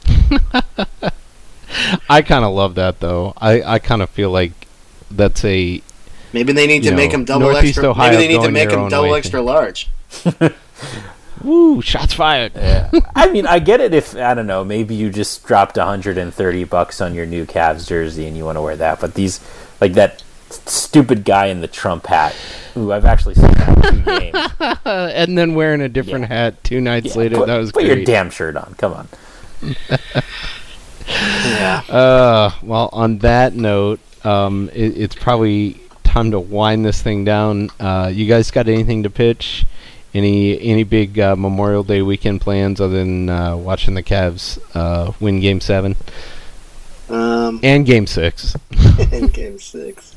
[2.09, 3.33] I kind of love that though.
[3.37, 4.51] I I kind of feel like
[5.11, 5.81] that's a
[6.33, 7.89] Maybe they need to You make know, them double Northeast extra.
[7.91, 9.17] Ohio maybe they need to make them double way.
[9.19, 9.89] extra large.
[11.45, 12.51] woo shots fired.
[12.55, 12.89] Yeah.
[13.15, 16.99] I mean, I get it if I don't know, maybe you just dropped 130 bucks
[17.01, 19.39] on your new Cavs jersey and you want to wear that, but these
[19.79, 22.33] like that stupid guy in the Trump hat,
[22.73, 24.01] who I've actually seen that two
[24.79, 24.79] games.
[24.85, 27.35] And then wearing a different hat two nights Yeah, later.
[27.37, 27.97] put, that was put great.
[27.97, 28.73] your damn shirt on.
[28.77, 29.07] Come on.
[31.07, 31.81] Yeah.
[31.87, 37.69] Uh, well, on that note, um, it, it's probably time to wind this thing down.
[37.79, 39.65] Uh, you guys got anything to pitch?
[40.15, 45.11] Any any big uh, Memorial Day weekend plans other than uh, watching the Cavs uh,
[45.19, 45.95] win Game Seven
[47.09, 48.55] Um, and Game Six?
[49.11, 50.15] in game six.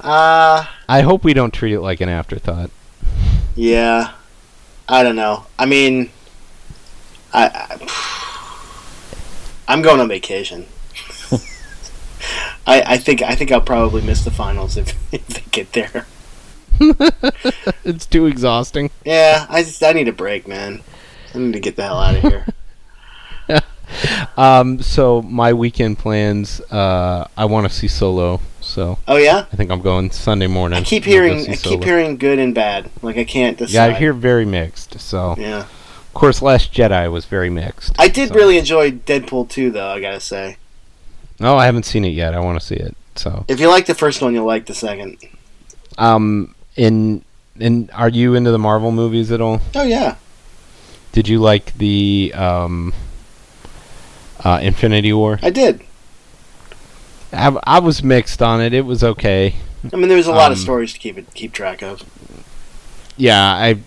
[0.00, 2.70] Uh, I hope we don't treat it like an afterthought.
[3.56, 4.12] yeah.
[4.88, 5.46] I don't know.
[5.58, 6.10] I mean,
[7.34, 7.76] I, I
[9.66, 10.66] I'm going on vacation.
[12.68, 16.06] I, I think I think I'll probably miss the finals if, if they get there.
[17.84, 18.90] It's too exhausting.
[19.04, 20.82] Yeah, I just I need a break, man.
[21.34, 22.46] I need to get the hell out of here.
[24.36, 28.40] Um, so my weekend plans, uh, I want to see Solo.
[28.60, 29.46] So Oh yeah.
[29.52, 30.80] I think I'm going Sunday morning.
[30.80, 32.90] I keep hearing I keep hearing good and bad.
[33.00, 33.72] Like I can't decide.
[33.90, 33.94] Yeah.
[33.96, 34.98] I hear very mixed.
[34.98, 35.60] So Yeah.
[35.60, 37.94] of course, Last Jedi was very mixed.
[37.98, 40.56] I did so- really enjoy Deadpool 2 though, I got to say.
[41.38, 42.34] No, I haven't seen it yet.
[42.34, 42.96] I want to see it.
[43.14, 45.18] So If you like the first one, you'll like the second.
[45.96, 47.22] um, in
[47.58, 49.60] in are you into the Marvel movies at all?
[49.74, 50.16] Oh yeah.
[51.12, 52.92] Did you like the um,
[54.44, 55.38] uh, Infinity War?
[55.42, 55.80] I did.
[57.32, 58.74] I, I was mixed on it.
[58.74, 59.54] It was okay.
[59.92, 62.02] I mean, there was a lot of Um, stories to keep it keep track of.
[63.16, 63.78] Yeah, I.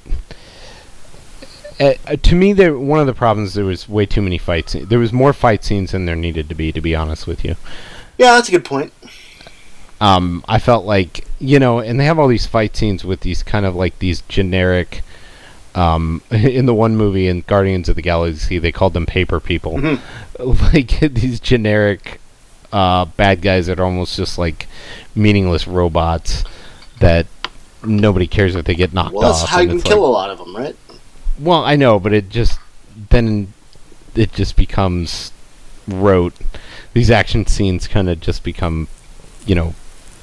[1.80, 4.70] Uh, uh, to me, there one of the problems there was way too many fight
[4.70, 4.90] scenes.
[4.90, 6.72] There was more fight scenes than there needed to be.
[6.72, 7.56] To be honest with you,
[8.18, 8.92] Yeah, that's a good point.
[10.02, 13.44] um, I felt like you know, and they have all these fight scenes with these
[13.44, 15.02] kind of like these generic.
[15.76, 19.74] Um, in the one movie in Guardians of the Galaxy, they called them paper people,
[19.78, 20.66] Mm-hmm.
[20.76, 22.20] like these generic
[22.74, 24.68] uh, bad guys that are almost just like
[25.16, 26.44] meaningless robots
[27.00, 27.28] that
[27.84, 29.22] nobody cares if they get knocked off.
[29.22, 29.50] Well, that's off.
[29.50, 30.76] how you can kill like- a lot of them, right?
[31.40, 32.60] Well, I know, but it just
[33.12, 33.54] then
[34.16, 35.32] it just becomes
[35.88, 36.34] rote.
[36.94, 38.88] These action scenes kind of just become,
[39.46, 39.74] you know,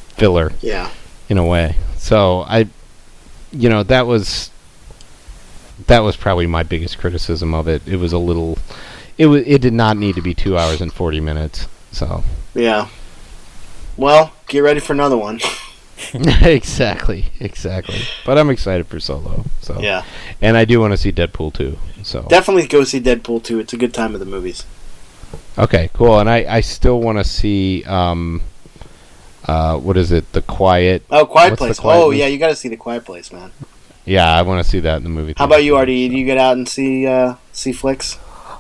[0.09, 0.91] filler Yeah.
[1.29, 1.77] In a way.
[1.97, 2.69] So I,
[3.53, 4.51] you know, that was
[5.87, 7.87] that was probably my biggest criticism of it.
[7.87, 8.59] It was a little,
[9.19, 11.67] it was it did not need to be two hours and forty minutes.
[11.93, 12.23] So
[12.55, 12.89] Yeah.
[13.97, 15.41] Well, get ready for another one.
[16.15, 18.01] exactly, exactly.
[18.27, 19.45] But I'm excited for Solo.
[19.63, 20.05] So Yeah.
[20.43, 21.79] and I do want to see Deadpool too.
[22.03, 23.59] So Definitely go see Deadpool too.
[23.59, 24.65] It's a good time of the movies.
[25.59, 26.19] Okay, cool.
[26.21, 28.43] And I, I still want to see um,
[29.49, 30.33] uh, what is it?
[30.33, 31.03] The Quiet.
[31.11, 31.79] Oh, Quiet What's Place.
[31.81, 32.19] Quiet oh, Place?
[32.21, 33.53] yeah, you got to see the Quiet Place, man.
[34.05, 35.35] Yeah, I want to see that in the movie.
[35.37, 36.09] How about you, Artie?
[36.09, 38.19] Do you get out and see uh, see flicks?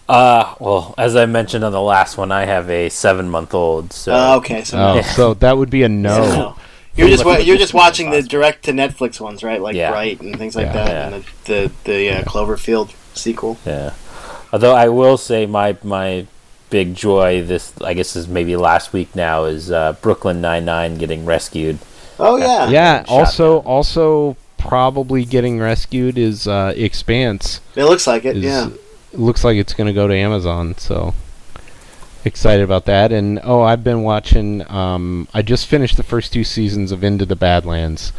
[0.09, 3.93] Uh, well, as I mentioned on the last one, I have a seven-month-old.
[3.93, 6.19] So Uh, okay, so Oh, so that would be a no.
[6.19, 6.57] No.
[6.97, 9.61] You're just wa- you're just watching the direct to Netflix ones, right?
[9.61, 9.91] Like Yeah.
[9.91, 10.73] Bright and things like Yeah.
[10.73, 11.07] that, Yeah.
[11.17, 13.59] and the the, the uh, Cloverfield sequel.
[13.67, 13.93] Yeah.
[14.53, 16.27] Although I will say my my
[16.71, 20.97] big joy this I guess is maybe last week now is uh, Brooklyn Nine Nine
[20.99, 21.79] getting rescued.
[22.19, 23.05] Oh yeah, Yeah.
[23.09, 23.67] Also, down.
[23.67, 27.61] also probably getting rescued is uh, Expanse.
[27.75, 28.39] It looks like it.
[28.39, 28.71] Is, yeah.
[29.13, 30.77] Looks like it's going to go to Amazon.
[30.79, 31.15] So
[32.25, 33.13] excited about that.
[33.13, 34.69] And oh, I've been watching.
[34.71, 38.11] Um, I just finished the first two seasons of Into the Badlands,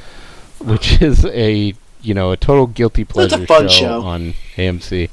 [0.60, 4.02] which is a you know a total guilty a pleasure fun show.
[4.02, 5.10] on AMC.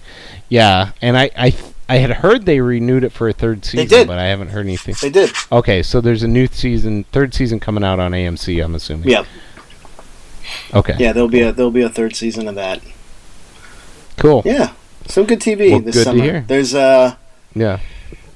[0.49, 3.79] Yeah, and I I th- I had heard they renewed it for a third season,
[3.81, 4.07] they did.
[4.09, 4.95] but I haven't heard anything.
[5.03, 5.31] They did.
[5.53, 8.65] Okay, so there's a new season, third season coming out on AMC.
[8.65, 9.09] I'm assuming.
[9.11, 9.25] Yeah,
[10.73, 10.97] Okay.
[10.99, 11.13] yeah.
[11.13, 12.81] There'll be a there'll be a third season of that.
[14.17, 14.43] Cool.
[14.45, 14.73] Yeah,
[15.07, 16.23] some good TV Well, this good to summer.
[16.23, 16.45] hear.
[16.47, 17.17] There's uh
[17.55, 17.81] Yeah.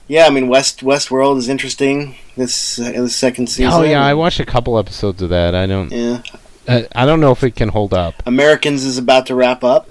[0.09, 2.17] yeah, I mean West Westworld is interesting.
[2.37, 3.73] This uh, the second season.
[3.73, 5.55] Oh yeah, I watched a couple episodes of that.
[5.55, 5.91] I don't.
[5.91, 6.23] Yeah,
[6.67, 8.23] Uh, I don't know if it can hold up.
[8.27, 9.89] Americans is about to wrap up.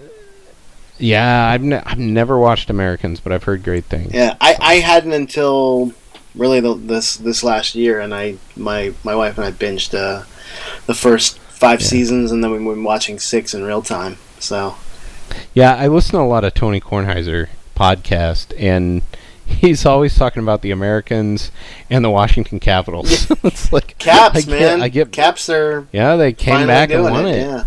[1.00, 4.14] Yeah, I've ne- I've never watched Americans, but I've heard great things.
[4.14, 5.92] Yeah, I, I hadn't until
[6.36, 10.24] really the, this this last year, and I my my wife and I binged uh,
[10.86, 11.88] the first five Yeah.
[11.88, 14.18] seasons, and then we've been watching six in real time.
[14.40, 14.76] So
[15.54, 19.02] Yeah, I listen to a lot of Tony Kornheiser podcast, and
[19.46, 21.52] he's always talking about the Americans
[21.90, 23.30] and the Washington Capitals.
[23.44, 25.12] it's like Caps, I get, man, I get.
[25.12, 27.38] Caps are Yeah, they came back and won it.
[27.42, 27.64] Yeah,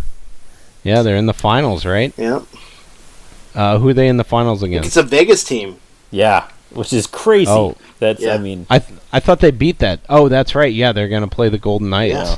[0.83, 2.13] Yeah, they're in the finals, right?
[2.17, 2.41] yeah.
[3.53, 4.87] Uh, who are they in the finals against?
[4.87, 5.77] It's a Vegas team.
[6.09, 7.49] Yeah, which is crazy.
[7.49, 7.75] Oh.
[8.01, 8.33] That's Yeah.
[8.33, 9.99] I mean, I th- I thought they beat that.
[10.09, 10.73] Oh, that's right.
[10.73, 12.13] Yeah, they're gonna play the Golden Knights.
[12.13, 12.35] Yeah.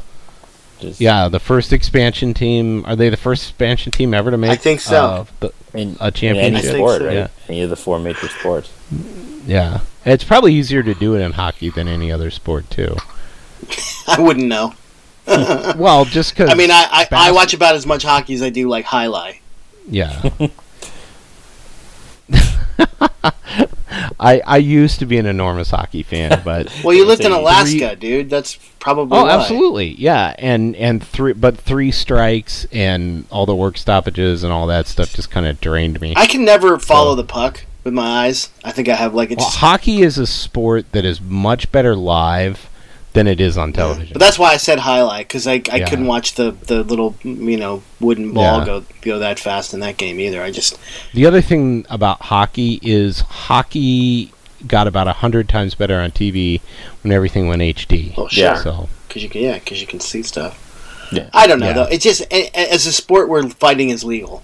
[0.80, 2.84] just Yeah, the first expansion team.
[2.86, 4.52] Are they the first expansion team ever to make?
[4.52, 5.06] I think so.
[5.06, 6.76] uh, the, in, a in any championship.
[6.76, 7.06] Sport, so.
[7.06, 7.14] right?
[7.14, 7.28] Yeah.
[7.48, 8.74] Any of the four major sports.
[9.48, 12.98] Yeah, it's probably easier to do it in hockey than any other sport too.
[14.08, 14.74] I wouldn't know.
[15.26, 18.50] well, just because I mean, I, I, I watch about as much hockey as I
[18.50, 19.40] do like highlight.
[19.88, 20.30] Yeah.
[24.20, 27.40] I I used to be an enormous hockey fan, but Well, you lived in Three-
[27.40, 28.30] Alaska, dude.
[28.30, 29.32] That's probably oh, why.
[29.32, 34.68] absolutely, yeah, and and three, but three strikes and all the work stoppages and all
[34.68, 36.14] that stuff just kind of drained me.
[36.16, 38.50] I can never follow So- the puck with my eyes.
[38.64, 39.40] I think I have like it's.
[39.42, 42.70] Well, hockey is a sport that is much better live
[43.14, 44.14] than it is on television.
[44.14, 45.90] But that's why I said highlight because I, I Yeah.
[45.90, 48.66] couldn't watch the, the little you know wooden ball Yeah.
[48.66, 50.42] go go that fast in that game either.
[50.42, 50.78] I just
[51.14, 54.32] The other thing about hockey is hockey
[54.68, 56.62] got about a hundred times better on TV
[57.04, 58.14] when everything went HD.
[58.18, 58.56] Oh sure Yeah.
[58.62, 60.60] So because you can yeah because you can see stuff.
[61.12, 61.30] Yeah.
[61.34, 61.74] I don't know Yeah.
[61.74, 61.84] though.
[61.84, 64.42] It's just a, a- as a sport where fighting is legal.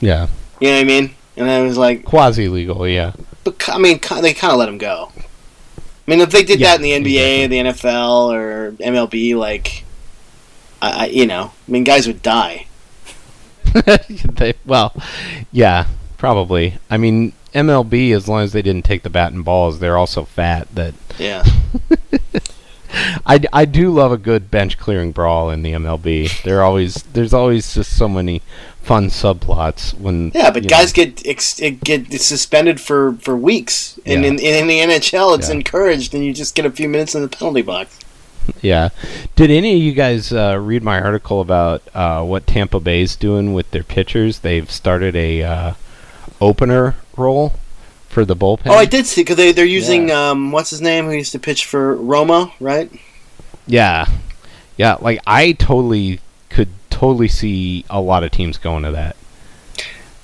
[0.00, 0.26] yeah,
[0.60, 1.14] You know what I mean?
[1.38, 2.86] And I was like, quasi legal.
[2.88, 3.12] Yeah,
[3.44, 5.10] but I mean, they kind of let him go.
[6.06, 9.84] I mean, if they did Yeah, that in the NBA, the NFL, or MLB, like,
[10.80, 12.66] I, I, you know, I mean, guys would die.
[13.74, 14.94] they, well,
[15.50, 16.78] yeah, probably.
[16.88, 20.24] I mean, MLB, as long as they didn't take the bat and balls, they're also
[20.24, 20.68] fat.
[20.74, 21.44] That Yeah.
[23.26, 26.42] I, I do love a good bench clearing brawl in the MLB.
[26.42, 28.42] There always there's always just so many
[28.82, 34.22] fun subplots when Yeah, but guys know, get ex- get suspended for, for weeks, and
[34.22, 34.28] Yeah.
[34.28, 35.56] in, in the NHL, it's Yeah.
[35.56, 37.98] encouraged, and you just get a few minutes in the penalty box.
[38.62, 38.90] yeah.
[39.34, 43.52] Did any of you guys uh, read my article about uh, what Tampa Bay's doing
[43.54, 44.38] with their pitchers?
[44.38, 45.72] They've started a uh,
[46.40, 47.54] opener role
[48.16, 48.68] for the bullpen.
[48.70, 51.38] Oh, I did see because they they're using um what's his name who used to
[51.38, 52.90] pitch for Roma, right?
[53.66, 54.06] Yeah,
[54.78, 54.96] yeah.
[55.02, 59.16] Like I totally could totally see a lot of teams going to that.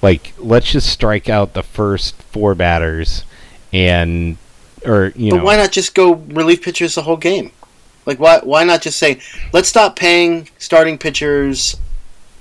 [0.01, 3.27] Like, let's just strike out the first four batters,
[3.75, 4.39] and
[4.87, 7.53] or you know but know, why not just go relief pitchers the whole game?
[8.07, 9.21] Like why why not just say
[9.53, 11.77] let's stop paying starting pitchers,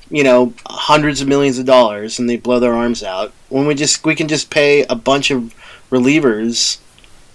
[0.10, 3.76] you know, hundreds of millions of dollars and they blow their arms out when we
[3.76, 5.54] just we can just pay a bunch of
[5.92, 6.80] relievers,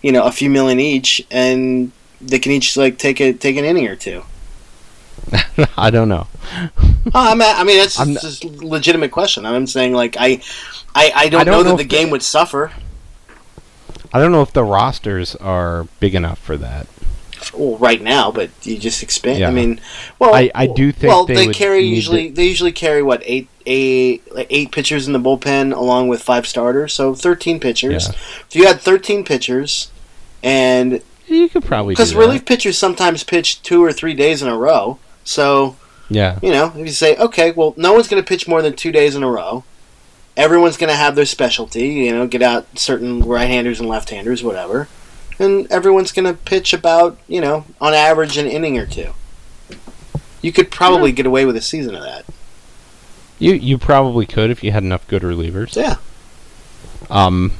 [0.02, 3.64] you know, a few million each and they can each like take a take an
[3.64, 4.22] inning or two.
[5.76, 6.26] I don't know.
[6.52, 9.44] Oh, I mean, I mean that's I'm just a legitimate question.
[9.44, 10.40] I'm saying like I,
[10.94, 12.72] I, I don't, I don't know, know that the game the- would suffer.
[14.12, 16.86] I don't know if the rosters are big enough for that.
[17.52, 19.40] Well, right now, but you just expand.
[19.40, 19.48] Yeah.
[19.48, 19.80] I mean,
[20.18, 23.22] well, I- I do think well they they, carry usually to- they usually carry what
[23.24, 28.08] eight eight like eight pitchers in the bullpen along with five starters, so thirteen pitchers.
[28.08, 28.14] Yeah.
[28.48, 29.90] If you had thirteen pitchers,
[30.42, 34.56] and You could probably because relief pitchers sometimes pitch two or three days in a
[34.56, 35.76] row, so
[36.08, 38.74] Yeah, you know if you say okay, well, no one's going to pitch more than
[38.74, 39.64] two days in a row.
[40.36, 44.86] Everyone's going to have their specialty, you know, get out certain right-handers and left-handers, whatever,
[45.38, 49.14] and everyone's going to pitch about, you know, on average an inning or two.
[50.42, 52.26] You could probably get away with a season of that.
[53.38, 55.76] You you probably could if you had enough good relievers.
[55.76, 55.96] Yeah.
[57.10, 57.52] Um,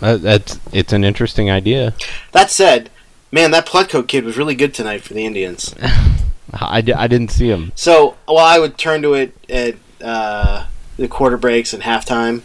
[0.00, 1.94] that, that's it's an interesting idea.
[2.32, 2.90] That said,
[3.30, 5.74] man, that Plutko kid was really good tonight for the Indians.
[6.52, 7.72] I, I didn't see him.
[7.76, 10.66] So, well, I would turn to it at uh,
[10.96, 12.42] the quarter breaks and halftime.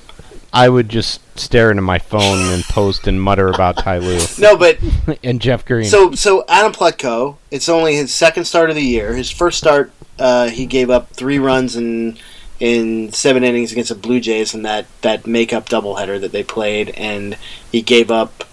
[0.54, 4.56] I would just stare into my phone and post and mutter about Ty Lue No,
[4.56, 4.78] but
[5.24, 5.86] and Jeff Green.
[5.86, 7.38] so so Adam Plutko.
[7.52, 9.16] It's only his second start of the year.
[9.16, 12.18] His first start, uh, he gave up three runs in
[12.60, 16.90] in seven innings against the Blue Jays in that that makeup doubleheader that they played,
[16.92, 17.38] and
[17.72, 18.44] he gave up.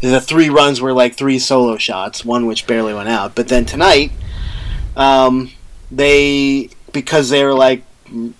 [0.00, 3.34] The three runs were like three solo shots, one which barely went out.
[3.34, 4.12] But then tonight,
[4.96, 5.52] um,
[5.90, 7.84] they because they were like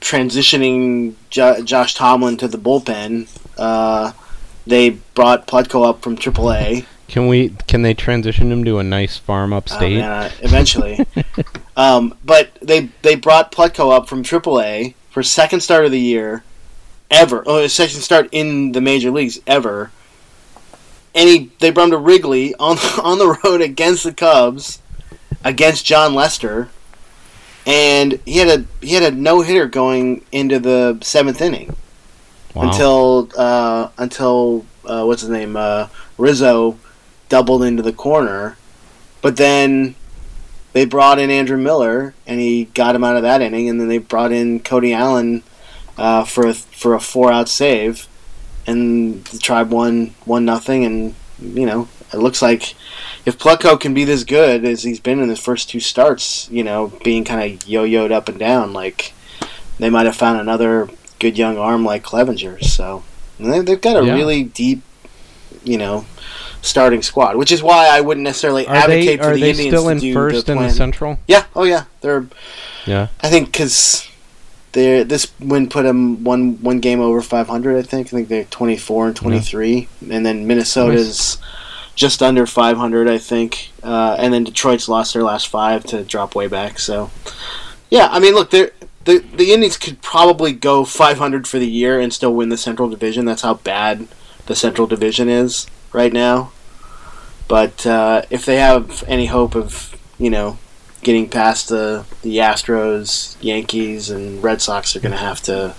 [0.00, 3.28] transitioning jo- Josh Tomlin to the bullpen.
[3.56, 4.12] Uh,
[4.66, 6.86] they brought Plutko up from AAA.
[7.08, 9.98] Can we can they transition him to a nice farm Oh, upstate?
[9.98, 11.04] man, uh, eventually.
[11.76, 16.42] um, but they they brought Plutko up from AAA for second start of the year
[17.10, 17.42] ever.
[17.46, 19.90] Oh, second start in the major leagues ever.
[21.14, 24.80] And he they brought him to Wrigley on on the road against the Cubs,
[25.44, 26.68] against Jon Lester,
[27.66, 31.76] and he had a he had a no hitter going into the seventh inning
[32.54, 32.70] Wow.
[32.70, 36.78] until uh, until uh, what's his name uh, Rizzo
[37.34, 38.56] doubled into the corner,
[39.20, 39.96] but then
[40.72, 43.88] they brought in Andrew Miller and he got him out of that inning, and then
[43.88, 45.42] they brought in Cody Allen
[45.98, 48.06] uh, for a, for a four out save,
[48.68, 52.76] and the Tribe won one nothing, and you know it looks like
[53.26, 56.62] if Plutko can be this good as he's been in his first two starts, you
[56.62, 59.12] know, being kind of yo-yoed up and down, like
[59.80, 60.88] they might have found another
[61.18, 62.62] good young arm like Clevinger.
[62.62, 63.02] So
[63.40, 64.14] they, they've got a Yeah.
[64.14, 64.82] really deep,
[65.64, 66.06] you know,
[66.64, 69.50] starting squad, which is why I wouldn't necessarily are advocate they for are the they
[69.50, 70.70] Indians still to in do first the in the.
[70.70, 71.18] Central?
[71.28, 71.44] Yeah.
[71.54, 71.84] Oh yeah.
[72.00, 72.26] They're.
[72.86, 73.08] Yeah.
[73.20, 74.08] I think because.
[74.72, 77.76] They this win put them one one game over 500.
[77.76, 78.08] I think.
[78.08, 81.38] I think they're 24 and 23, and then Minnesota's
[81.94, 83.08] just under 500.
[83.08, 86.80] I think, uh, and then Detroit's lost their last five to drop way back.
[86.80, 87.12] So,
[87.88, 88.72] yeah, I mean, look, they're,
[89.04, 92.88] the the Indians could probably go 500 for the year and still win the Central
[92.88, 93.26] Division.
[93.26, 94.08] That's how bad
[94.46, 96.52] the Central Division is right now.
[97.48, 100.58] But uh, if they have any hope of, you know,
[101.02, 105.74] getting past the the Astros, Yankees, and Red Sox, they're going to have to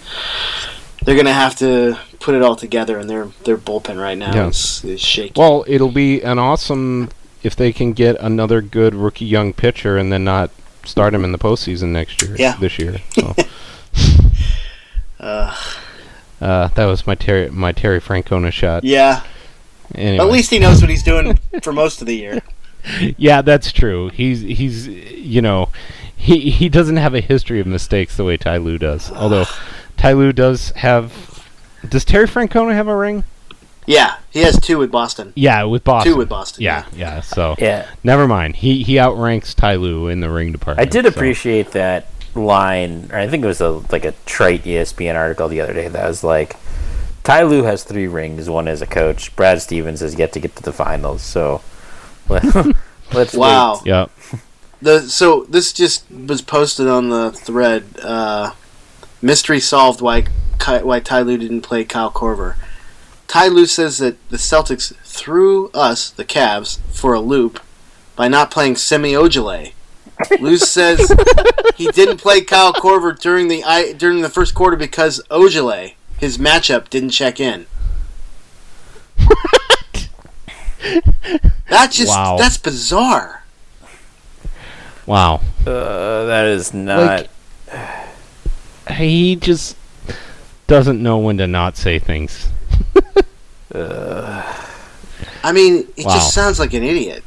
[1.04, 2.98] they're going to have to put it all together.
[3.00, 4.48] And their their bullpen right now Yeah.
[4.48, 5.34] is, is shaky.
[5.40, 7.10] Well, it'll be an awesome
[7.44, 10.50] if they can get another good rookie young pitcher and then not
[10.84, 12.36] start him in the postseason next year.
[12.38, 12.56] Yeah.
[12.58, 12.98] This year.
[13.12, 13.36] So.
[15.20, 15.56] Uh,
[16.42, 18.84] Uh, that was my Terry my Terry Francona shot.
[18.84, 19.24] Yeah.
[19.96, 20.24] Anyway.
[20.24, 22.42] At least he knows what he's doing for most of the year.
[23.18, 24.10] yeah, that's true.
[24.10, 25.70] He's he's you know
[26.16, 29.12] he he doesn't have a history of mistakes the way Ty Lue does.
[29.16, 29.46] Although
[29.98, 31.44] Ty Lue does have.
[31.88, 33.24] Does Terry Francona have a ring?
[33.86, 35.32] Yeah, he has two with Boston.
[35.36, 36.14] Yeah, with Boston.
[36.14, 36.64] Two with Boston.
[36.64, 37.22] Yeah, yeah.
[37.22, 37.88] So Yeah.
[38.04, 38.56] never mind.
[38.56, 40.80] He he outranks Ty Lue in the ring department.
[40.82, 41.06] I department.
[41.06, 41.18] did so.
[41.20, 45.62] appreciate that line, or I think it was a like a trite ESPN article the
[45.62, 46.56] other day that was like,
[47.26, 49.36] Ty Lue has three rings, one as a coach.
[49.36, 51.62] Brad Stevens has yet to get to the finals, so
[52.30, 52.44] let,
[53.14, 53.76] let's Wow.
[53.78, 53.86] wait.
[53.88, 54.12] Yep.
[54.82, 57.86] The so this just was posted on the thread.
[58.02, 58.52] Uh,
[59.22, 60.26] mystery solved why
[60.82, 62.56] why Ty Lue didn't play Kyle Korver.
[63.28, 67.60] Ty Lue says that the Celtics threw us, the Cavs, for a loop
[68.16, 69.74] by not playing Semi Ojeleye.
[70.40, 71.12] Lue says
[71.76, 75.94] he didn't play Kyle Korver during the I, during the first quarter because Ojale,
[76.26, 77.68] his matchup, didn't check in.
[81.70, 82.38] That's just Wow.
[82.38, 83.44] that's bizarre.
[85.06, 85.42] Wow.
[85.66, 87.28] Uh, that is not.
[88.92, 89.76] He just
[90.68, 92.50] doesn't know when to not say things.
[93.74, 96.14] I mean, it Wow.
[96.16, 97.24] just sounds like an idiot.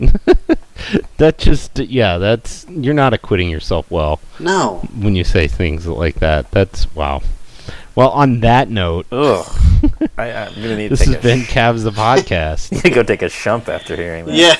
[1.18, 2.18] That just yeah.
[2.18, 4.78] That's you're not acquitting yourself well No.
[4.98, 6.50] when you say things like that.
[6.50, 7.22] That's wow.
[7.94, 9.44] Well, on that note, ugh.
[10.18, 12.72] I, I'm gonna need to this take has a been Cavs the podcast.
[12.72, 14.34] need to go take a shump after hearing that.
[14.34, 14.56] Yeah.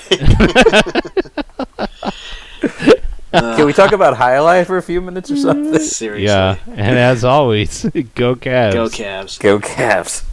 [3.57, 5.81] Can we talk about highlight for a few minutes or something?
[5.81, 6.27] Seriously.
[6.27, 7.85] yeah, and as always,
[8.15, 8.73] go Cavs.
[8.75, 9.41] Go Cavs.
[9.41, 10.25] Go Cavs.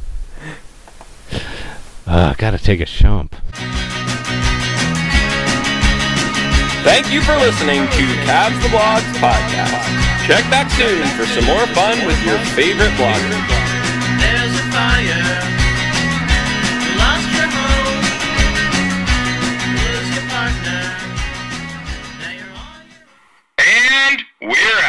[2.05, 3.31] Uh, gotta take a shump.
[6.83, 9.83] Thank you for listening to Cavs the Blogs podcast.
[10.25, 13.47] Check back soon for some more fun with your favorite bloggers.
[14.19, 15.25] There's a fire.
[16.79, 18.03] You lost your home.
[19.75, 20.81] Lose your partner.
[22.21, 23.03] Now you're on your
[23.59, 24.88] And we're out.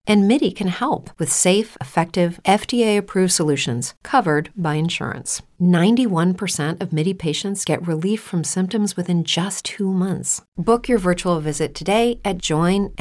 [0.07, 5.41] And MIDI can help with safe, effective, FDA approved solutions covered by insurance.
[5.61, 10.41] 91% of MIDI patients get relief from symptoms within just two months.
[10.57, 12.95] Book your virtual visit today at joinmidi.com.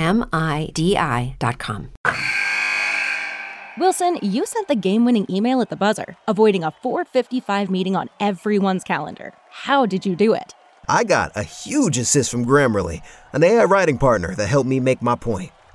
[3.79, 8.11] Wilson, you sent the game winning email at the buzzer, avoiding a 455 meeting on
[8.19, 9.33] everyone's calendar.
[9.51, 10.55] How did you do it?
[10.87, 13.01] I got a huge assist from Grammarly,
[13.33, 15.53] an AI writing partner that helped me make my point.